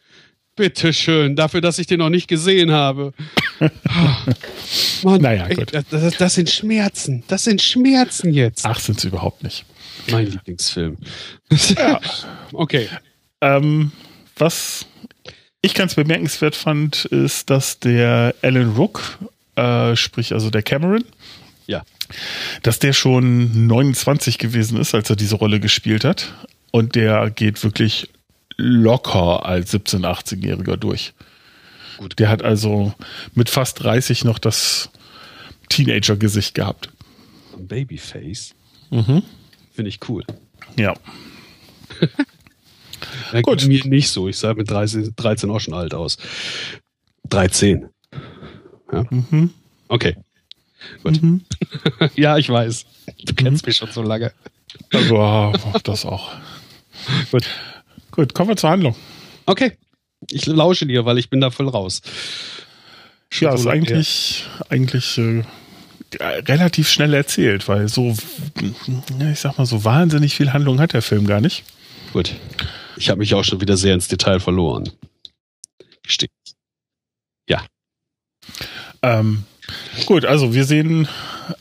[0.56, 1.36] Bitteschön.
[1.36, 3.14] Dafür, dass ich den noch nicht gesehen habe.
[5.04, 5.74] Mann, Naja, ey, gut.
[5.74, 7.24] Das, das, das sind Schmerzen.
[7.28, 8.66] Das sind Schmerzen jetzt.
[8.66, 9.66] Ach, sind sie überhaupt nicht.
[10.10, 10.98] Mein Lieblingsfilm.
[12.54, 12.88] Okay.
[13.42, 13.92] Ähm,
[14.38, 14.86] was
[15.64, 19.18] ich ganz bemerkenswert fand, ist, dass der Alan Rook,
[19.56, 21.04] äh, sprich also der Cameron,
[21.66, 21.84] Ja.
[22.62, 26.34] dass der schon 29 gewesen ist, als er diese Rolle gespielt hat.
[26.72, 28.10] Und der geht wirklich
[28.58, 31.14] locker als 17-, 18-Jähriger durch.
[31.98, 32.20] Gut.
[32.20, 32.94] Der hat also
[33.34, 34.90] mit fast 30 noch das
[35.70, 36.90] Teenager-Gesicht gehabt.
[37.58, 38.54] Babyface.
[38.90, 39.24] Mhm.
[39.74, 40.24] Finde ich cool.
[40.78, 40.94] Ja.
[43.42, 43.66] Gut.
[43.68, 44.28] Mir nicht so.
[44.28, 46.18] Ich sah mit 13, 13 auch schon alt aus.
[47.30, 47.90] 13.
[49.10, 49.50] Mhm.
[49.88, 50.16] Okay.
[51.04, 51.22] Gut.
[51.22, 51.44] Mhm.
[52.16, 52.86] Ja, ich weiß.
[53.26, 54.34] Du kennst mich schon so lange.
[54.92, 55.54] Also, ah,
[55.84, 56.32] das auch.
[57.32, 57.46] Gut.
[58.12, 58.96] Gut, kommen wir zur Handlung.
[59.46, 59.78] Okay.
[60.30, 62.02] Ich lausche dir, weil ich bin da voll raus.
[63.30, 65.44] Schon Ja, so ist eigentlich, eigentlich äh,
[66.22, 68.16] relativ schnell erzählt, weil so,
[69.20, 71.64] ja, ich sag mal, so wahnsinnig viel Handlung hat der Film gar nicht.
[72.14, 72.36] Gut.
[72.98, 74.90] Ich habe mich auch schon wieder sehr ins Detail verloren.
[76.04, 76.30] Gestehe.
[79.04, 79.44] Ähm,
[80.06, 81.08] gut, also wir sehen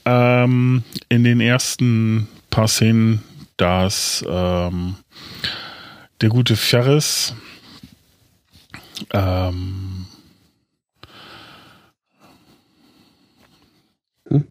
[0.05, 3.23] ähm, in den ersten paar Szenen,
[3.57, 4.97] dass ähm,
[6.21, 7.35] der gute Ferris
[9.13, 10.07] ähm,
[14.29, 14.47] Hm?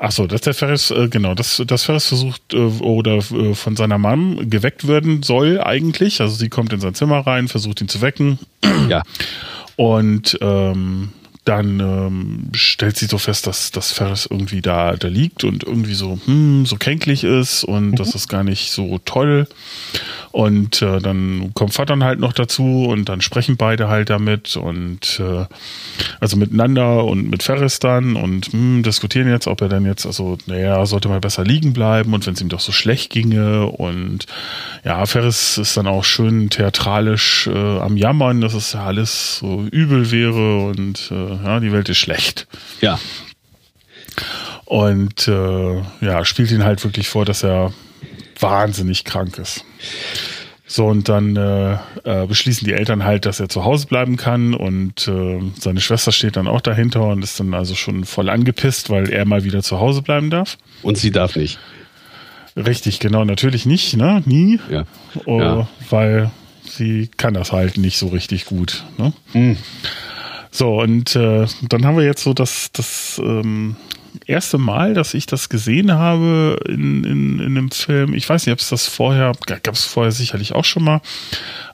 [0.00, 3.74] Ach so, dass der Ferris, äh, genau, dass, dass Ferris versucht äh, oder äh, von
[3.74, 6.20] seiner Mom geweckt werden soll eigentlich.
[6.20, 8.38] Also sie kommt in sein Zimmer rein, versucht ihn zu wecken.
[8.88, 9.02] Ja.
[9.76, 11.10] Und ähm,
[11.48, 15.94] dann ähm, stellt sie so fest, dass, dass Ferris irgendwie da, da liegt und irgendwie
[15.94, 19.46] so, hm, so kränklich ist und das ist gar nicht so toll.
[20.30, 24.56] Und äh, dann kommt Vater dann halt noch dazu und dann sprechen beide halt damit
[24.56, 25.46] und äh,
[26.20, 30.36] also miteinander und mit Ferris dann und hm, diskutieren jetzt, ob er dann jetzt, also,
[30.46, 34.26] naja, sollte mal besser liegen bleiben und wenn es ihm doch so schlecht ginge und
[34.84, 39.66] ja, Ferris ist dann auch schön theatralisch äh, am Jammern, dass es ja alles so
[39.70, 42.46] übel wäre und äh, ja, die Welt ist schlecht.
[42.80, 42.98] Ja.
[44.64, 47.72] Und äh, ja, spielt ihn halt wirklich vor, dass er
[48.38, 49.64] wahnsinnig krank ist.
[50.66, 54.52] So, und dann äh, äh, beschließen die Eltern halt, dass er zu Hause bleiben kann
[54.52, 58.90] und äh, seine Schwester steht dann auch dahinter und ist dann also schon voll angepisst,
[58.90, 60.58] weil er mal wieder zu Hause bleiben darf.
[60.82, 61.58] Und sie darf nicht.
[62.54, 64.22] Richtig, genau, natürlich nicht, ne?
[64.26, 64.60] Nie.
[64.70, 64.84] Ja.
[65.24, 65.68] Oh, Ja.
[65.88, 66.30] Weil
[66.68, 68.84] sie kann das halt nicht so richtig gut.
[68.98, 69.14] Ne?
[69.32, 69.56] Hm.
[70.58, 73.76] So, und äh, dann haben wir jetzt so das, das ähm,
[74.26, 78.12] erste Mal, dass ich das gesehen habe in, in, in einem Film.
[78.12, 81.00] Ich weiß nicht, ob es das vorher, gab es vorher sicherlich auch schon mal,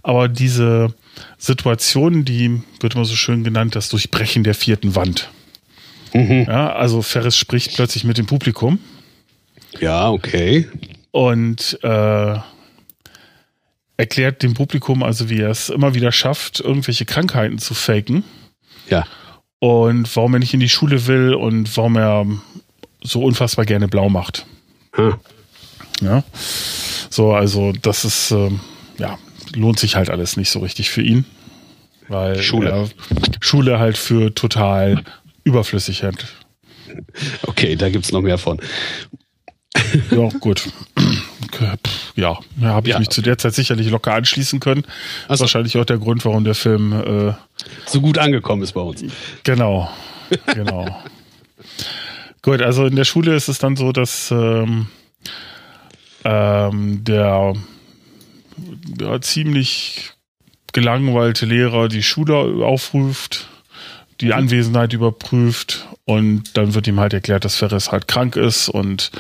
[0.03, 0.93] aber diese
[1.39, 5.31] Situation, die wird immer so schön genannt, das Durchbrechen der vierten Wand.
[6.13, 6.45] Mhm.
[6.47, 8.81] Ja, also Ferris spricht plötzlich mit dem Publikum.
[9.81, 10.69] Ja, okay.
[11.11, 12.37] Und äh,
[13.97, 18.25] erklärt dem Publikum also, wie er es immer wieder schafft, irgendwelche Krankheiten zu faken.
[18.89, 19.05] Ja.
[19.59, 22.27] Und warum er nicht in die Schule will und warum er
[23.03, 24.47] so unfassbar gerne blau macht.
[24.93, 25.15] Hm.
[26.01, 26.23] Ja.
[27.11, 28.51] So, also das ist, äh,
[28.99, 29.19] ja,
[29.55, 31.25] lohnt sich halt alles nicht so richtig für ihn.
[32.09, 32.89] Weil Schule, er
[33.41, 35.03] Schule halt für total
[35.45, 36.27] überflüssig hält.
[37.47, 38.61] Okay, da gibt es noch mehr von.
[40.11, 40.69] Ja, gut.
[42.17, 44.85] Ja, ja habe ich ja, mich zu der Zeit sicherlich locker anschließen können.
[45.29, 47.33] Das ist wahrscheinlich auch der Grund, warum der Film äh,
[47.87, 49.05] so gut angekommen ist bei uns.
[49.43, 49.91] Genau,
[50.47, 50.87] genau.
[52.43, 54.87] gut, also in der Schule ist es dann so, dass ähm,
[56.25, 57.55] ähm, der
[59.01, 60.13] ja, ziemlich
[60.73, 62.35] gelangweilte Lehrer die Schule
[62.65, 63.49] aufruft,
[64.21, 69.11] die Anwesenheit überprüft und dann wird ihm halt erklärt, dass Ferris halt krank ist und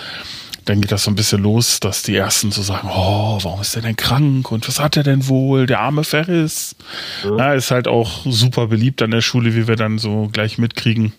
[0.64, 3.74] dann geht das so ein bisschen los, dass die ersten so sagen, oh, warum ist
[3.74, 6.76] der denn krank und was hat er denn wohl, der arme Ferris.
[7.24, 7.38] Mhm.
[7.38, 11.12] Ja, ist halt auch super beliebt an der Schule, wie wir dann so gleich mitkriegen.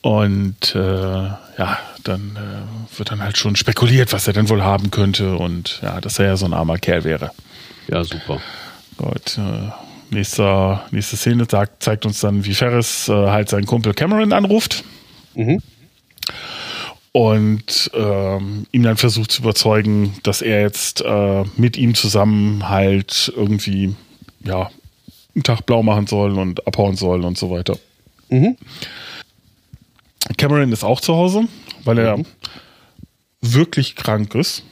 [0.00, 4.90] Und äh, ja, dann äh, wird dann halt schon spekuliert, was er denn wohl haben
[4.90, 7.30] könnte und ja, dass er ja so ein armer Kerl wäre.
[7.88, 8.40] Ja, super.
[8.98, 9.70] Gut, äh,
[10.10, 14.84] nächster, nächste Szene sagt, zeigt uns dann, wie Ferris äh, halt seinen Kumpel Cameron anruft.
[15.34, 15.60] Mhm
[17.16, 23.32] und ähm, ihm dann versucht zu überzeugen, dass er jetzt äh, mit ihm zusammen halt
[23.36, 23.94] irgendwie
[24.44, 24.68] ja
[25.32, 27.78] einen Tag blau machen soll und abhauen soll und so weiter.
[28.30, 28.56] Mhm.
[30.36, 31.44] Cameron ist auch zu Hause,
[31.84, 32.26] weil er mhm.
[33.40, 34.64] wirklich krank ist.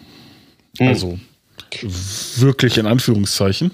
[0.80, 0.88] Mhm.
[0.88, 1.20] Also
[2.38, 3.70] wirklich in Anführungszeichen.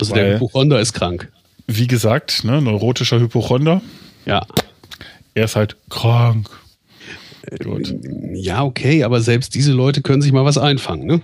[0.00, 1.30] Also der Hypochonder ist krank.
[1.68, 3.80] Wie gesagt, ne, neurotischer Hypochonder.
[4.26, 4.44] Ja.
[5.34, 6.50] Er ist halt krank.
[7.62, 7.94] Gut.
[8.34, 11.20] Ja, okay, aber selbst diese Leute können sich mal was einfangen, ne?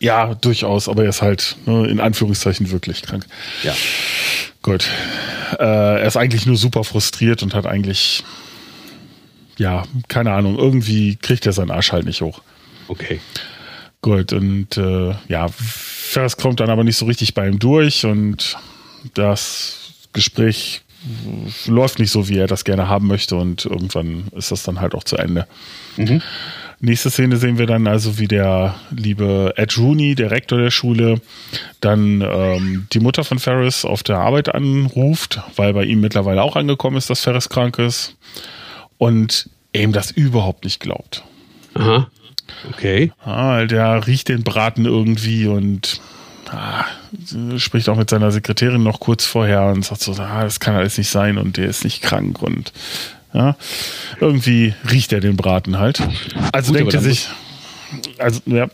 [0.00, 3.26] Ja, durchaus, aber er ist halt ne, in Anführungszeichen wirklich krank.
[3.62, 3.74] Ja.
[4.62, 4.88] Gut.
[5.58, 8.24] Äh, er ist eigentlich nur super frustriert und hat eigentlich,
[9.56, 12.42] ja, keine Ahnung, irgendwie kriegt er seinen Arsch halt nicht hoch.
[12.88, 13.20] Okay.
[14.02, 18.58] Gut, und äh, ja, Ferris kommt dann aber nicht so richtig bei ihm durch und
[19.14, 20.82] das Gespräch
[21.66, 24.94] läuft nicht so, wie er das gerne haben möchte und irgendwann ist das dann halt
[24.94, 25.46] auch zu Ende.
[25.96, 26.22] Mhm.
[26.80, 31.20] Nächste Szene sehen wir dann also, wie der liebe Ed Rooney, der Rektor der Schule,
[31.80, 36.56] dann ähm, die Mutter von Ferris auf der Arbeit anruft, weil bei ihm mittlerweile auch
[36.56, 38.16] angekommen ist, dass Ferris krank ist
[38.98, 41.24] und er ihm das überhaupt nicht glaubt.
[41.74, 42.08] Aha.
[42.70, 43.12] Okay.
[43.24, 46.00] Ah, der riecht den Braten irgendwie und
[46.52, 46.84] ah,
[47.58, 50.98] spricht auch mit seiner Sekretärin noch kurz vorher und sagt so, ah, das kann alles
[50.98, 52.72] nicht sein und der ist nicht krank und
[53.32, 53.56] ja,
[54.20, 56.00] irgendwie riecht er den Braten halt.
[56.52, 57.28] Also Gut, denkt er sich,
[58.18, 58.68] also ja.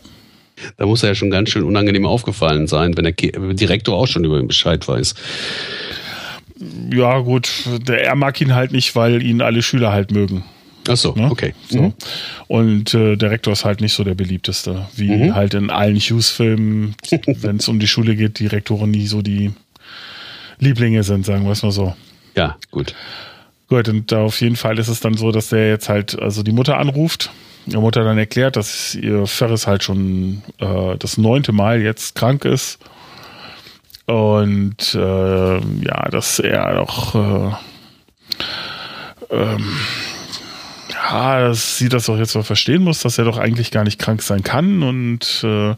[0.77, 4.23] Da muss er ja schon ganz schön unangenehm aufgefallen sein, wenn der Direktor auch schon
[4.23, 5.15] über ihn Bescheid weiß.
[6.93, 7.49] Ja, gut,
[7.87, 10.43] der, er mag ihn halt nicht, weil ihn alle Schüler halt mögen.
[10.93, 11.29] Ach so, ne?
[11.31, 11.53] okay.
[11.69, 11.81] So.
[11.81, 11.93] Mhm.
[12.47, 15.35] Und äh, der Rektor ist halt nicht so der beliebteste, wie mhm.
[15.35, 16.95] halt in allen Hughes-Filmen,
[17.25, 19.51] wenn es um die Schule geht, die Rektoren nie so die
[20.59, 21.95] Lieblinge sind, sagen wir es mal so.
[22.35, 22.93] Ja, gut.
[23.67, 26.51] Gut, und auf jeden Fall ist es dann so, dass der jetzt halt also die
[26.51, 27.31] Mutter anruft.
[27.65, 32.43] Die Mutter dann erklärt, dass ihr Ferris halt schon äh, das neunte Mal jetzt krank
[32.43, 32.79] ist.
[34.07, 37.51] Und äh, ja, dass er doch äh,
[39.29, 39.77] ähm,
[41.03, 43.99] ja, dass sie das doch jetzt mal verstehen muss, dass er doch eigentlich gar nicht
[43.99, 44.83] krank sein kann.
[44.83, 45.75] Und äh,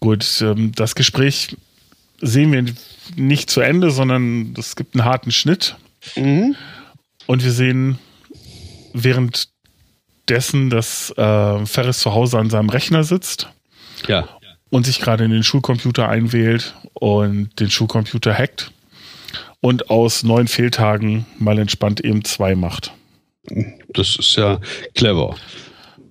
[0.00, 1.56] gut, ähm, das Gespräch
[2.20, 2.64] sehen wir
[3.16, 5.76] nicht zu Ende, sondern es gibt einen harten Schnitt.
[6.16, 6.56] Mhm.
[7.26, 7.98] Und wir sehen
[8.92, 13.48] währenddessen, dass äh, Ferris zu Hause an seinem Rechner sitzt.
[14.08, 14.28] Ja.
[14.70, 18.72] Und sich gerade in den Schulcomputer einwählt und den Schulcomputer hackt
[19.60, 22.92] und aus neun Fehltagen mal entspannt eben zwei macht.
[23.88, 24.60] Das ist ja
[24.94, 25.36] clever.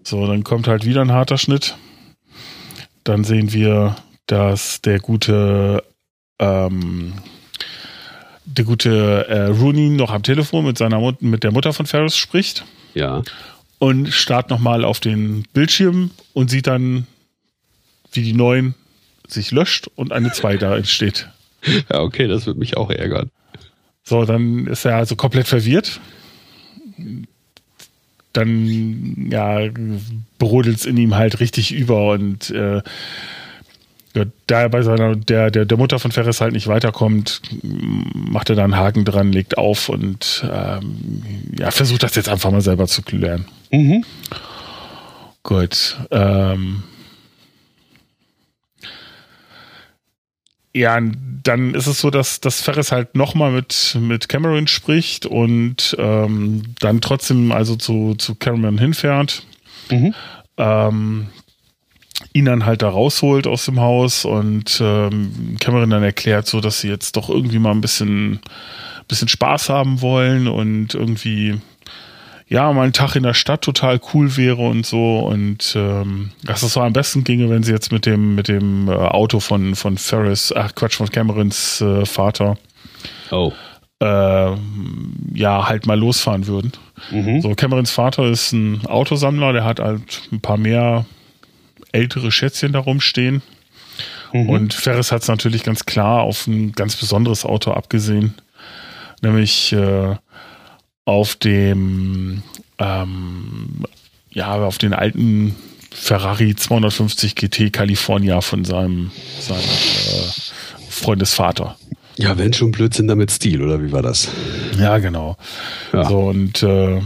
[0.03, 1.75] So, dann kommt halt wieder ein harter Schnitt.
[3.03, 3.95] Dann sehen wir,
[4.27, 5.83] dass der gute,
[6.39, 7.13] ähm,
[8.45, 12.15] der gute äh, Rooney noch am Telefon mit seiner Mut mit der Mutter von Ferris
[12.15, 12.65] spricht.
[12.93, 13.23] Ja.
[13.79, 17.07] Und starrt nochmal auf den Bildschirm und sieht dann,
[18.11, 18.75] wie die neuen
[19.27, 21.29] sich löscht und eine 2 da entsteht.
[21.91, 23.31] Ja, okay, das wird mich auch ärgern.
[24.03, 25.99] So, dann ist er also komplett verwirrt
[28.33, 29.69] dann ja
[30.37, 32.81] brodelt es in ihm halt richtig über und äh,
[34.47, 37.41] da er bei seiner, der, der, der Mutter von Ferris halt nicht weiterkommt,
[38.13, 41.21] macht er da einen Haken dran, legt auf und ähm,
[41.59, 43.45] ja, versucht das jetzt einfach mal selber zu klären.
[43.71, 44.05] Mhm.
[45.43, 45.97] Gut.
[46.11, 46.83] Ähm,
[50.75, 50.99] ja,
[51.43, 56.63] dann ist es so, dass, dass Ferris halt nochmal mit, mit Cameron spricht und ähm,
[56.81, 59.45] dann trotzdem also zu, zu Cameron hinfährt.
[59.89, 60.13] Mhm.
[60.57, 61.27] Ähm,
[62.33, 66.81] ihn dann halt da rausholt aus dem Haus und ähm, Cameron dann erklärt so, dass
[66.81, 68.41] sie jetzt doch irgendwie mal ein bisschen,
[69.07, 71.61] bisschen Spaß haben wollen und irgendwie
[72.47, 76.61] ja, mal ein Tag in der Stadt total cool wäre und so und ähm, dass
[76.63, 79.75] es so am besten ginge, wenn sie jetzt mit dem mit dem äh, Auto von
[79.75, 82.57] von Ferris, ach Quatsch von Camerons äh, Vater,
[83.31, 83.51] Oh.
[83.99, 84.05] äh,
[85.33, 86.71] ja halt mal losfahren würden.
[87.11, 87.41] Mhm.
[87.41, 91.05] So Camerons Vater ist ein Autosammler, der hat halt ein paar mehr
[91.91, 93.41] ältere Schätzchen da rumstehen
[94.33, 94.49] Mhm.
[94.49, 98.35] und Ferris hat es natürlich ganz klar auf ein ganz besonderes Auto abgesehen,
[99.21, 100.15] nämlich äh,
[101.05, 102.43] auf dem
[102.79, 103.85] ähm,
[104.31, 105.55] ja auf den alten
[105.91, 111.77] Ferrari 250 GT California von seinem seinem äh, Freundesvater.
[112.17, 114.29] Ja, wenn schon Blödsinn, damit Stil, oder wie war das?
[114.79, 115.37] Ja, genau.
[115.93, 116.05] Ja.
[116.05, 117.01] So und äh,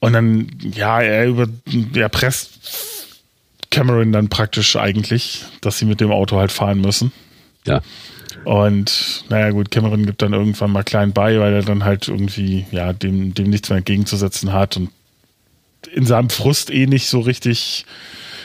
[0.00, 1.48] und dann ja, er über
[1.94, 2.58] er presst
[3.70, 7.12] Cameron dann praktisch eigentlich, dass sie mit dem Auto halt fahren müssen.
[7.66, 7.82] Ja.
[8.44, 12.66] Und naja gut, Cameron gibt dann irgendwann mal klein bei, weil er dann halt irgendwie,
[12.70, 14.90] ja, dem, dem nichts mehr entgegenzusetzen hat und
[15.92, 17.84] in seinem Frust eh nicht so richtig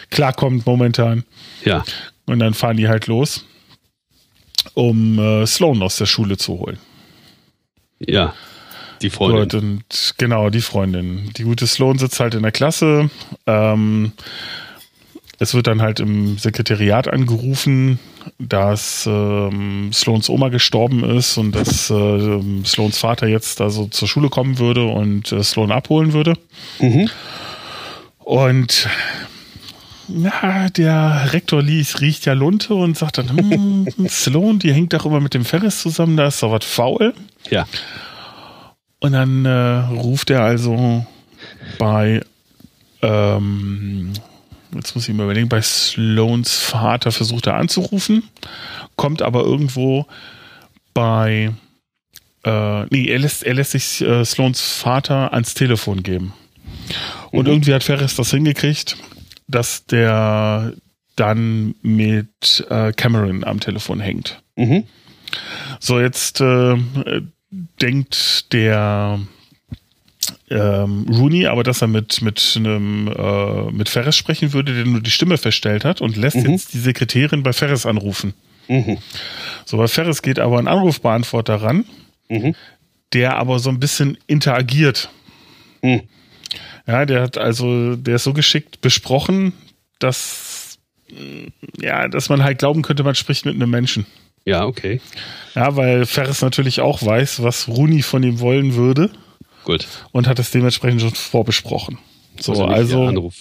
[0.09, 1.23] klarkommt momentan.
[1.63, 1.83] Ja.
[2.25, 3.45] Und dann fahren die halt los,
[4.73, 6.77] um äh, Sloan aus der Schule zu holen.
[7.99, 8.33] Ja.
[9.01, 9.41] Die Freundin.
[9.41, 11.31] Gut, und genau, die Freundin.
[11.35, 13.09] Die gute Sloan sitzt halt in der Klasse.
[13.45, 14.13] Ähm,
[15.39, 17.99] es wird dann halt im Sekretariat angerufen,
[18.39, 24.29] dass ähm, Sloans Oma gestorben ist und dass ähm, Sloans Vater jetzt also zur Schule
[24.29, 26.35] kommen würde und äh, Sloan abholen würde.
[26.79, 27.09] Mhm.
[28.19, 28.87] Und
[30.07, 35.05] na, der Rektor liest, riecht ja Lunte und sagt dann, hm, Sloan, die hängt doch
[35.05, 37.13] immer mit dem Ferris zusammen, da ist doch was faul.
[37.49, 37.65] Ja.
[38.99, 41.05] Und dann äh, ruft er also
[41.77, 42.21] bei,
[43.01, 44.13] ähm,
[44.75, 48.23] jetzt muss ich mir überlegen, bei Sloans Vater versucht er anzurufen,
[48.95, 50.05] kommt aber irgendwo
[50.93, 51.51] bei,
[52.43, 56.33] äh, nee, er lässt, er lässt sich äh, Sloans Vater ans Telefon geben.
[57.31, 57.53] Und Mhm.
[57.53, 58.97] irgendwie hat Ferris das hingekriegt,
[59.47, 60.73] dass der
[61.15, 64.41] dann mit äh, Cameron am Telefon hängt.
[64.55, 64.83] Mhm.
[65.79, 66.75] So, jetzt äh,
[67.81, 69.19] denkt der
[70.49, 75.01] ähm, Rooney aber, dass er mit, mit, einem, äh, mit Ferris sprechen würde, der nur
[75.01, 76.51] die Stimme verstellt hat und lässt Mhm.
[76.51, 78.33] jetzt die Sekretärin bei Ferris anrufen.
[78.67, 78.97] Mhm.
[79.65, 81.85] So, bei Ferris geht aber ein Anrufbeantworter ran,
[82.29, 82.55] Mhm.
[83.13, 85.09] der aber so ein bisschen interagiert.
[85.81, 86.01] Mhm.
[86.87, 89.53] Ja, der hat also, der ist so geschickt besprochen,
[89.99, 90.77] dass,
[91.79, 94.05] ja, dass man halt glauben könnte, man spricht mit einem Menschen.
[94.45, 94.99] Ja, okay.
[95.55, 99.09] Ja, weil Ferris natürlich auch weiß, was Rooney von ihm wollen würde
[99.63, 99.87] Gut.
[100.11, 101.97] und hat es dementsprechend schon vorbesprochen.
[102.39, 103.35] So, also, der Anruf.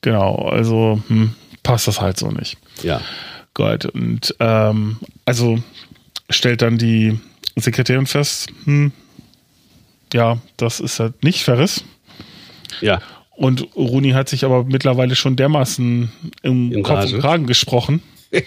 [0.00, 2.56] genau, also hm, passt das halt so nicht.
[2.82, 3.00] Ja.
[3.54, 5.58] Gut, und ähm, also
[6.28, 7.18] stellt dann die
[7.56, 8.92] Sekretärin fest, hm,
[10.12, 11.84] ja, das ist halt nicht Ferris.
[12.80, 13.00] Ja.
[13.36, 16.12] Und Rooney hat sich aber mittlerweile schon dermaßen
[16.42, 18.02] im In Kopf und Kragen gesprochen.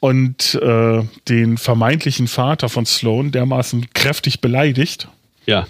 [0.00, 5.08] und äh, den vermeintlichen Vater von Sloan dermaßen kräftig beleidigt,
[5.46, 5.66] Ja.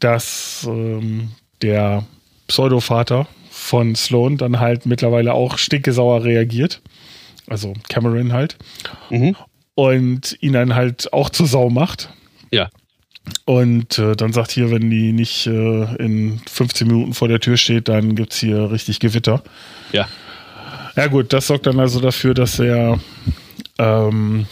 [0.00, 1.30] dass ähm,
[1.62, 2.04] der
[2.46, 6.80] Pseudovater von Sloan dann halt mittlerweile auch stinkesauer reagiert.
[7.48, 8.56] Also Cameron halt.
[9.10, 9.34] Mhm.
[9.74, 12.10] Und ihn dann halt auch zur Sau macht.
[12.50, 12.68] Ja.
[13.44, 17.56] Und äh, dann sagt hier, wenn die nicht äh, in 15 Minuten vor der Tür
[17.56, 19.42] steht, dann gibt's hier richtig Gewitter.
[19.92, 20.08] Ja.
[20.96, 22.98] Ja gut, das sorgt dann also dafür, dass er
[23.78, 24.46] ähm,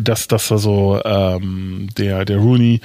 [0.00, 2.80] dass, dass also ähm, der, der Rooney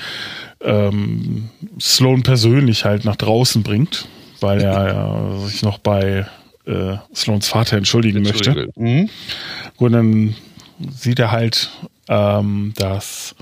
[0.61, 1.49] ähm,
[1.79, 4.07] Sloan persönlich halt nach draußen bringt,
[4.39, 6.25] weil er ja sich noch bei
[6.65, 8.69] äh, Sloans Vater entschuldigen möchte.
[8.75, 9.09] Mhm.
[9.77, 10.35] Und dann
[10.91, 11.69] sieht er halt,
[12.09, 13.35] ähm, dass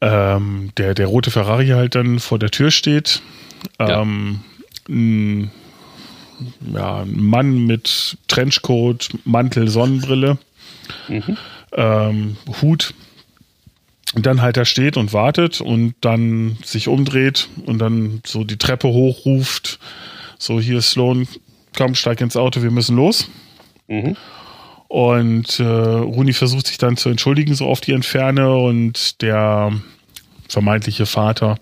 [0.00, 3.22] ähm, der, der rote Ferrari halt dann vor der Tür steht.
[3.78, 4.02] Ja.
[4.02, 4.40] Ähm,
[4.88, 5.50] ein,
[6.72, 10.38] ja, ein Mann mit Trenchcoat, Mantel, Sonnenbrille,
[11.08, 11.36] Mhm.
[11.72, 12.94] ähm, Hut.
[14.14, 18.58] Und dann halt da steht und wartet und dann sich umdreht und dann so die
[18.58, 19.78] Treppe hochruft.
[20.38, 21.26] So, hier ist Sloan,
[21.76, 23.30] komm, steig ins Auto, wir müssen los.
[23.88, 24.16] Mhm.
[24.88, 28.54] Und äh, Rooney versucht sich dann zu entschuldigen, so auf die Entferne.
[28.54, 29.72] Und der
[30.52, 31.56] vermeintliche Vater,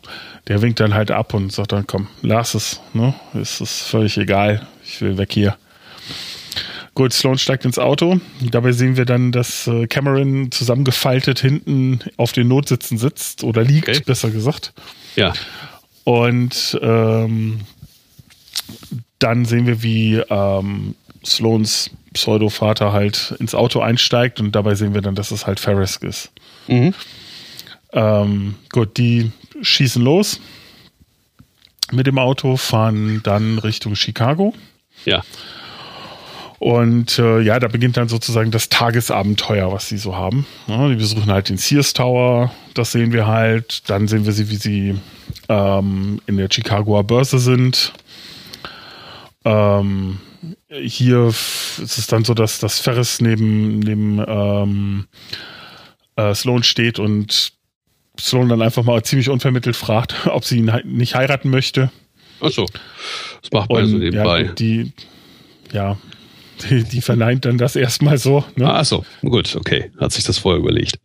[0.49, 2.81] der winkt dann halt ab und sagt dann, komm, lass es.
[2.93, 3.15] Ne?
[3.41, 4.67] Es ist völlig egal.
[4.85, 5.57] Ich will weg hier.
[6.95, 8.21] Gut, Sloan steigt ins Auto.
[8.41, 13.89] Dabei sehen wir dann, dass äh, Cameron zusammengefaltet hinten auf den Notsitzen sitzt oder liegt,
[13.89, 14.03] Okay.
[14.05, 14.73] besser gesagt.
[15.15, 15.33] Ja.
[16.03, 17.61] Und ähm,
[19.21, 25.01] dann sehen wir, wie ähm, Sloans Pseudo-Vater halt ins Auto einsteigt und dabei sehen wir
[25.01, 26.33] dann, dass es halt Ferris ist.
[26.67, 26.93] Mhm.
[27.93, 30.41] Ähm, gut, die schießen los
[31.93, 34.55] mit dem Auto, fahren dann Richtung Chicago.
[35.05, 35.23] Ja.
[36.59, 40.47] Und äh, ja, da beginnt dann sozusagen das Tagesabenteuer, was sie so haben.
[40.67, 43.89] Ja, die besuchen halt den Sears Tower, das sehen wir halt.
[43.89, 44.95] Dann sehen wir sie, wie sie
[45.49, 47.95] ähm, in der Chicagoer Börse sind.
[49.47, 50.19] Ähm,
[50.69, 55.07] hier ist es dann so, dass das Ferris neben, neben ähm,
[56.17, 57.55] äh, Sloan steht und
[58.21, 61.91] Sloan dann einfach mal ziemlich unvermittelt fragt, ob sie ihn nicht heiraten möchte.
[62.41, 62.67] Achso.
[63.43, 64.43] Das macht man so nebenbei.
[64.45, 64.93] ja, die,
[65.73, 65.99] ja,
[66.69, 68.45] die, die verneint dann das erstmal so.
[68.57, 68.67] Ne?
[68.71, 69.05] Ah, achso.
[69.23, 69.91] Gut, okay.
[69.99, 70.99] Hat sich das vorher überlegt.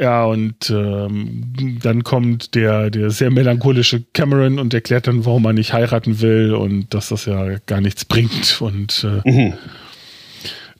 [0.00, 5.52] Ja, und ähm, dann kommt der, der sehr melancholische Cameron und erklärt dann, warum er
[5.52, 9.52] nicht heiraten will und dass das ja gar nichts bringt und äh, Mhm.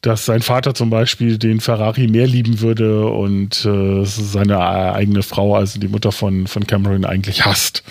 [0.04, 5.56] Dass sein Vater zum Beispiel den Ferrari mehr lieben würde und äh, seine eigene Frau,
[5.56, 7.82] also die Mutter von, von Cameron, eigentlich hasst.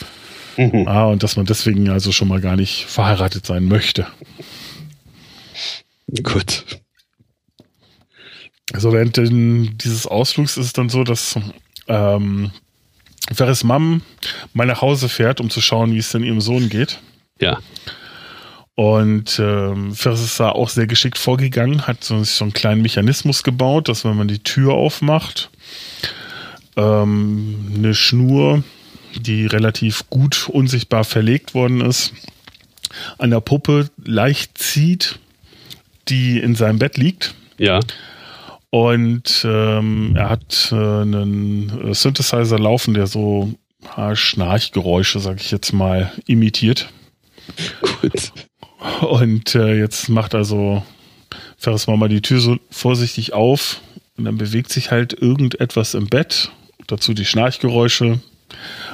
[0.56, 0.88] Mhm.
[0.88, 4.06] Ah, und dass man deswegen also schon mal gar nicht verheiratet sein möchte.
[6.22, 6.66] Gut.
[8.74, 11.40] Also während den, dieses Ausflugs ist es dann so, dass
[11.88, 12.52] ähm,
[13.34, 14.04] Ferris Mom
[14.54, 17.00] mal nach Hause fährt, um zu schauen, wie es denn ihrem Sohn geht.
[17.40, 17.58] Ja.
[18.76, 23.44] Und ähm, Ferris ist da auch sehr geschickt vorgegangen, hat so, so einen kleinen Mechanismus
[23.44, 25.52] gebaut, dass wenn man die Tür aufmacht,
[26.76, 28.64] ähm, eine Schnur,
[29.16, 32.14] die relativ gut unsichtbar verlegt worden ist,
[33.20, 35.20] an der Puppe leicht zieht,
[36.10, 37.36] die in seinem Bett liegt.
[37.60, 37.80] Ja.
[38.72, 43.54] Und ähm, er hat äh, einen äh, Synthesizer laufen, der so
[43.96, 46.90] ah, Schnarchgeräusche, sag ich jetzt mal, imitiert.
[48.02, 48.32] Gut.
[49.02, 50.84] Und äh, jetzt macht also
[51.58, 53.82] Ferris Mama die Tür so vorsichtig auf
[54.18, 56.52] und dann bewegt sich halt irgendetwas im Bett.
[56.88, 58.20] Dazu die Schnarchgeräusche.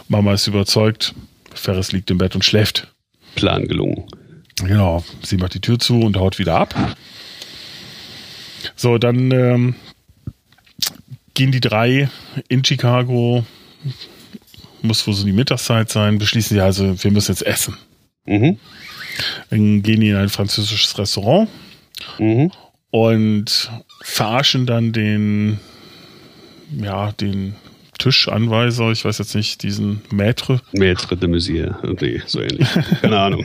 [0.08, 1.16] Mama ist überzeugt,
[1.54, 2.88] Ferris liegt im Bett und schläft.
[3.36, 4.06] Plan gelungen.
[4.58, 6.76] Genau, sie macht die Tür zu und haut wieder ab.
[8.76, 9.76] So, dann ähm,
[11.34, 12.10] gehen die drei
[12.50, 13.46] in Chicago,
[14.82, 17.78] muss wohl so die Mittagszeit sein, beschließen sie also, wir müssen jetzt essen.
[18.26, 18.60] Mhm.
[19.50, 21.50] Dann gehen die in ein französisches Restaurant
[22.18, 22.52] Mhm.
[22.92, 23.72] und
[24.02, 25.60] verarschen dann den,
[26.82, 27.56] ja, den
[27.98, 31.78] Tischanweiser, ich weiß jetzt nicht, diesen Maître, Maître de Musier.
[32.00, 32.68] Nee, so ähnlich.
[33.02, 33.44] Keine Ahnung.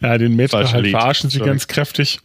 [0.00, 1.50] Ja, den Maître halt verarschen sie sorry.
[1.50, 2.20] ganz kräftig.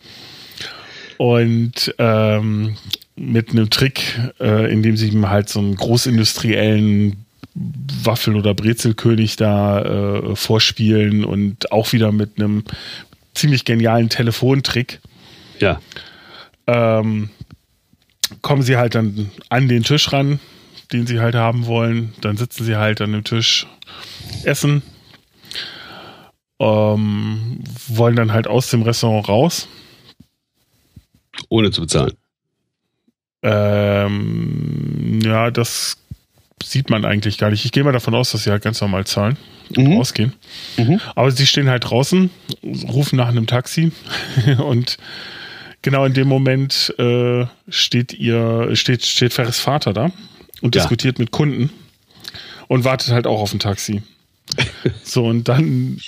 [1.18, 2.78] Und ähm,
[3.16, 4.02] mit einem Trick,
[4.40, 11.72] äh, indem sie ihm halt so einen großindustriellen Waffel- oder Brezelkönig da äh, vorspielen und
[11.72, 12.64] auch wieder mit einem
[13.34, 15.02] ziemlich genialen Telefontrick
[15.60, 15.82] Ja.
[16.68, 17.30] ähm,
[18.42, 20.40] kommen sie halt dann an den Tisch ran,
[20.94, 22.14] den sie halt haben wollen.
[22.22, 23.68] Dann sitzen sie halt an dem Tisch,
[24.44, 24.82] essen,
[26.60, 29.68] ähm, wollen dann halt aus dem Restaurant raus.
[31.50, 32.14] Ohne zu bezahlen.
[33.44, 35.98] Ähm, ja, das
[36.64, 37.66] sieht man eigentlich gar nicht.
[37.66, 39.38] Ich gehe mal davon aus, dass sie halt ganz normal zahlen
[39.76, 39.98] und Mhm.
[39.98, 40.34] rausgehen.
[40.78, 41.00] Mhm.
[41.16, 42.30] Aber sie stehen halt draußen,
[42.88, 43.92] rufen nach einem Taxi
[44.58, 44.98] und
[45.82, 50.06] genau in dem Moment äh, steht ihr, steht, steht Ferris Vater da
[50.62, 50.82] und Ja.
[50.82, 51.70] diskutiert mit Kunden
[52.68, 54.02] und wartet halt auch auf ein Taxi.
[55.04, 56.00] so, und dann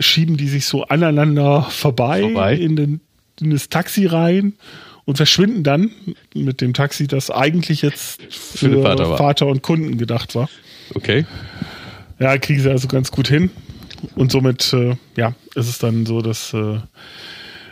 [0.00, 2.54] schieben die sich so aneinander vorbei, Vorbei.
[2.54, 3.00] In, den,
[3.40, 4.52] in das Taxi rein
[5.08, 5.90] und verschwinden dann
[6.34, 9.16] mit dem Taxi, das eigentlich jetzt für, den Vater.
[9.16, 10.50] Vater und Kunden gedacht war.
[10.94, 11.24] Okay.
[12.18, 13.48] Ja, kriegen sie also ganz gut hin.
[14.16, 16.80] Und somit, äh, ja, ist es dann so, dass äh,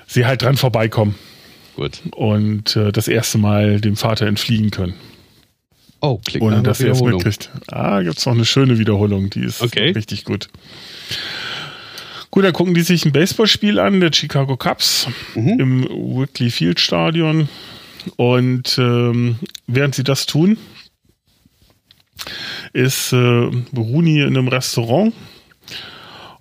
[0.06, 1.14] sie halt dran vorbeikommen
[1.74, 2.00] Gut.
[2.12, 4.94] und äh, das erste Mal dem Vater entfliehen können.
[6.00, 7.50] Oh, klingt Ohne einer dass er es mitkriegt.
[7.70, 9.90] Ah, gibt's noch eine schöne Wiederholung, die ist Okay.
[9.90, 10.48] richtig gut.
[12.36, 15.58] Gut, dann gucken die sich ein Baseballspiel an, der Chicago Cubs Mhm.
[15.58, 17.48] im Wrigley Field Stadion.
[18.16, 20.58] Und ähm, während sie das tun,
[22.74, 23.16] ist äh,
[23.74, 25.14] Rooney in einem Restaurant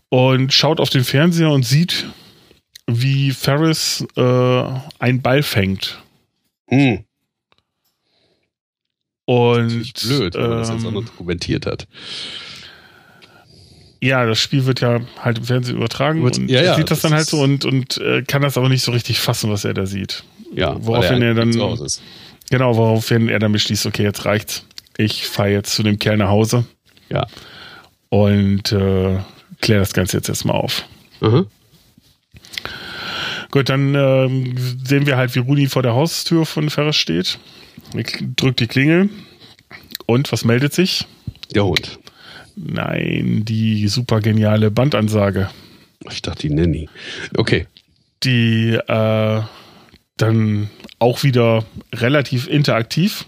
[0.10, 2.08] und schaut auf den Fernseher und sieht,
[2.88, 4.64] wie Ferris äh,
[5.00, 6.04] einen Ball fängt.
[6.68, 7.06] Hm.
[9.24, 11.88] Und Blöd, wenn man das jetzt auch noch ähm, dokumentiert hat.
[14.02, 16.92] Ja, das Spiel wird ja halt im Fernsehen übertragen Wird- und ja, er ja, sieht
[16.92, 19.50] das, das dann halt so und, und äh, kann das aber nicht so richtig fassen,
[19.50, 20.24] was er da sieht.
[20.54, 21.50] Ja, Woraufhin weil er dann-
[21.86, 22.02] ist.
[22.50, 24.66] Genau, woraufhin er dann beschließt, okay, jetzt reicht's.
[24.98, 26.66] Ich fahre jetzt zu dem Kerl nach Hause
[27.10, 27.26] Ja.
[28.10, 29.18] und äh,
[29.62, 30.84] kläre das Ganze jetzt erstmal auf.
[31.22, 31.46] Aha.
[33.52, 37.40] Gut, dann ähm, sehen wir halt, wie Rudi vor der Haustür von Ferris steht.
[37.94, 38.04] Er
[38.36, 39.10] drückt die Klingel.
[40.06, 41.06] Und was meldet sich?
[41.54, 41.98] Der Hund.
[42.56, 45.50] Nein, die super geniale Bandansage,
[46.12, 46.90] Ich dachte, die Nanny.
[47.38, 47.68] Okay.
[48.24, 49.42] die äh,
[50.18, 50.70] dann
[51.00, 53.26] auch wieder relativ interaktiv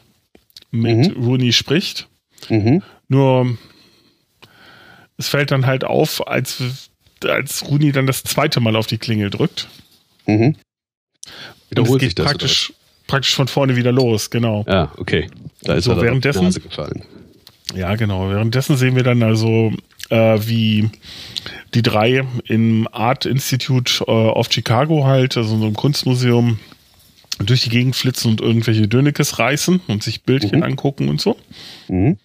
[0.72, 1.24] mit Mhm.
[1.24, 2.08] Rooney spricht.
[2.50, 2.82] Mhm.
[3.10, 3.58] Nur
[5.18, 6.62] es fällt dann halt auf, als,
[7.24, 9.68] als Rooney dann das zweite Mal auf die Klingel drückt.
[10.26, 10.44] Mhm.
[10.44, 10.56] Und
[11.26, 12.26] es Wiederholt sich geht das?
[12.26, 12.74] praktisch,
[13.08, 14.66] praktisch von vorne wieder los, genau.
[14.68, 15.30] Ja, okay.
[15.64, 17.04] Da ist So, er währenddessen- gefallen.
[17.76, 18.30] Ja, genau.
[18.30, 19.74] Währenddessen sehen wir dann also,
[20.10, 20.90] äh, wie
[21.74, 26.60] die drei im Art Institute äh, of Chicago halt, also in so einem Kunstmuseum,
[27.40, 30.64] durch die Gegend flitzen und irgendwelche Dönekes reißen und sich Bildchen Mhm.
[30.64, 31.38] angucken und so.
[31.88, 32.18] Mhm.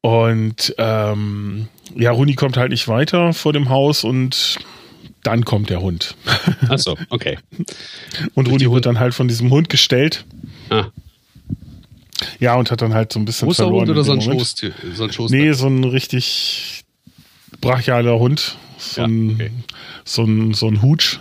[0.00, 4.58] Und ähm, ja, Runi kommt halt nicht weiter vor dem Haus und
[5.22, 6.16] dann kommt der Hund.
[6.68, 7.38] Achso, okay.
[8.34, 10.24] Und Runi wird dann halt von diesem Hund gestellt.
[10.68, 10.86] Ah,
[12.40, 13.90] Ja, und hat dann halt so ein bisschen großer verloren.
[13.90, 14.20] Oder so ein.
[14.20, 14.54] Schoß?
[14.94, 16.84] So ein Schoß Nee, so ein richtig
[17.60, 18.56] brachialer Hund.
[18.78, 19.50] So, Ja, ein, okay.
[20.04, 21.20] so ein so ein Hutsch.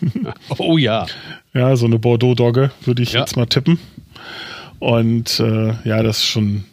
[0.58, 1.06] Oh ja.
[1.54, 3.20] ja, so eine Bordeaux-Dogge, würde ich Ja.
[3.20, 3.78] jetzt mal tippen.
[4.80, 6.64] Und äh, ja, das ist schon,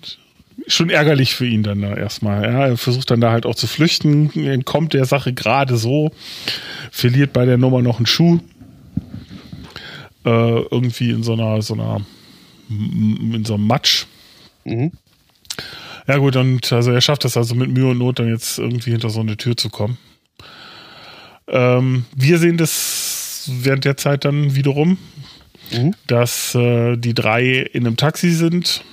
[0.67, 2.43] schon ärgerlich für ihn dann da erstmal.
[2.43, 6.11] Ja, er versucht dann da halt auch zu flüchten, entkommt der Sache gerade so,
[6.91, 8.39] verliert bei der Nummer noch einen Schuh.
[10.23, 10.29] Äh,
[10.71, 12.01] irgendwie in so einer, so einer,
[12.69, 14.05] in so einem Matsch.
[14.63, 14.91] Mhm.
[16.07, 18.91] Ja gut, und also er schafft es also mit Mühe und Not dann jetzt irgendwie
[18.91, 19.97] hinter so eine Tür zu kommen.
[21.47, 24.97] Ähm, wir sehen das während der Zeit dann wiederum,
[25.71, 25.95] Mhm.
[26.05, 27.43] dass äh, die drei
[27.73, 28.83] in einem Taxi sind,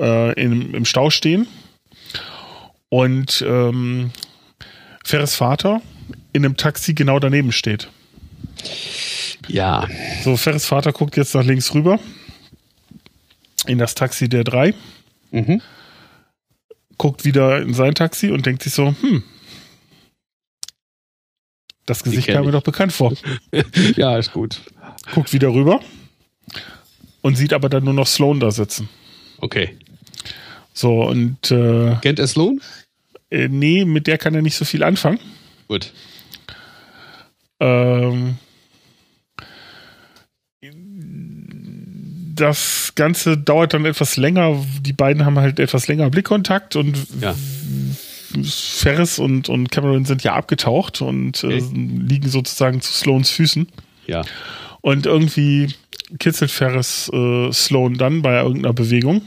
[0.00, 1.48] äh, in, im Stau stehen
[2.88, 4.12] und ähm,
[5.04, 5.82] Ferris Vater
[6.32, 7.88] in einem Taxi genau daneben steht.
[9.48, 9.88] Ja.
[10.22, 11.98] So, Ferris Vater guckt jetzt nach links rüber
[13.66, 14.74] in das Taxi der drei.
[15.30, 15.60] Mhm.
[16.96, 19.22] guckt wieder in sein Taxi und denkt sich so, hm,
[21.84, 23.14] das Gesicht kam mir doch bekannt vor.
[23.96, 24.60] ja, ist gut.
[25.14, 25.80] Guckt wieder rüber
[27.22, 28.88] und sieht aber dann nur noch Sloan da sitzen.
[29.38, 29.76] Okay.
[30.74, 32.60] So, und äh, Kennt er Sloan?
[33.30, 35.18] äh, nee, mit der kann er nicht so viel anfangen.
[35.66, 35.92] Gut.
[37.60, 38.36] Ähm,
[42.40, 44.64] das Ganze dauert dann etwas länger.
[44.80, 47.34] Die beiden haben halt etwas länger Blickkontakt und Ja.
[48.44, 53.66] Ferris und, und Cameron sind ja abgetaucht und äh, liegen sozusagen zu Sloans Füßen.
[54.06, 54.22] Ja.
[54.82, 55.74] Und irgendwie
[56.18, 59.22] kitzelt Ferris äh, Sloan dann bei irgendeiner Bewegung.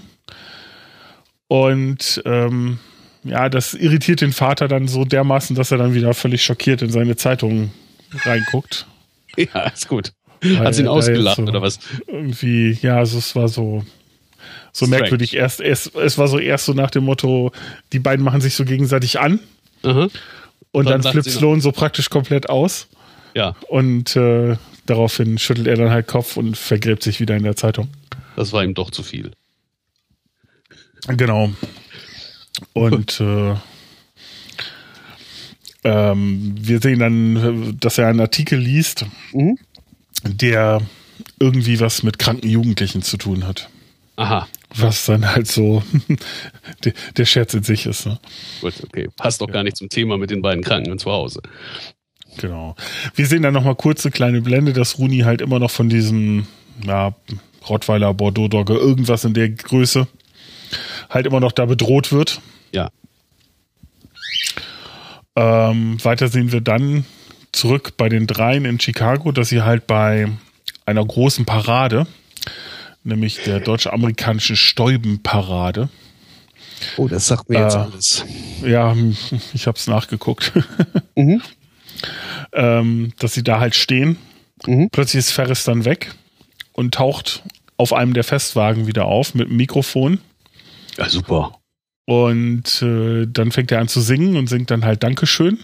[1.48, 2.80] Und ähm,
[3.24, 6.92] ja, das irritiert den Vater dann so dermaßen, dass er dann wieder völlig schockiert in
[6.92, 7.72] seine Zeitung
[8.24, 8.86] reinguckt.
[9.38, 10.12] Ja, ist gut.
[10.58, 11.80] Hat sie ihn ausgelacht so oder was?
[12.08, 13.84] Irgendwie, ja, also es war so,
[14.72, 15.02] so Strange.
[15.02, 15.36] merkwürdig.
[15.36, 17.52] Erst, erst, es war so erst so nach dem Motto,
[17.94, 19.40] die beiden machen sich so gegenseitig an
[19.84, 20.08] Aha.
[20.72, 21.30] und Dann dann, flippt.
[21.30, 22.88] Sloan so praktisch komplett aus.
[23.36, 24.58] Ja, Und äh,
[24.88, 27.88] daraufhin schüttelt er dann halt Kopf und vergräbt sich wieder in der Zeitung.
[28.36, 29.32] das war ihm doch zu viel.
[31.08, 31.52] Genau.
[32.74, 33.56] Und äh,
[35.84, 39.58] ähm, wir sehen dann, dass er einen Artikel liest, Mhm.
[40.24, 40.82] Der
[41.40, 43.70] irgendwie was mit kranken Jugendlichen zu tun hat.
[44.16, 44.48] Aha.
[44.76, 45.84] Was dann halt so
[46.84, 48.06] der, der Scherz in sich ist.
[48.06, 48.20] Ne?
[48.62, 49.10] Gut, okay.
[49.18, 51.42] Passt doch gar nicht zum Thema mit den beiden Kranken zu Hause.
[52.38, 52.76] Genau.
[53.16, 56.48] Wir sehen dann nochmal kurze kleine Blende, dass Runi halt immer noch von diesem
[56.86, 57.14] ja,
[57.68, 60.08] Rottweiler, Bordeaux-Dogge, irgendwas in der Größe
[61.10, 62.42] halt immer noch da bedroht wird.
[62.72, 62.90] Ja.
[65.36, 67.06] Ähm, weiter sehen wir dann
[67.52, 70.30] zurück bei den dreien in Chicago, dass sie halt bei
[70.86, 72.08] einer großen Parade,
[73.04, 75.90] nämlich der deutsch-amerikanischen Stäubenparade,
[76.98, 78.26] Oh, das sagt mir jetzt Äh, alles.
[78.66, 78.96] ja,
[79.54, 80.52] ich habe es nachgeguckt,
[81.16, 81.42] Mhm.
[82.54, 84.18] ähm, dass sie da halt stehen.
[84.66, 84.90] Mhm.
[84.92, 86.14] Plötzlich ist Ferris dann weg
[86.74, 87.44] und taucht
[87.78, 90.20] auf einem der Festwagen wieder auf mit einem Mikrofon
[90.98, 91.60] Ja, super.
[92.06, 95.60] Und äh, dann fängt er an zu singen und singt dann halt Dankeschön.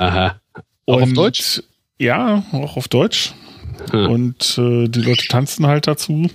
[0.00, 0.40] Aha.
[0.86, 1.62] Auch und, auf Deutsch?
[1.98, 3.34] Ja, auch auf Deutsch.
[3.90, 4.06] Hm.
[4.06, 6.30] Und äh, die Leute tanzen halt dazu.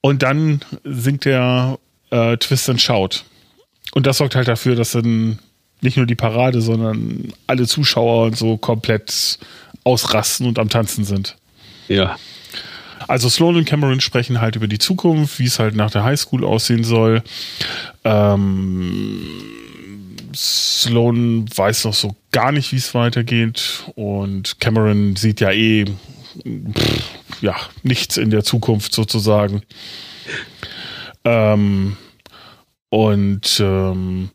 [0.00, 1.78] Und dann singt er
[2.10, 3.24] äh, Twist and Shout.
[3.92, 5.38] Und das sorgt halt dafür, dass dann
[5.80, 9.38] nicht nur die Parade, sondern alle Zuschauer und so komplett
[9.84, 11.36] ausrasten und am Tanzen sind.
[11.88, 12.16] Ja.
[13.06, 16.44] Also Sloan und Cameron sprechen halt über die Zukunft, wie es halt nach der Highschool
[16.44, 17.22] aussehen soll.
[18.04, 19.20] Ähm,
[20.38, 27.02] Sloan weiß noch so gar nicht, wie es weitergeht und Cameron sieht ja eh pff,
[27.40, 29.62] ja nichts in der Zukunft sozusagen.
[31.24, 31.96] Ähm,
[32.88, 34.30] und ähm,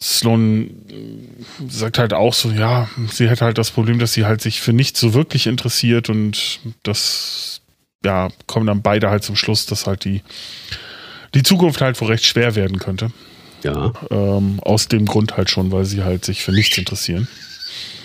[0.00, 0.70] Sloan
[1.68, 4.72] sagt halt auch so, ja, sie hat halt das Problem, dass sie halt sich für
[4.72, 7.60] nichts so wirklich interessiert und das,
[8.02, 10.22] ja, kommen dann beide halt zum Schluss, dass halt die,
[11.34, 13.10] die Zukunft halt wohl recht schwer werden könnte.
[13.62, 13.92] Ja.
[14.10, 17.28] Ähm, aus dem Grund halt schon, weil sie halt sich für nichts interessieren.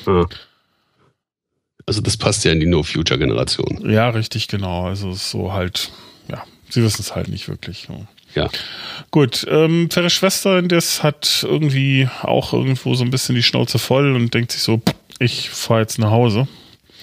[0.06, 0.26] Ah.
[1.86, 3.90] Also das passt ja in die No-Future-Generation.
[3.90, 4.86] Ja, richtig, genau.
[4.86, 5.92] Also so halt,
[6.30, 7.88] ja, sie wissen es halt nicht wirklich.
[8.36, 8.50] Ja.
[9.10, 14.16] Gut, ähm, Ferris Schwester, das hat irgendwie auch irgendwo so ein bisschen die Schnauze voll
[14.16, 14.82] und denkt sich so,
[15.20, 16.48] ich fahre jetzt nach Hause.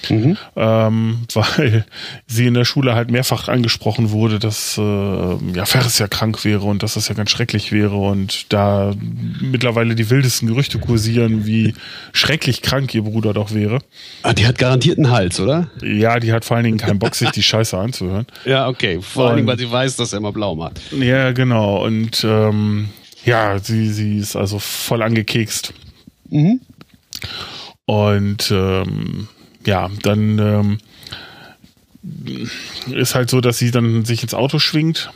[0.08, 0.36] Mhm.
[0.56, 1.84] Ähm, weil
[2.26, 6.62] sie in der Schule halt mehrfach angesprochen wurde, dass äh, ja Ferris ja krank wäre
[6.62, 8.94] und dass das ja ganz schrecklich wäre und da
[9.40, 11.74] mittlerweile die wildesten Gerüchte kursieren, wie
[12.12, 13.80] schrecklich krank ihr Bruder doch wäre.
[14.22, 15.70] Ah, die hat garantiert einen Hals, oder?
[15.82, 18.26] Ja, die hat vor allen Dingen keinen Bock, sich die Scheiße anzuhören.
[18.44, 19.00] Ja, okay.
[19.02, 20.80] Vor allen Dingen, weil sie weiß, dass er immer blau macht.
[20.92, 21.84] Ja, genau.
[21.84, 22.88] Und ähm,
[23.24, 25.74] ja, sie, sie ist also voll angekekst.
[26.30, 26.60] Mhm.
[27.84, 29.28] Und ähm,
[29.66, 30.78] ja, dann ähm,
[32.92, 35.10] ist halt so, dass sie dann sich ins Auto schwingt,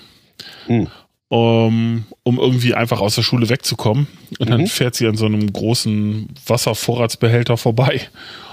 [0.69, 0.89] Mhm.
[1.29, 4.07] um, um irgendwie einfach aus der Schule wegzukommen.
[4.39, 4.67] Und dann Mhm.
[4.67, 8.09] fährt sie an so einem großen Wasservorratsbehälter vorbei.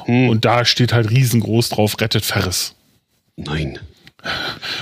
[0.08, 0.30] Mhm.
[0.30, 2.76] Und da steht halt riesengroß drauf, rettet Ferris.
[3.36, 3.80] Nein.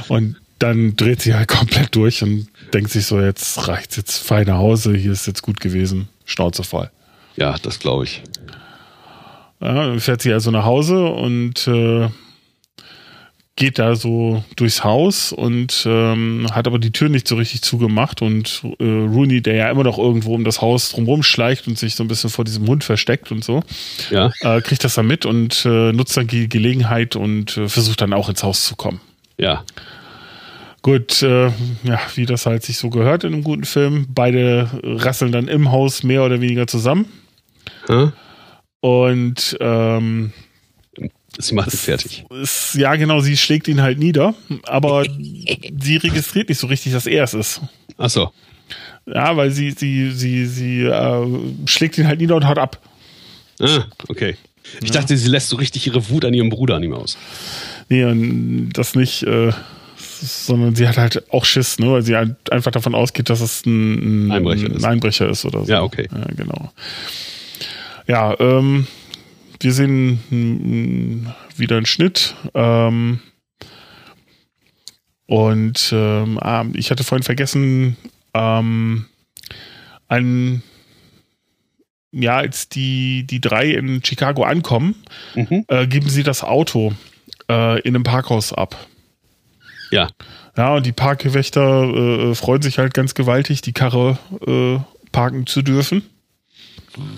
[0.08, 4.48] Und dann dreht sie halt komplett durch und denkt sich so, jetzt reicht's jetzt fein
[4.48, 6.90] nach Hause, hier ist jetzt gut gewesen, Schnauze voll.
[7.36, 8.24] Ja, das glaube ich.
[9.60, 12.10] Ja, fährt sie also nach Hause und äh,
[13.56, 18.22] geht da so durchs Haus und ähm, hat aber die Tür nicht so richtig zugemacht
[18.22, 21.96] und äh, Rooney, der ja immer noch irgendwo um das Haus drumherum schleicht und sich
[21.96, 23.64] so ein bisschen vor diesem Hund versteckt und so,
[24.12, 24.32] Ja.
[24.42, 28.14] äh, kriegt das dann mit und äh, nutzt dann die Gelegenheit und äh, versucht dann
[28.14, 29.02] auch ins Haus zu kommen.
[29.40, 29.64] Ja.
[30.84, 31.48] Gut, äh,
[31.84, 34.06] ja, wie das halt sich so gehört in einem guten Film.
[34.14, 37.06] Beide rasseln dann im Haus mehr oder weniger zusammen.
[37.88, 38.10] Hä?
[38.80, 40.32] Und ähm,
[41.40, 42.26] Sie macht es fertig.
[42.42, 44.34] ist, ja, genau, sie schlägt ihn halt nieder,
[44.64, 45.06] aber
[45.80, 47.62] sie registriert nicht so richtig, dass er es ist.
[47.98, 48.32] Ach so.
[49.06, 51.26] Ja, weil sie, sie, sie, sie äh,
[51.66, 52.82] schlägt ihn halt nieder und haut ab.
[53.60, 54.36] Ah, okay.
[54.82, 57.18] Ich dachte, sie lässt so richtig ihre Wut an ihrem Bruder an ihm aus.
[57.88, 59.54] Nee, und das nicht, äh,
[59.98, 63.66] sondern sie hat halt auch Schiss, ne, weil sie halt einfach davon ausgeht, dass es
[63.66, 64.84] ein, ein, Einbrecher ist.
[64.84, 65.72] ein Einbrecher ist oder so.
[65.72, 66.10] Ja, okay.
[66.12, 66.72] Ja, genau.
[68.08, 68.88] Ja, ähm,
[69.60, 72.36] wir sehen wieder einen Schnitt.
[72.54, 73.20] Ähm,
[75.26, 77.98] und ähm, ah, ich hatte vorhin vergessen,
[78.34, 79.06] ähm,
[80.08, 80.64] ein
[82.12, 84.96] ja, als die, die drei in Chicago ankommen,
[85.36, 85.66] Mhm.
[85.68, 86.94] äh, geben sie das Auto
[87.52, 88.88] äh, in einem Parkhaus ab.
[89.92, 90.08] Ja.
[90.56, 94.18] Ja, und die Parkwächter äh, freuen sich halt ganz gewaltig, die Karre
[94.48, 94.80] äh,
[95.12, 96.02] parken zu dürfen.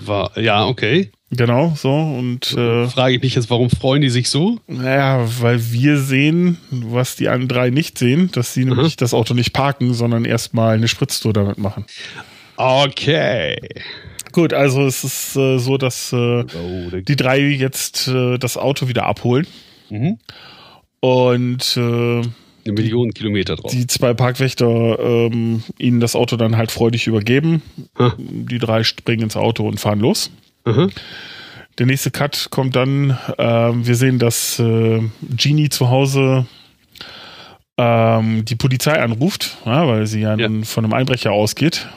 [0.04, 1.10] War, ja, okay.
[1.32, 1.92] Genau, so.
[1.92, 4.58] Und äh, Frage ich mich jetzt, warum freuen die sich so?
[4.66, 9.34] naja, weil wir sehen, was die anderen drei nicht sehen, dass sie nämlich das Auto
[9.34, 11.84] nicht parken, sondern erstmal eine Spritztour damit machen.
[12.56, 13.56] Okay.
[14.32, 18.88] Gut, also es ist äh, so, dass äh, Oh, die drei jetzt äh, das Auto
[18.88, 19.46] wieder abholen
[19.88, 20.18] Mhm.
[21.00, 22.22] und äh,
[22.64, 23.70] Eine Million Kilometer drauf.
[23.72, 27.62] die zwei Parkwächter ähm, ihnen das Auto dann halt freudig übergeben.
[27.98, 28.14] Ha.
[28.18, 30.30] Die drei springen ins Auto und fahren los.
[30.64, 30.90] Mhm.
[31.78, 35.00] Der nächste Cut kommt dann, ähm, wir sehen, dass äh,
[35.34, 36.46] Genie zu Hause
[37.78, 40.48] ähm, die Polizei anruft, ja, weil sie ja, Ja.
[40.64, 41.88] von einem Einbrecher ausgeht.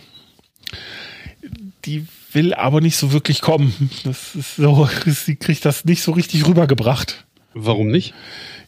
[1.85, 3.90] Die will aber nicht so wirklich kommen.
[4.06, 7.26] Das ist so, sie kriegt das nicht so richtig rübergebracht.
[7.53, 8.14] Warum nicht?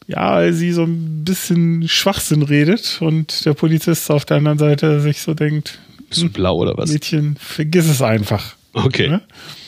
[0.08, 5.00] Ja, weil sie so ein bisschen Schwachsinn redet und der Polizist auf der anderen Seite
[5.02, 5.80] sich so denkt,
[6.10, 6.92] Bist du blau oder was?
[6.92, 8.56] Mädchen, vergiss es einfach.
[8.74, 9.10] Okay.
[9.10, 9.22] Ne?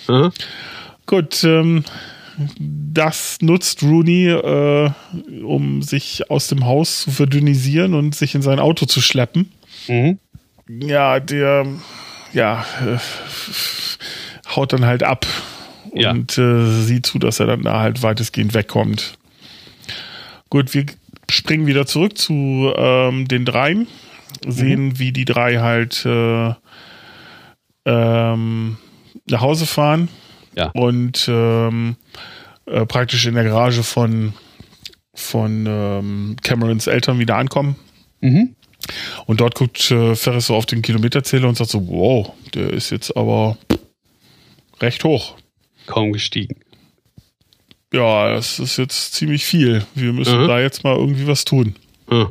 [0.08, 0.32] Aha.
[1.08, 1.84] Gut, ähm,
[2.60, 4.92] das nutzt Rooney, äh,
[5.44, 9.52] um sich aus dem Haus zu verdünnisieren und sich in sein Auto zu schleppen.
[9.88, 10.20] Mhm.
[10.68, 11.66] ja, der,
[12.34, 12.98] ja, äh,
[14.56, 15.26] haut dann halt ab
[15.96, 16.12] Ja.
[16.12, 19.18] und äh, sieht zu, dass er dann da halt weitestgehend wegkommt.
[20.50, 20.86] Gut, wir
[21.30, 23.88] springen wieder zurück zu ähm, den dreien,
[24.48, 26.54] sehen, wie die drei halt äh,
[27.86, 28.78] ähm,
[29.30, 30.10] nach Hause fahren
[30.56, 30.70] Ja.
[30.74, 31.96] und ähm,
[32.66, 34.34] äh, praktisch in der Garage von
[35.14, 37.76] von ähm, Camerons Eltern wieder ankommen.
[38.22, 38.56] Mhm.
[39.26, 42.92] Und dort guckt äh, Ferris so auf den Kilometerzähler und sagt so, wow, der ist
[42.92, 43.58] jetzt aber
[44.80, 45.36] recht hoch.
[45.88, 46.58] Kaum gestiegen.
[47.94, 49.86] Ja, das ist jetzt ziemlich viel.
[49.96, 50.48] Wir müssen Mhm.
[50.48, 51.76] da jetzt mal irgendwie was tun.
[52.10, 52.28] Ah.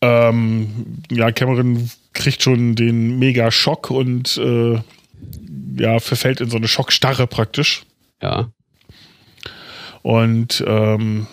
[0.00, 4.80] Ähm, ja, Cameron kriegt schon den Mega-Schock und äh,
[5.78, 7.84] ja, verfällt in so eine Schockstarre praktisch.
[8.20, 8.50] Ja.
[10.02, 11.28] Und ähm,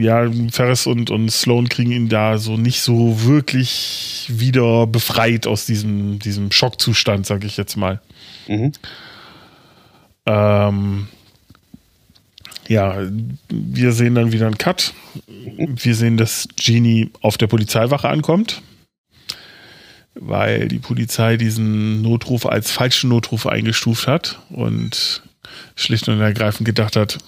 [0.00, 5.66] ja, Ferris und, und Sloan kriegen ihn da so nicht so wirklich wieder befreit aus
[5.66, 8.00] diesem, diesem Schockzustand, sag ich jetzt mal.
[8.48, 8.72] Mhm.
[10.26, 11.08] Ähm,
[12.68, 12.96] ja,
[13.48, 14.92] wir sehen dann wieder einen Cut.
[15.56, 18.60] Wir sehen, dass Genie auf der Polizeiwache ankommt,
[20.14, 25.22] weil die Polizei diesen Notruf als falschen Notruf eingestuft hat und
[25.76, 27.18] schlicht und ergreifend gedacht hat,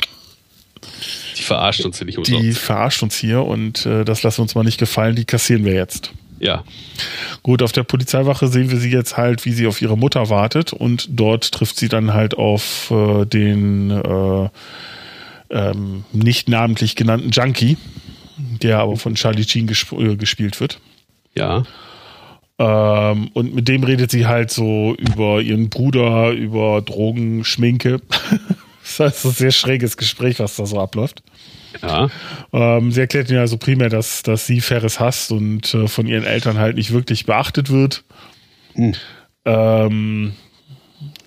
[1.37, 2.59] Die verarscht uns ja nicht die umsonst.
[2.59, 5.75] verarscht uns hier und äh, das lassen wir uns mal nicht gefallen, die kassieren wir
[5.75, 6.13] jetzt.
[6.41, 6.65] Ja.
[7.43, 10.73] Gut, auf der Polizeiwache sehen wir sie jetzt halt, wie sie auf ihre Mutter wartet
[10.73, 14.49] und dort trifft sie dann halt auf äh, den äh,
[15.51, 17.77] ähm, nicht namentlich genannten Junkie,
[18.37, 20.81] der aber von Charlie Sheen gesp äh, gespielt wird.
[21.35, 21.65] Ja.
[22.59, 28.01] Ähm, und mit dem redet sie halt so über ihren Bruder, über Drogen, Schminke.
[28.83, 31.23] das heißt, ein sehr schräges Gespräch, was da so abläuft.
[31.83, 32.09] Ja.
[32.53, 36.25] Ähm, sie erklärt mir also primär, dass, dass sie Ferris hasst und äh, von ihren
[36.25, 38.05] Eltern halt nicht wirklich beachtet wird.
[38.75, 38.95] Hm.
[39.45, 40.33] Ähm,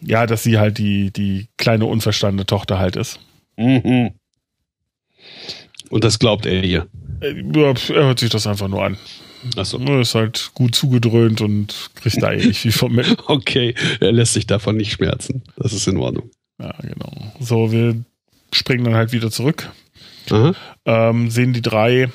[0.01, 3.19] ja, dass sie halt die, die kleine unverstandene Tochter halt ist.
[3.57, 4.11] Mhm.
[5.89, 6.87] Und das glaubt er ihr.
[7.21, 8.97] Äh, ja, er hört sich das einfach nur an.
[9.55, 9.79] Achso.
[9.79, 13.17] Er ist halt gut zugedröhnt und kriegt da eh nicht viel von mit.
[13.27, 15.43] Okay, er lässt sich davon nicht schmerzen.
[15.57, 16.29] Das ist in Ordnung.
[16.59, 17.11] Ja, genau.
[17.39, 18.03] So, wir
[18.53, 19.71] springen dann halt wieder zurück.
[20.31, 20.53] Aha.
[20.85, 22.09] Ähm, sehen die drei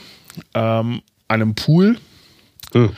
[0.55, 1.98] ähm, an einem Pool.
[2.72, 2.90] Hm.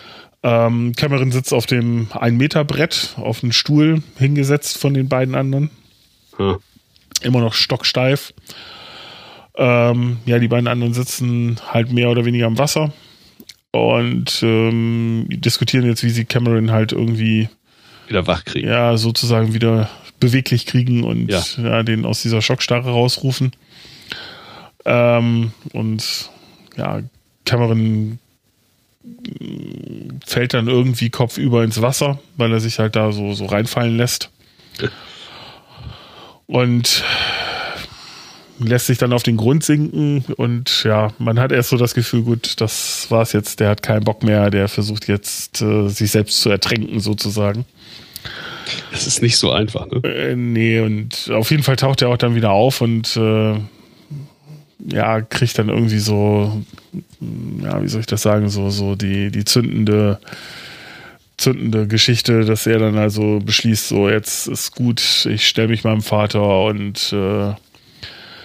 [0.43, 5.71] Ähm, Cameron sitzt auf dem 1-Meter-Brett, auf einen Stuhl hingesetzt von den beiden anderen.
[6.39, 6.57] Ah.
[7.23, 8.33] Immer noch stocksteif.
[9.57, 12.93] Ähm, ja, die beiden anderen sitzen halt mehr oder weniger am Wasser
[13.73, 17.49] und ähm, diskutieren jetzt, wie sie Cameron halt irgendwie
[18.07, 18.69] Wieder wach kriegen.
[18.69, 19.91] ja sozusagen wieder
[20.21, 21.43] beweglich kriegen und Ja.
[21.57, 21.83] ja.
[21.83, 23.51] den aus dieser Schockstarre rausrufen.
[24.85, 26.31] Ähm, und
[26.77, 27.03] ja,
[27.45, 28.19] Cameron
[29.03, 33.97] mm, fällt dann irgendwie kopfüber ins Wasser, weil er sich halt da so, so reinfallen
[33.97, 34.31] lässt.
[36.47, 37.05] Und
[38.59, 42.23] lässt sich dann auf den Grund sinken und ja, man hat erst so das Gefühl,
[42.23, 46.41] gut, das war's jetzt, der hat keinen Bock mehr, der versucht jetzt äh, sich selbst
[46.41, 47.65] zu ertränken sozusagen.
[48.91, 50.01] Das ist nicht so einfach, ne?
[50.05, 53.55] Äh, nee, und auf jeden Fall taucht er auch dann wieder auf und äh,
[54.79, 56.63] ja, kriegt dann irgendwie so,
[57.63, 60.21] ja, wie soll ich das sagen, so, so die, die zündende,
[61.37, 66.03] zündende Geschichte, dass er dann also beschließt, so jetzt ist gut, ich stelle mich meinem
[66.03, 67.55] Vater und äh,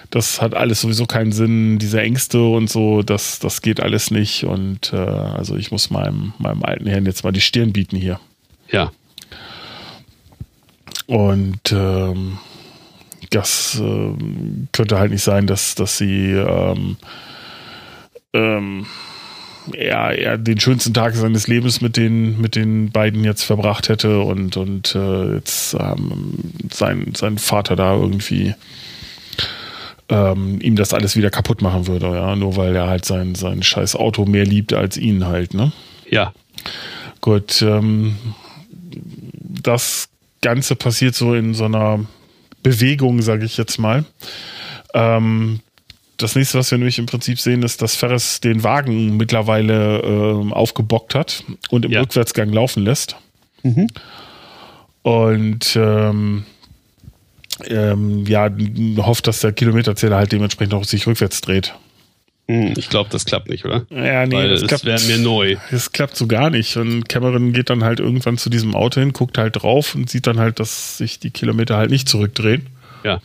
[0.10, 4.43] das hat alles sowieso keinen Sinn, diese Ängste und so, das, das geht alles nicht
[4.43, 8.19] und äh, also ich muss meinem, meinem alten Herrn jetzt mal die Stirn bieten hier.
[8.69, 8.91] Ja.
[11.07, 12.38] Und ähm,
[13.34, 16.97] das ähm, könnte halt nicht sein, dass, dass sie ähm,
[18.34, 18.85] ähm,
[19.72, 24.19] er, er den schönsten Tag seines Lebens mit den, mit den beiden jetzt verbracht hätte
[24.22, 26.34] und, und äh, jetzt ähm,
[26.72, 28.55] sein, sein Vater da irgendwie
[30.10, 33.64] ähm, ihm das alles wieder kaputt machen würde, ja, nur weil er halt sein, sein
[33.64, 35.72] scheiß Auto mehr liebt als ihn halt, ne?
[36.10, 36.34] Ja.
[37.22, 38.18] Gut, ähm,
[39.41, 40.10] das
[40.41, 42.01] Ganze passiert so in so einer
[42.64, 44.06] Bewegung, sage ich jetzt mal.
[44.94, 45.60] Ähm,
[46.18, 50.53] das nächste, was wir nämlich im Prinzip sehen, ist, dass Ferris den Wagen mittlerweile ähm,
[50.53, 52.02] aufgebockt hat und im Ja.
[52.02, 53.18] Rückwärtsgang laufen lässt.
[53.64, 53.88] Mhm.
[55.02, 56.45] Und ähm,
[57.65, 58.49] ähm, ja,
[58.98, 61.73] hofft, dass der Kilometerzähler halt dementsprechend auch sich rückwärts dreht.
[62.48, 63.86] Hm, Ich glaube, das klappt nicht, oder?
[63.90, 65.56] Ja, nee, Weil das es klappt wäre mir neu.
[65.72, 66.76] Das klappt so gar nicht.
[66.78, 70.28] Und Cameron geht dann halt irgendwann zu diesem Auto hin, guckt halt drauf und sieht
[70.28, 72.68] dann halt, dass sich die Kilometer halt nicht zurückdrehen.
[73.03, 73.22] Ja.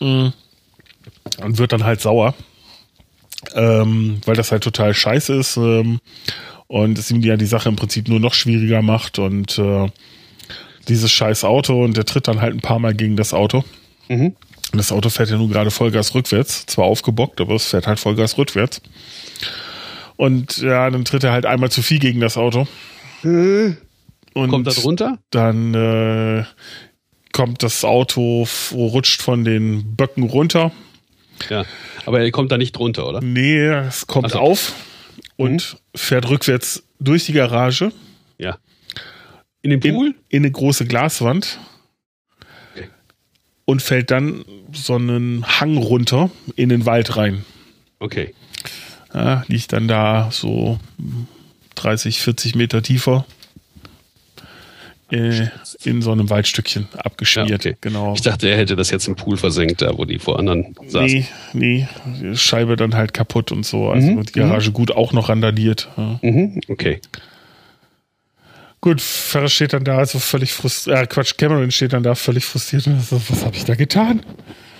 [0.00, 0.32] Mhm.
[1.42, 2.34] Und wird dann halt sauer.
[3.54, 5.56] Ähm, weil das halt total scheiße ist.
[5.56, 6.00] Ähm,
[6.66, 9.88] und es ihm ja die Sache im Prinzip nur noch schwieriger macht und äh,
[10.88, 13.64] dieses scheiß Auto und der tritt dann halt ein paar Mal gegen das Auto.
[14.08, 14.34] Mhm.
[14.72, 17.98] Und das Auto fährt ja nun gerade Vollgas rückwärts, zwar aufgebockt, aber es fährt halt
[17.98, 18.82] Vollgas rückwärts.
[20.16, 22.66] Und ja, dann tritt er halt einmal zu viel gegen das Auto.
[23.22, 23.76] Und
[24.50, 25.18] Kommt das runter?
[25.30, 26.44] dann äh,
[27.32, 30.70] kommt das Auto, rutscht von den Böcken runter.
[31.48, 31.64] Ja.
[32.04, 33.20] Aber er kommt da nicht drunter, oder?
[33.20, 34.38] Nee, es kommt so.
[34.38, 34.74] auf
[35.36, 37.92] und fährt rückwärts durch die Garage
[38.38, 38.58] Ja.
[39.62, 40.14] In den in, Pool?
[40.28, 41.58] in eine große Glaswand.
[43.68, 47.44] Und fällt dann so einen Hang runter in den Wald rein.
[47.98, 48.32] Okay.
[49.12, 50.80] Ja, liegt dann da so
[51.74, 53.26] 30, 40 Meter tiefer
[55.10, 55.48] äh,
[55.84, 57.50] in so einem Waldstückchen abgeschmiert.
[57.50, 57.76] Ja, okay.
[57.82, 58.14] Genau.
[58.14, 61.26] Ich dachte, er hätte das jetzt im Pool versenkt, da wo die vor anderen saßen.
[61.52, 63.90] Nee, nee, Scheibe dann halt kaputt und so.
[63.90, 65.90] Also Mhm, die Garage gut auch noch randaliert.
[65.98, 66.18] Ja.
[66.22, 66.62] Mhm.
[66.68, 67.02] Okay.
[68.80, 70.98] Gut, Ferris steht dann da, also völlig frustriert.
[70.98, 74.24] Äh, Quatsch, Cameron steht dann da völlig frustriert und so, was habe ich da getan?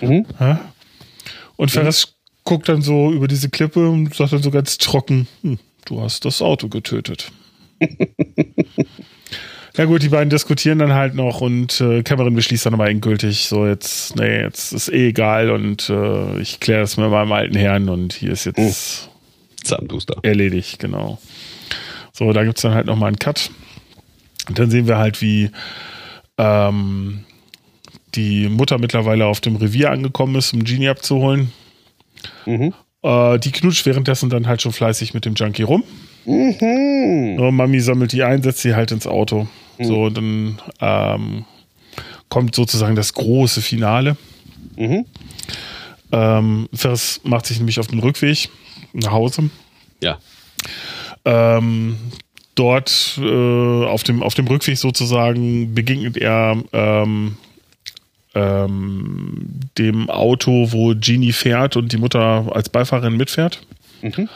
[0.01, 0.25] Mhm.
[0.39, 0.61] Ja?
[1.57, 2.15] Und Ferris
[2.45, 6.23] guckt dann so über diese Klippe und sagt dann so ganz trocken, hm, du hast
[6.23, 7.31] das Auto getötet.
[9.77, 13.45] Na gut, die beiden diskutieren dann halt noch und äh, Cameron beschließt dann aber endgültig,
[13.47, 17.55] so jetzt, nee, jetzt ist eh egal und äh, ich kläre das mit meinem alten
[17.55, 19.09] Herrn und hier ist jetzt
[19.63, 20.17] Zahnduster.
[20.23, 21.19] erledigt, genau.
[22.13, 23.51] So, da gibt's dann halt nochmal einen Cut.
[24.49, 25.51] Und dann sehen wir halt, wie
[26.37, 27.23] ähm,
[28.15, 31.51] die Mutter mittlerweile auf dem Revier angekommen ist, um Genie abzuholen.
[32.45, 32.73] Mhm.
[33.03, 35.83] Äh, die knutscht währenddessen dann halt schon fleißig mit dem Junkie rum.
[36.25, 37.37] Mhm.
[37.37, 39.47] So, Mami sammelt die ein, setzt sie halt ins Auto.
[39.81, 41.45] So, und dann ähm,
[42.27, 44.17] kommt sozusagen das große Finale.
[44.75, 45.05] Mhm.
[46.11, 48.49] Ähm, Ferris macht sich nämlich auf den Rückweg
[48.91, 49.49] nach Hause.
[50.01, 50.17] Ja.
[51.23, 51.97] Ähm,
[52.59, 57.37] dort äh, auf, dem, auf dem Rückweg sozusagen begegnet er ähm,
[58.35, 63.61] ähm, dem Auto, wo Genie fährt und die Mutter als Beifahrerin mitfährt.
[64.01, 64.29] Mhm.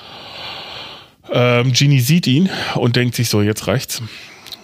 [1.32, 4.02] Ähm, Genie sieht ihn und denkt sich so, jetzt reicht's.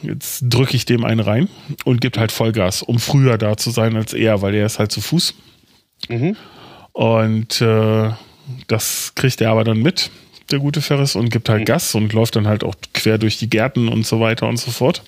[0.02, 1.50] Jetzt drücke ich dem einen rein
[1.84, 4.94] und gibt halt Vollgas, um früher da zu sein als er, weil er ist halt
[4.94, 5.34] zu Fuß.
[6.08, 6.38] Mhm.
[6.94, 8.12] Und äh,
[8.68, 10.10] das kriegt er aber dann mit,
[10.52, 13.50] der gute Ferris, und gibt halt Gas und läuft dann halt auch quer durch die
[13.50, 15.04] Gärten und so weiter und so fort.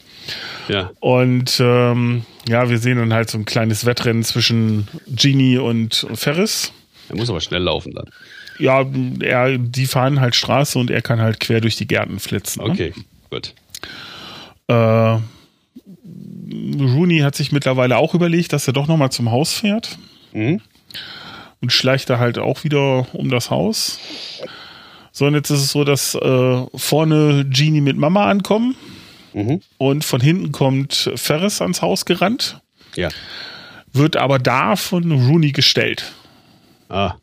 [0.68, 0.92] Ja.
[1.00, 6.72] Und ähm, ja, wir sehen dann halt so ein kleines Wettrennen zwischen Genie und Ferris.
[7.10, 8.06] Er muss aber schnell laufen dann.
[8.60, 8.86] Ja,
[9.22, 12.64] er, die fahren halt Straße und er kann halt quer durch die Gärten flitzen.
[12.64, 12.70] ne?
[12.72, 12.94] Okay.
[13.32, 13.54] Gut.
[14.68, 15.18] Äh,
[16.80, 19.98] Rooney hat sich mittlerweile auch überlegt, dass er doch nochmal zum Haus fährt
[20.34, 20.62] Mhm.
[21.62, 24.00] und schleicht da halt auch wieder um das Haus.
[25.12, 28.76] So, und jetzt ist es so, dass äh, vorne Genie mit Mama ankommen
[29.34, 29.62] Mhm.
[29.78, 32.60] und von hinten kommt Ferris ans Haus gerannt,
[32.96, 33.10] Ja.
[33.94, 36.12] wird aber da von Rooney gestellt.
[36.90, 37.16] Ah.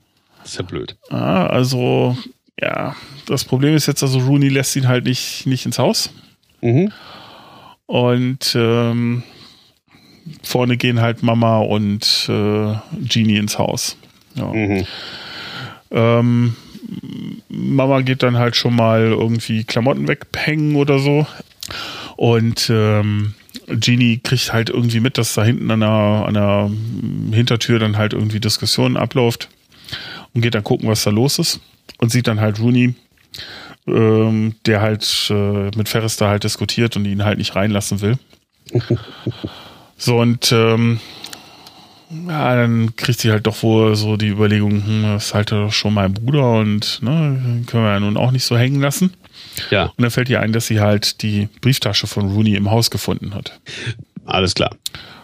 [0.44, 0.97] Ist ja blöd.
[1.10, 2.16] Ah, also,
[2.59, 2.97] ja,
[3.27, 6.10] das Problem ist jetzt, also Rooney lässt ihn halt nicht, nicht ins Haus.
[6.62, 6.90] Mhm.
[7.85, 9.23] Und ähm,
[10.43, 13.97] vorne gehen halt Mama und äh, Genie ins Haus.
[14.35, 14.47] Ja.
[14.47, 14.86] Mhm.
[15.90, 16.56] Ähm,
[17.48, 21.27] Mama geht dann halt schon mal irgendwie Klamotten weghängen oder so.
[22.16, 23.35] Und ähm,
[23.66, 26.70] Genie kriegt halt irgendwie mit, dass da hinten an der, an der
[27.36, 29.48] Hintertür dann halt irgendwie Diskussionen abläuft
[30.35, 31.60] und geht dann gucken, was da los ist.
[31.98, 32.94] Und sieht dann halt Rooney,
[33.86, 38.19] ähm, der halt äh, mit Ferris da halt diskutiert und ihn halt nicht reinlassen will.
[39.97, 41.01] so, und ähm,
[42.10, 45.72] ja, dann kriegt sie halt doch wohl so die Überlegung, hm, das ist halt doch
[45.72, 49.12] schon mein Bruder und ne, können wir ja nun auch nicht so hängen lassen.
[49.70, 49.86] Ja.
[49.86, 53.35] Und dann fällt ihr ein, dass sie halt die Brieftasche von Rooney im Haus gefunden
[53.35, 53.59] hat.
[54.24, 54.74] Alles klar.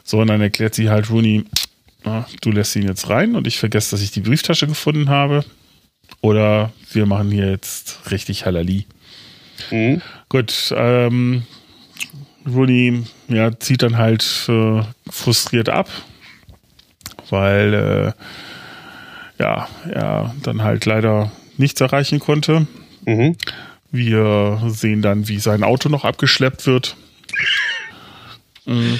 [0.02, 1.44] So, und dann erklärt sie halt Rooney,
[2.04, 5.44] na, du lässt ihn jetzt rein und ich vergesse, dass ich die Brieftasche gefunden habe.
[6.20, 8.86] Oder wir machen hier jetzt richtig Halali.
[9.70, 10.02] Mhm.
[10.28, 11.44] Gut, ähm,
[12.46, 15.88] Rooney ja, zieht dann halt äh, frustriert ab,
[17.30, 22.66] weil äh, ja, er dann halt leider nichts erreichen konnte.
[23.04, 23.36] Mhm.
[23.90, 26.96] Wir sehen dann, wie sein Auto noch abgeschleppt wird.
[28.66, 28.98] Mhm.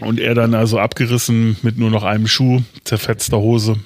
[0.00, 3.76] Und er dann also abgerissen mit nur noch einem Schuh, zerfetzter Hose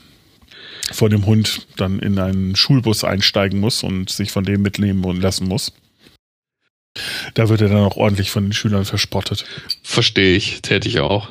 [0.91, 5.21] vor dem Hund dann in einen Schulbus einsteigen muss und sich von dem mitnehmen und
[5.21, 5.73] lassen muss.
[7.35, 9.45] Da wird er dann auch ordentlich von den Schülern verspottet.
[9.83, 10.63] Verstehe ich.
[10.63, 11.29] Täte ich auch.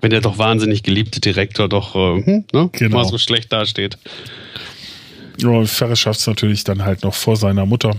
[0.00, 2.98] Wenn der doch wahnsinnig geliebte Direktor doch äh, hm, ne, Genau.
[2.98, 3.98] mal so schlecht dasteht.
[5.40, 7.96] Ja, und Ferris schafft es natürlich dann halt noch vor seiner Mutter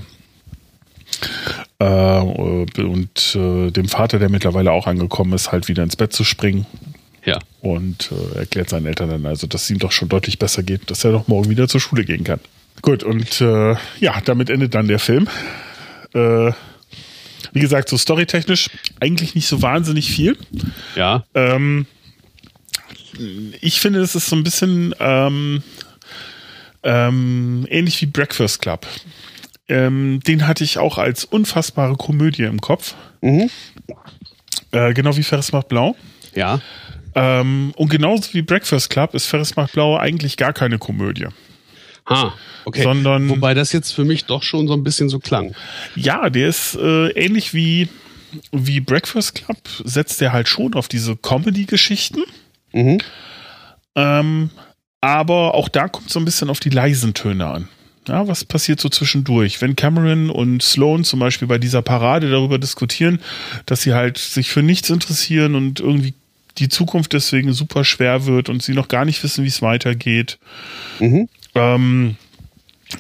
[1.80, 6.24] Äh, und äh, dem Vater, der mittlerweile auch angekommen ist, halt wieder ins Bett zu
[6.24, 6.66] springen.
[7.26, 7.40] Ja.
[7.62, 10.90] Und äh, erklärt seinen Eltern dann also, dass es ihm doch schon deutlich besser geht,
[10.90, 12.40] dass er doch morgen wieder zur Schule gehen kann.
[12.82, 15.28] Gut, und äh, ja, damit endet dann der Film.
[17.56, 18.69] Wie gesagt, so storytechnisch
[18.99, 20.38] eigentlich nicht so wahnsinnig viel.
[20.98, 21.23] Ja.
[21.34, 21.86] Ähm,
[23.61, 25.64] ich finde, es ist so ein bisschen ähm,
[26.84, 28.86] ähm, ähnlich wie Breakfast Club.
[29.69, 32.94] Ähm, den hatte ich auch als unfassbare Komödie im Kopf.
[33.22, 33.49] Mhm.
[34.72, 35.95] Äh, genau wie Ferris macht blau.
[36.36, 36.60] Ja.
[37.15, 41.27] Ähm, und genauso wie Breakfast Club ist Ferris macht blau eigentlich gar keine Komödie.
[42.07, 42.34] Ha,
[42.65, 42.84] okay.
[42.84, 45.56] Sondern- Wobei das jetzt für mich doch schon so ein bisschen so klang.
[45.95, 47.90] Ja, der ist äh, ähnlich wie,
[48.52, 52.22] wie Breakfast Club, setzt der halt schon auf diese Comedy-Geschichten.
[52.73, 52.99] Mhm.
[53.95, 54.49] Ähm,
[55.02, 57.68] aber auch da kommt so ein bisschen auf die leisen Töne an.
[58.07, 59.61] Ja, was passiert so zwischendurch?
[59.61, 63.19] Wenn Cameron und Sloan zum Beispiel bei dieser Parade darüber diskutieren,
[63.65, 66.14] dass sie halt sich für nichts interessieren und irgendwie
[66.60, 70.38] die Zukunft deswegen super schwer wird und sie noch gar nicht wissen, wie es weitergeht.
[70.99, 71.27] Mhm.
[71.56, 72.15] Ähm,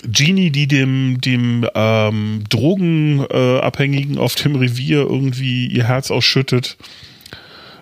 [0.03, 6.75] Genie, die dem, dem ähm, Drogenabhängigen Abhängigen auf dem Revier irgendwie ihr Herz ausschüttet,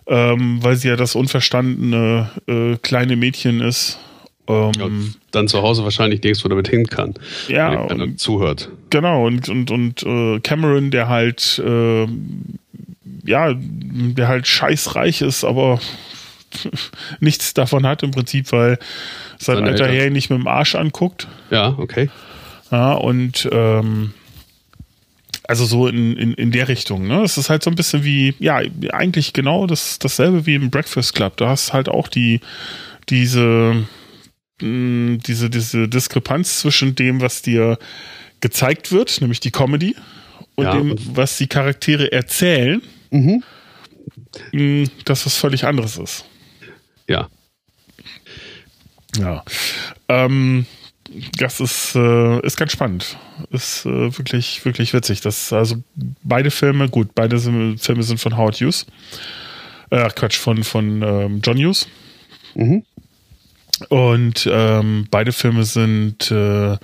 [0.07, 3.97] ähm, weil sie ja das unverstandene äh, kleine Mädchen ist.
[4.47, 7.13] Ähm, Und dann zu Hause wahrscheinlich nirgendwo damit hin kann.
[7.47, 8.69] Ja, wenn und- zuhört.
[8.89, 12.05] Genau, und, und, und äh, Cameron, der halt, äh,
[13.25, 15.79] ja, der halt scheißreich ist, aber
[17.21, 18.77] nichts davon hat im Prinzip, weil
[19.44, 19.88] sein alter.
[19.88, 21.28] Herr nicht mit dem Arsch anguckt.
[21.49, 22.10] Ja, okay.
[22.72, 24.14] Ja, und ähm,
[25.45, 27.22] also so in, in, in der Richtung, ne?
[27.24, 28.61] Es ist halt so ein bisschen wie, ja,
[28.91, 31.38] eigentlich genau das, dasselbe wie im Breakfast Club.
[31.38, 32.40] Du hast halt auch die,
[33.10, 33.86] diese,
[34.61, 37.78] mh, diese, diese Diskrepanz zwischen dem, was dir
[38.40, 39.95] gezeigt wird, nämlich die Comedy,
[40.56, 43.44] und Ja, dem, was die Charaktere erzählen, Mhm.
[44.52, 46.26] mh, das was völlig anderes ist.
[47.07, 47.28] Ja.
[49.19, 49.44] Ja.
[50.07, 50.65] Ähm,
[51.38, 53.18] das ist, äh, ist ganz spannend.
[53.52, 55.22] Ist äh, wirklich, wirklich witzig.
[55.22, 55.76] Das, also
[56.23, 58.85] beide Filme, gut, beide sind, Filme sind von Howard Hughes.
[59.90, 61.88] Äh, Quatsch, von, von ähm, John Hughes.
[62.56, 62.84] Mhm.
[63.90, 66.77] Und ähm, beide Filme sind äh,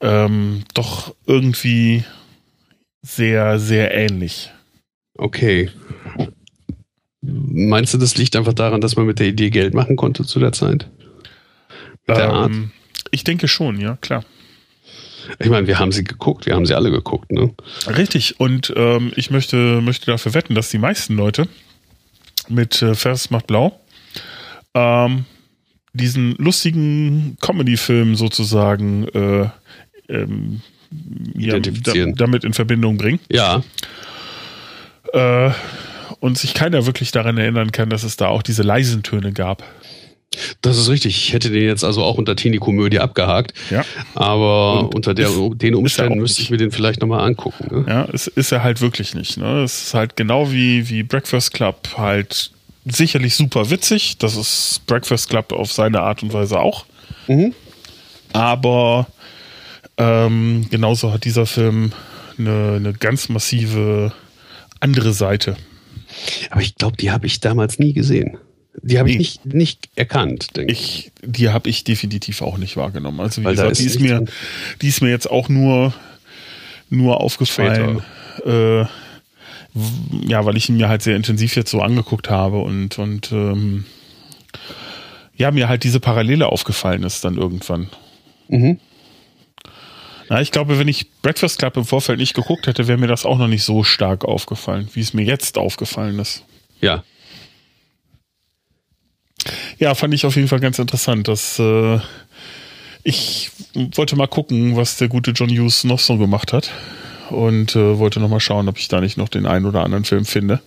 [0.00, 2.04] ähm, doch irgendwie
[3.02, 4.50] sehr, sehr ähnlich.
[5.16, 5.70] Okay.
[7.22, 10.38] Meinst du, das liegt einfach daran, dass man mit der Idee Geld machen konnte zu
[10.38, 10.88] der Zeit?
[12.08, 12.50] Der Art?
[12.50, 12.70] Ähm,
[13.10, 14.24] ich denke schon, ja, klar.
[15.38, 17.52] Ich meine, wir haben sie geguckt, wir haben sie alle geguckt, ne?
[17.86, 18.40] Richtig.
[18.40, 21.46] Und ähm, ich möchte, möchte dafür wetten, dass die meisten Leute
[22.48, 23.78] mit äh, Ferris macht blau
[24.74, 25.24] ähm,
[25.92, 29.48] diesen lustigen Comedy-Film sozusagen äh,
[30.08, 30.60] ähm,
[31.34, 33.20] ja, damit in Verbindung bringen.
[33.28, 33.62] Ja,
[35.12, 35.50] Äh,
[36.20, 39.64] und sich keiner wirklich daran erinnern kann, dass es da auch diese leisen Töne gab.
[40.62, 41.16] Das ist richtig.
[41.16, 43.52] Ich hätte den jetzt also auch unter Teenie-Komödie abgehakt.
[43.70, 43.84] Ja.
[44.14, 47.66] Aber Und unter der, ist- den Umständen müsste ich mir den vielleicht nochmal angucken.
[47.70, 47.84] Ne?
[47.88, 49.36] Ja, es ist er halt wirklich nicht.
[49.38, 49.62] Ne?
[49.62, 52.52] Es ist halt genau wie, wie Breakfast Club halt
[52.84, 54.18] sicherlich super witzig.
[54.18, 56.84] Das ist Breakfast Club auf seine Art und Weise auch.
[57.26, 57.54] Mhm.
[58.32, 59.06] Aber
[59.96, 61.92] ähm, genauso hat dieser Film
[62.38, 64.12] eine, eine ganz massive
[64.78, 65.56] andere Seite.
[66.50, 68.38] Aber ich glaube, die habe ich damals nie gesehen.
[68.82, 71.12] Die habe ich nicht, nicht erkannt, denke ich.
[71.22, 73.20] Die habe ich definitiv auch nicht wahrgenommen.
[73.20, 74.26] Also wie Weil gesagt, die ist ist nichts mir,
[74.80, 75.92] die ist mir jetzt auch nur,
[76.88, 78.02] nur aufgefallen.
[78.44, 78.84] Äh,
[80.26, 83.84] ja, weil ich ihn mir halt sehr intensiv jetzt so angeguckt habe und, und ähm,
[85.36, 87.88] ja, mir halt diese Parallele aufgefallen ist dann irgendwann.
[88.48, 88.78] Mhm.
[90.28, 93.26] Na, ich glaube, wenn ich Breakfast Club im Vorfeld nicht geguckt hätte, wäre mir das
[93.26, 96.44] auch noch nicht so stark aufgefallen, wie es mir jetzt aufgefallen ist.
[96.80, 97.02] Ja.
[99.78, 101.28] Ja, fand ich auf jeden Fall ganz interessant.
[101.28, 101.98] Dass, äh,
[103.02, 103.50] ich
[103.94, 106.70] wollte mal gucken, was der gute John Hughes noch so gemacht hat.
[107.30, 110.04] Und äh, wollte noch mal schauen, ob ich da nicht noch den einen oder anderen
[110.04, 110.60] Film finde,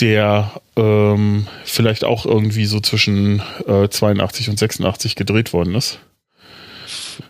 [0.00, 6.00] der ähm, vielleicht auch irgendwie so zwischen äh, 82 und 86 gedreht worden ist.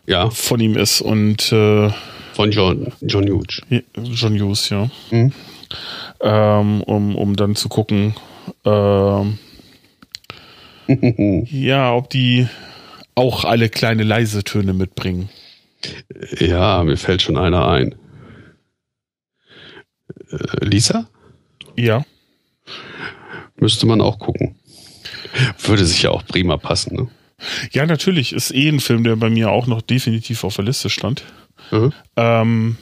[0.07, 1.91] Ja, Von ihm ist und äh,
[2.33, 3.61] von John, John Hughes.
[3.95, 4.89] John Hughes, ja.
[5.11, 5.33] Mhm.
[6.23, 8.15] Ähm, um, um dann zu gucken,
[8.65, 9.39] ähm,
[11.51, 12.49] ja, ob die
[13.15, 15.29] auch alle kleine leise Töne mitbringen.
[16.39, 17.95] Ja, mir fällt schon einer ein.
[20.31, 21.09] Äh, Lisa?
[21.77, 22.05] Ja,
[23.57, 24.57] Müsste man auch gucken.
[25.63, 27.09] Würde sich ja auch prima passen, ne?
[27.73, 30.91] ja, natürlich ist eh ein Film, der bei mir auch noch definitiv auf der Liste
[30.91, 31.25] stand.
[31.71, 31.93] Mhm.
[32.17, 32.77] Ähm,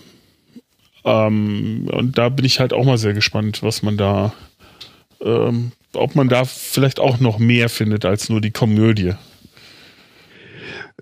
[1.05, 4.35] Ähm, und da bin ich halt auch mal sehr gespannt, was man da,
[5.23, 9.15] ähm, ob man da vielleicht auch noch mehr findet als nur die Komödie.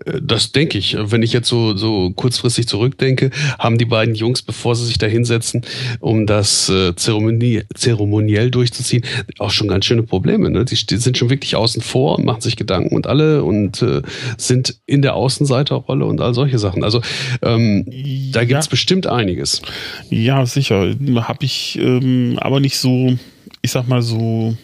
[0.04, 0.96] Äh, das denke ich.
[0.98, 5.06] Wenn ich jetzt so, so kurzfristig zurückdenke, haben die beiden Jungs, bevor sie sich da
[5.06, 5.62] hinsetzen,
[6.00, 9.04] um das äh, Zeremonie, zeremoniell durchzuziehen,
[9.38, 10.50] auch schon ganz schöne Probleme.
[10.50, 10.64] Ne?
[10.64, 14.02] Die, die, sind schon wirklich außen vor und machen sich Gedanken und alle und äh,
[14.36, 16.84] sind in der Außenseiterrolle und all solche Sachen.
[16.84, 17.00] Also
[17.42, 17.84] ähm,
[18.32, 18.70] da gibt es ja.
[18.70, 19.62] bestimmt einiges.
[20.10, 20.94] Ja, sicher.
[21.16, 23.16] Habe ich ähm, aber nicht so,
[23.62, 24.56] ich sag mal so,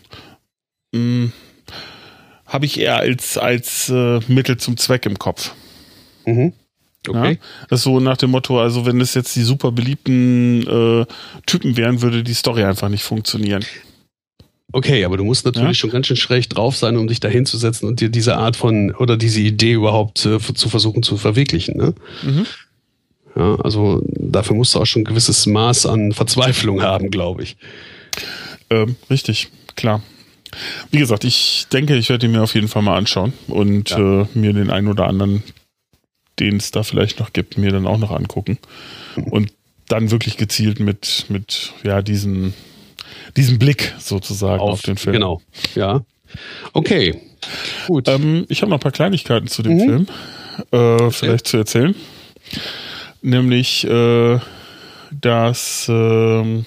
[0.94, 1.32] mh, mm,
[2.46, 5.52] habe ich eher als, als äh, Mittel zum Zweck im Kopf.
[6.24, 6.52] Mhm.
[7.06, 7.32] Okay.
[7.32, 7.38] Ja,
[7.68, 11.06] das ist so nach dem Motto, also wenn es jetzt die super beliebten äh,
[11.46, 13.64] Typen wären, würde die Story einfach nicht funktionieren.
[14.72, 15.74] Okay, aber du musst natürlich ja?
[15.74, 18.92] schon ganz schön schräg drauf sein, um dich da hinzusetzen und dir diese Art von
[18.94, 21.76] oder diese Idee überhaupt äh, zu versuchen zu verwirklichen.
[21.76, 21.94] Ne?
[22.22, 22.46] Mhm.
[23.36, 27.56] Ja, also dafür musst du auch schon ein gewisses Maß an Verzweiflung haben, glaube ich.
[28.70, 30.02] Ähm, richtig, klar.
[30.90, 34.22] Wie gesagt, ich denke, ich werde ihn mir auf jeden Fall mal anschauen und ja.
[34.22, 35.43] äh, mir den einen oder anderen,
[36.39, 38.59] den es da vielleicht noch gibt, mir dann auch noch angucken.
[39.16, 39.52] Und
[39.89, 42.55] dann wirklich gezielt mit, mit ja, diesen,
[43.36, 45.14] diesem Blick sozusagen auf, auf den Film.
[45.14, 45.43] Genau,
[45.74, 46.02] ja.
[46.72, 47.20] Okay,
[47.86, 48.09] gut.
[48.09, 49.81] Ähm, ich habe noch ein paar Kleinigkeiten zu dem mhm.
[49.81, 50.06] Film
[50.72, 51.94] äh, vielleicht zu erzählen.
[53.22, 54.39] Nämlich, äh,
[55.10, 56.64] dass äh,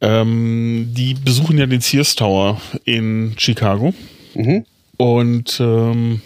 [0.00, 3.94] ähm, die besuchen ja den Sears Tower in Chicago.
[4.34, 4.64] Mhm.
[4.96, 6.20] Und ähm,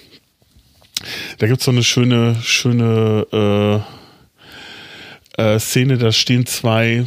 [1.39, 3.85] da gibt's so eine schöne, schöne
[5.39, 7.05] äh, äh, Szene, da stehen zwei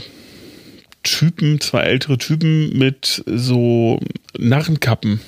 [1.03, 3.99] Typen, zwei ältere Typen mit so
[4.37, 5.21] Narrenkappen.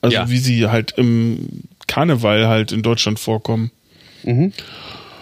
[0.00, 0.28] Also ja.
[0.28, 3.70] wie sie halt im Karneval halt in Deutschland vorkommen.
[4.24, 4.52] Mhm.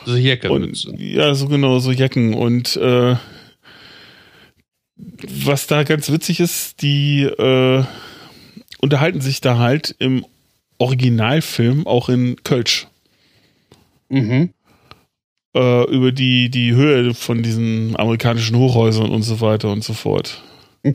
[0.07, 0.51] So Jacken.
[0.51, 2.33] Und, ja, so genau, so Jacken.
[2.33, 3.17] Und äh,
[5.45, 7.85] was da ganz witzig ist, die äh,
[8.81, 10.25] unterhalten sich da halt im
[10.79, 12.89] Originalfilm auch in Kölsch.
[14.09, 14.51] Mhm.
[15.55, 20.43] Äh, über die, die Höhe von diesen amerikanischen Hochhäusern und so weiter und so fort.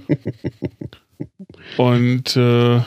[1.78, 2.82] und äh,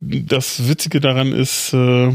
[0.00, 2.12] das Witzige daran ist, äh,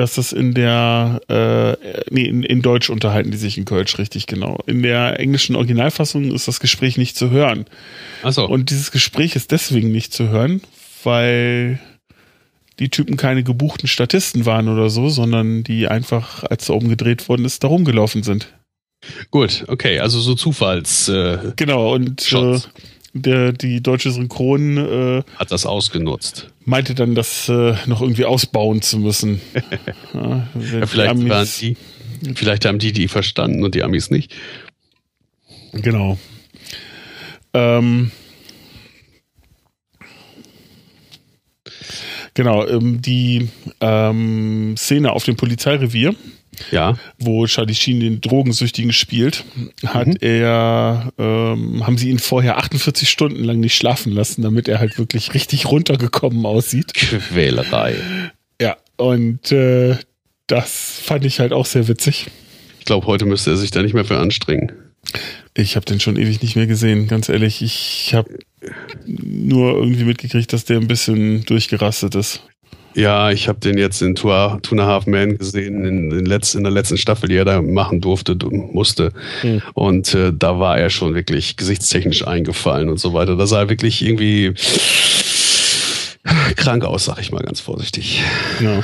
[0.00, 4.26] dass das in der, äh, nee, in, in Deutsch unterhalten die sich in Kölsch, richtig
[4.26, 4.58] genau.
[4.66, 7.66] In der englischen Originalfassung ist das Gespräch nicht zu hören.
[8.22, 8.48] Ach so.
[8.48, 10.62] Und dieses Gespräch ist deswegen nicht zu hören,
[11.04, 11.80] weil
[12.78, 17.28] die Typen keine gebuchten Statisten waren oder so, sondern die einfach, als da oben gedreht
[17.28, 18.48] worden ist, da rumgelaufen sind.
[19.30, 21.10] Gut, okay, also so Zufalls.
[21.10, 22.58] Äh, genau, und äh,
[23.12, 26.50] der, die deutsche Synchron äh, hat das ausgenutzt.
[26.64, 29.40] Meinte dann, das äh, noch irgendwie ausbauen zu müssen.
[30.14, 31.76] ja, ja, vielleicht, die Amis, die,
[32.34, 34.34] vielleicht haben die die verstanden und die Amis nicht.
[35.72, 36.18] Genau.
[37.52, 38.10] Ähm,
[42.34, 43.48] genau, ähm, die
[43.80, 46.14] ähm, Szene auf dem Polizeirevier
[46.70, 46.96] ja.
[47.18, 49.44] wo Charlie Sheen den Drogensüchtigen spielt,
[49.86, 50.16] hat mhm.
[50.20, 54.98] er, ähm, haben sie ihn vorher 48 Stunden lang nicht schlafen lassen, damit er halt
[54.98, 56.94] wirklich richtig runtergekommen aussieht.
[56.94, 57.96] Quälerei.
[58.60, 59.96] Ja, und äh,
[60.46, 62.26] das fand ich halt auch sehr witzig.
[62.78, 64.72] Ich glaube, heute müsste er sich da nicht mehr für anstrengen.
[65.54, 67.62] Ich habe den schon ewig nicht mehr gesehen, ganz ehrlich.
[67.62, 68.38] Ich habe
[69.06, 72.42] nur irgendwie mitgekriegt, dass der ein bisschen durchgerastet ist.
[72.94, 74.28] Ja, ich habe den jetzt in Two,
[74.62, 77.44] Two and a Half Men gesehen, in, in, letz, in der letzten Staffel, die er
[77.44, 79.12] da machen durfte, musste.
[79.42, 79.62] Mhm.
[79.74, 83.36] Und äh, da war er schon wirklich gesichtstechnisch eingefallen und so weiter.
[83.36, 84.54] Da sah er wirklich irgendwie
[86.56, 88.22] krank aus, sag ich mal ganz vorsichtig.
[88.60, 88.82] Ja.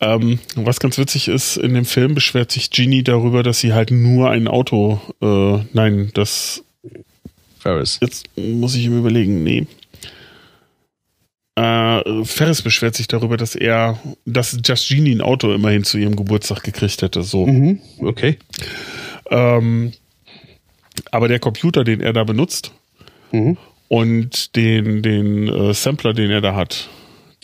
[0.00, 3.90] Ähm, was ganz witzig ist, in dem Film beschwert sich Genie darüber, dass sie halt
[3.90, 6.64] nur ein Auto, äh, nein, das
[7.58, 7.98] Ferris.
[8.00, 9.66] Jetzt muss ich ihm überlegen, nee.
[11.58, 16.14] Äh, Ferris beschwert sich darüber, dass er, dass Just Genie ein Auto immerhin zu ihrem
[16.14, 17.24] Geburtstag gekriegt hätte.
[17.24, 17.46] So.
[17.46, 18.38] Mhm, okay.
[19.28, 19.92] Ähm,
[21.10, 22.72] aber der Computer, den er da benutzt
[23.32, 23.56] mhm.
[23.88, 26.88] und den, den äh, Sampler, den er da hat,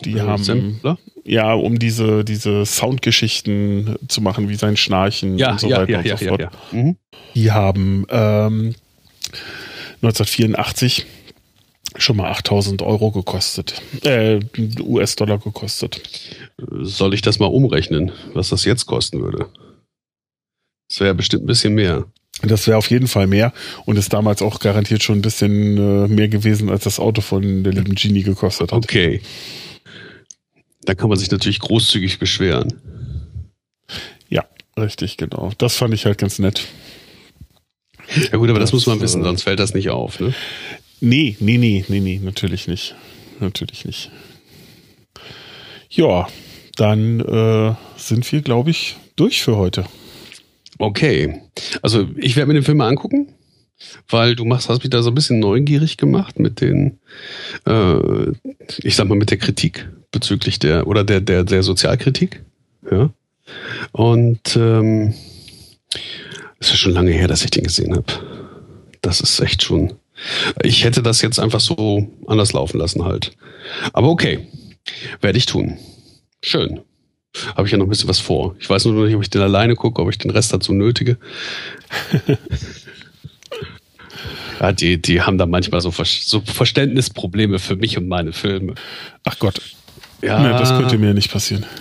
[0.05, 0.99] die haben Sampler?
[1.25, 6.05] ja, um diese, diese Soundgeschichten zu machen, wie sein Schnarchen ja, und so ja, weiter
[6.05, 6.49] ja, und so fort.
[6.71, 6.97] Mhm.
[7.35, 8.75] Die haben ähm,
[10.03, 11.07] 1984
[11.97, 14.41] schon mal 8000 Euro gekostet, äh,
[14.81, 16.03] US-Dollar gekostet.
[16.83, 19.49] Soll ich das mal umrechnen, was das jetzt kosten würde?
[20.89, 22.05] Das wäre bestimmt ein bisschen mehr.
[22.43, 23.53] Das wäre auf jeden Fall mehr
[23.87, 27.63] und ist damals auch garantiert schon ein bisschen äh, mehr gewesen, als das Auto von
[27.63, 28.85] der lieben Genie gekostet hat.
[28.85, 29.23] Okay.
[30.83, 32.75] Da kann man sich natürlich großzügig beschweren.
[34.79, 35.53] Richtig, genau.
[35.59, 36.67] Das fand ich halt ganz nett.
[38.31, 40.35] Ja gut, aber das, das muss man wissen, äh, sonst fällt das nicht auf, ne?
[41.05, 42.95] Nee, nee, nee, nee, nee, natürlich nicht.
[43.39, 44.11] Natürlich nicht.
[45.91, 46.27] Ja,
[46.77, 49.85] dann äh, sind wir, glaube ich, durch für heute.
[50.79, 51.43] Okay.
[51.83, 53.35] Also ich werde mir den Film mal angucken,
[54.09, 56.99] weil du machst, hast mich da so ein bisschen neugierig gemacht mit den,
[57.67, 58.31] äh,
[58.79, 62.43] ich sag mal, mit der Kritik bezüglich der, oder der, der, der Sozialkritik.
[62.91, 63.11] Ja.
[63.93, 65.13] Und ähm,
[66.61, 68.07] es ist schon lange her, dass ich den gesehen habe.
[69.03, 69.93] Das ist echt schon.
[70.63, 73.33] Ich hätte das jetzt einfach so anders laufen lassen halt.
[73.93, 74.47] Aber okay,
[75.21, 75.79] werde ich tun.
[76.43, 76.81] Schön.
[77.57, 78.55] Habe ich ja noch ein bisschen was vor.
[78.61, 80.73] Ich weiß nur noch nicht, ob ich den alleine gucke, ob ich den Rest dazu
[80.73, 81.19] nötige.
[84.61, 88.75] ja, die, die haben da manchmal so, Ver so Verständnisprobleme für mich und meine Filme.
[89.25, 89.61] Ach Gott.
[90.23, 90.39] Ja.
[90.39, 91.67] Nee, das könnte mir nicht passieren.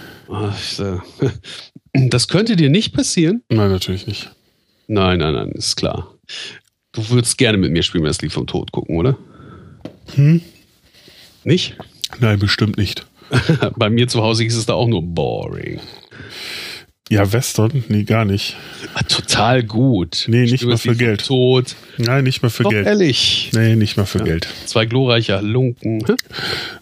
[1.96, 3.44] Das könnte dir nicht passieren?
[3.50, 4.32] Nein, natürlich nicht.
[4.88, 6.16] Nein, nein, nein, ist klar.
[6.94, 9.18] Du würdest gerne mit mir spielen, das Lied vom Tod gucken, oder?
[10.14, 10.42] Hm?
[11.44, 11.76] Nicht?
[12.20, 13.06] Nein, bestimmt nicht.
[13.76, 15.80] Bei mir zu Hause ist es da auch nur boring.
[17.10, 17.84] Ja, Western?
[17.90, 18.56] Nee, gar nicht.
[18.94, 20.26] Ah, total gut.
[20.28, 21.26] Nee, nicht mal für Geld.
[21.26, 21.76] Tot.
[21.98, 22.86] Nein, nicht mal für Doch, Geld.
[22.86, 23.50] ehrlich.
[23.54, 24.26] Nee, nicht mal für ja.
[24.26, 24.48] Geld.
[24.66, 26.04] Zwei glorreiche Lunken.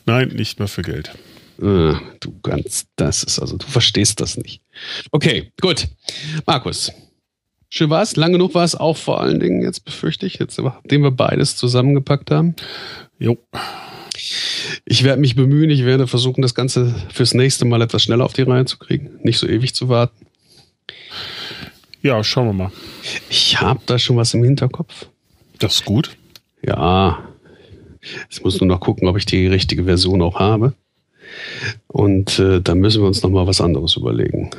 [0.06, 1.12] Nein, nicht mal für Geld.
[1.62, 4.62] Ah, du ganz, das ist also, du verstehst das nicht.
[5.12, 5.88] Okay, gut.
[6.46, 6.92] Markus,
[7.72, 8.15] schön war es.
[8.15, 11.56] Lang genug war es auch vor allen Dingen, jetzt befürchte ich, jetzt, nachdem wir beides
[11.56, 12.56] zusammengepackt haben.
[13.18, 13.38] Jo.
[14.85, 18.34] Ich werde mich bemühen, ich werde versuchen, das Ganze fürs nächste Mal etwas schneller auf
[18.34, 19.19] die Reihe zu kriegen.
[19.23, 20.27] Nicht so ewig zu warten.
[22.03, 22.72] Ja, schauen wir mal.
[23.30, 25.07] Ich habe da schon was im Hinterkopf.
[25.60, 26.15] Das ist gut.
[26.65, 27.19] Ja.
[28.30, 30.73] Ich muss nur noch gucken, ob ich die richtige Version auch habe.
[31.88, 34.49] Und äh, da müssen wir uns noch mal was anderes überlegen.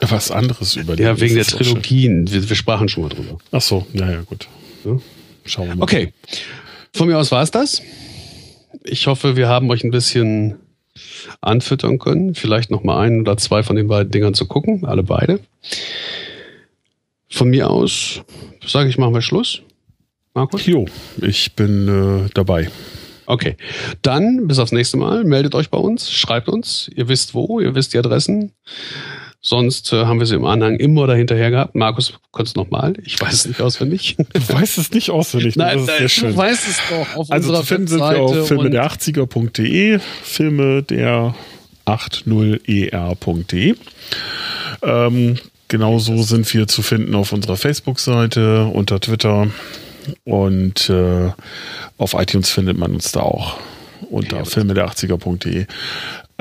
[0.00, 1.08] Was anderes überlegen?
[1.08, 2.30] Ja, wegen der Trilogien.
[2.30, 3.38] Wir, wir, sprachen schon mal drüber.
[3.52, 4.48] Ach so, ja, ja, gut.
[4.84, 4.98] Ja?
[5.44, 5.82] Schauen wir mal.
[5.82, 6.12] Okay.
[6.94, 7.82] Von mir aus war es das.
[8.82, 10.56] Ich hoffe, wir haben euch ein bisschen
[11.40, 12.34] anfüttern können.
[12.34, 14.84] Vielleicht noch mal ein oder zwei von den beiden Dingern zu gucken.
[14.84, 15.40] Alle beide.
[17.28, 18.22] Von mir aus
[18.66, 19.62] sage ich, machen wir Schluss.
[20.34, 20.66] Markus?
[20.66, 20.86] Jo,
[21.20, 21.88] ich bin
[22.26, 22.70] äh, dabei.
[23.26, 23.56] Okay.
[24.02, 25.24] Dann bis aufs nächste Mal.
[25.24, 26.90] Meldet euch bei uns, schreibt uns.
[26.94, 28.52] Ihr wisst wo, ihr wisst die Adressen.
[29.42, 31.74] Sonst äh, haben wir sie im Anhang immer dahinterher gehabt.
[31.74, 32.92] Markus, kannst du nochmal?
[33.04, 34.16] Ich weiß es nicht auswendig.
[34.32, 35.56] Du weißt es nicht auswendig.
[35.56, 36.30] Nein, das ist nein, schön.
[36.32, 37.16] du weißt es doch.
[37.16, 41.34] Auf also zu finden sind wir auf filme der 80er.de, filme der
[41.86, 43.74] 80er.de.
[44.82, 45.38] Ähm,
[45.68, 49.48] genauso sind wir zu finden auf unserer Facebook-Seite, unter Twitter
[50.24, 51.30] und äh,
[51.98, 53.58] auf iTunes findet man uns da auch
[54.10, 55.66] unter ja, filme der 80er.de.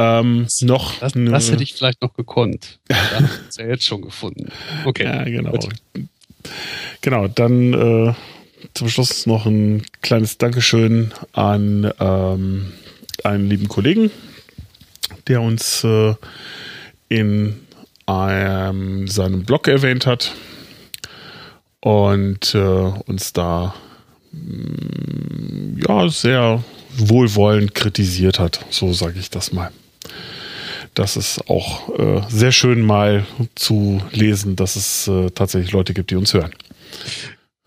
[0.01, 2.79] Ähm, noch das, das, hätte ich vielleicht noch gekonnt.
[2.87, 4.49] Da haben ja jetzt schon gefunden.
[4.85, 5.03] Okay.
[5.03, 5.51] Ja, genau.
[5.51, 5.67] Gut.
[7.01, 8.13] Genau, dann äh,
[8.73, 12.71] zum Schluss noch ein kleines Dankeschön an ähm,
[13.25, 14.09] einen lieben Kollegen,
[15.27, 16.13] der uns äh,
[17.09, 17.59] in
[18.05, 20.33] einem, seinem Blog erwähnt hat
[21.81, 23.75] und äh, uns da
[24.31, 26.63] mm, ja sehr
[26.95, 29.71] wohlwollend kritisiert hat, so sage ich das mal
[30.99, 36.11] das ist auch äh, sehr schön mal zu lesen, dass es äh, tatsächlich Leute gibt,
[36.11, 36.51] die uns hören.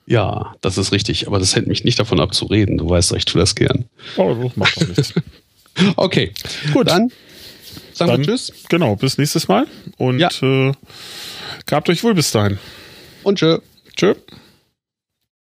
[0.05, 2.77] Ja, das ist richtig, aber das hält mich nicht davon ab zu reden.
[2.77, 3.87] Du weißt, ich tue das gern.
[4.19, 5.15] Oh, das macht doch nichts.
[5.97, 6.33] okay,
[6.75, 6.91] gut.
[6.91, 7.11] Dann
[7.95, 8.53] sagen dann, wir Tschüss.
[8.69, 10.29] Genau, bis nächstes Mal und ja.
[10.43, 10.73] äh,
[11.65, 12.59] gehabt euch wohl bis dahin.
[13.23, 13.61] Und tschö.
[13.97, 14.15] Tschö.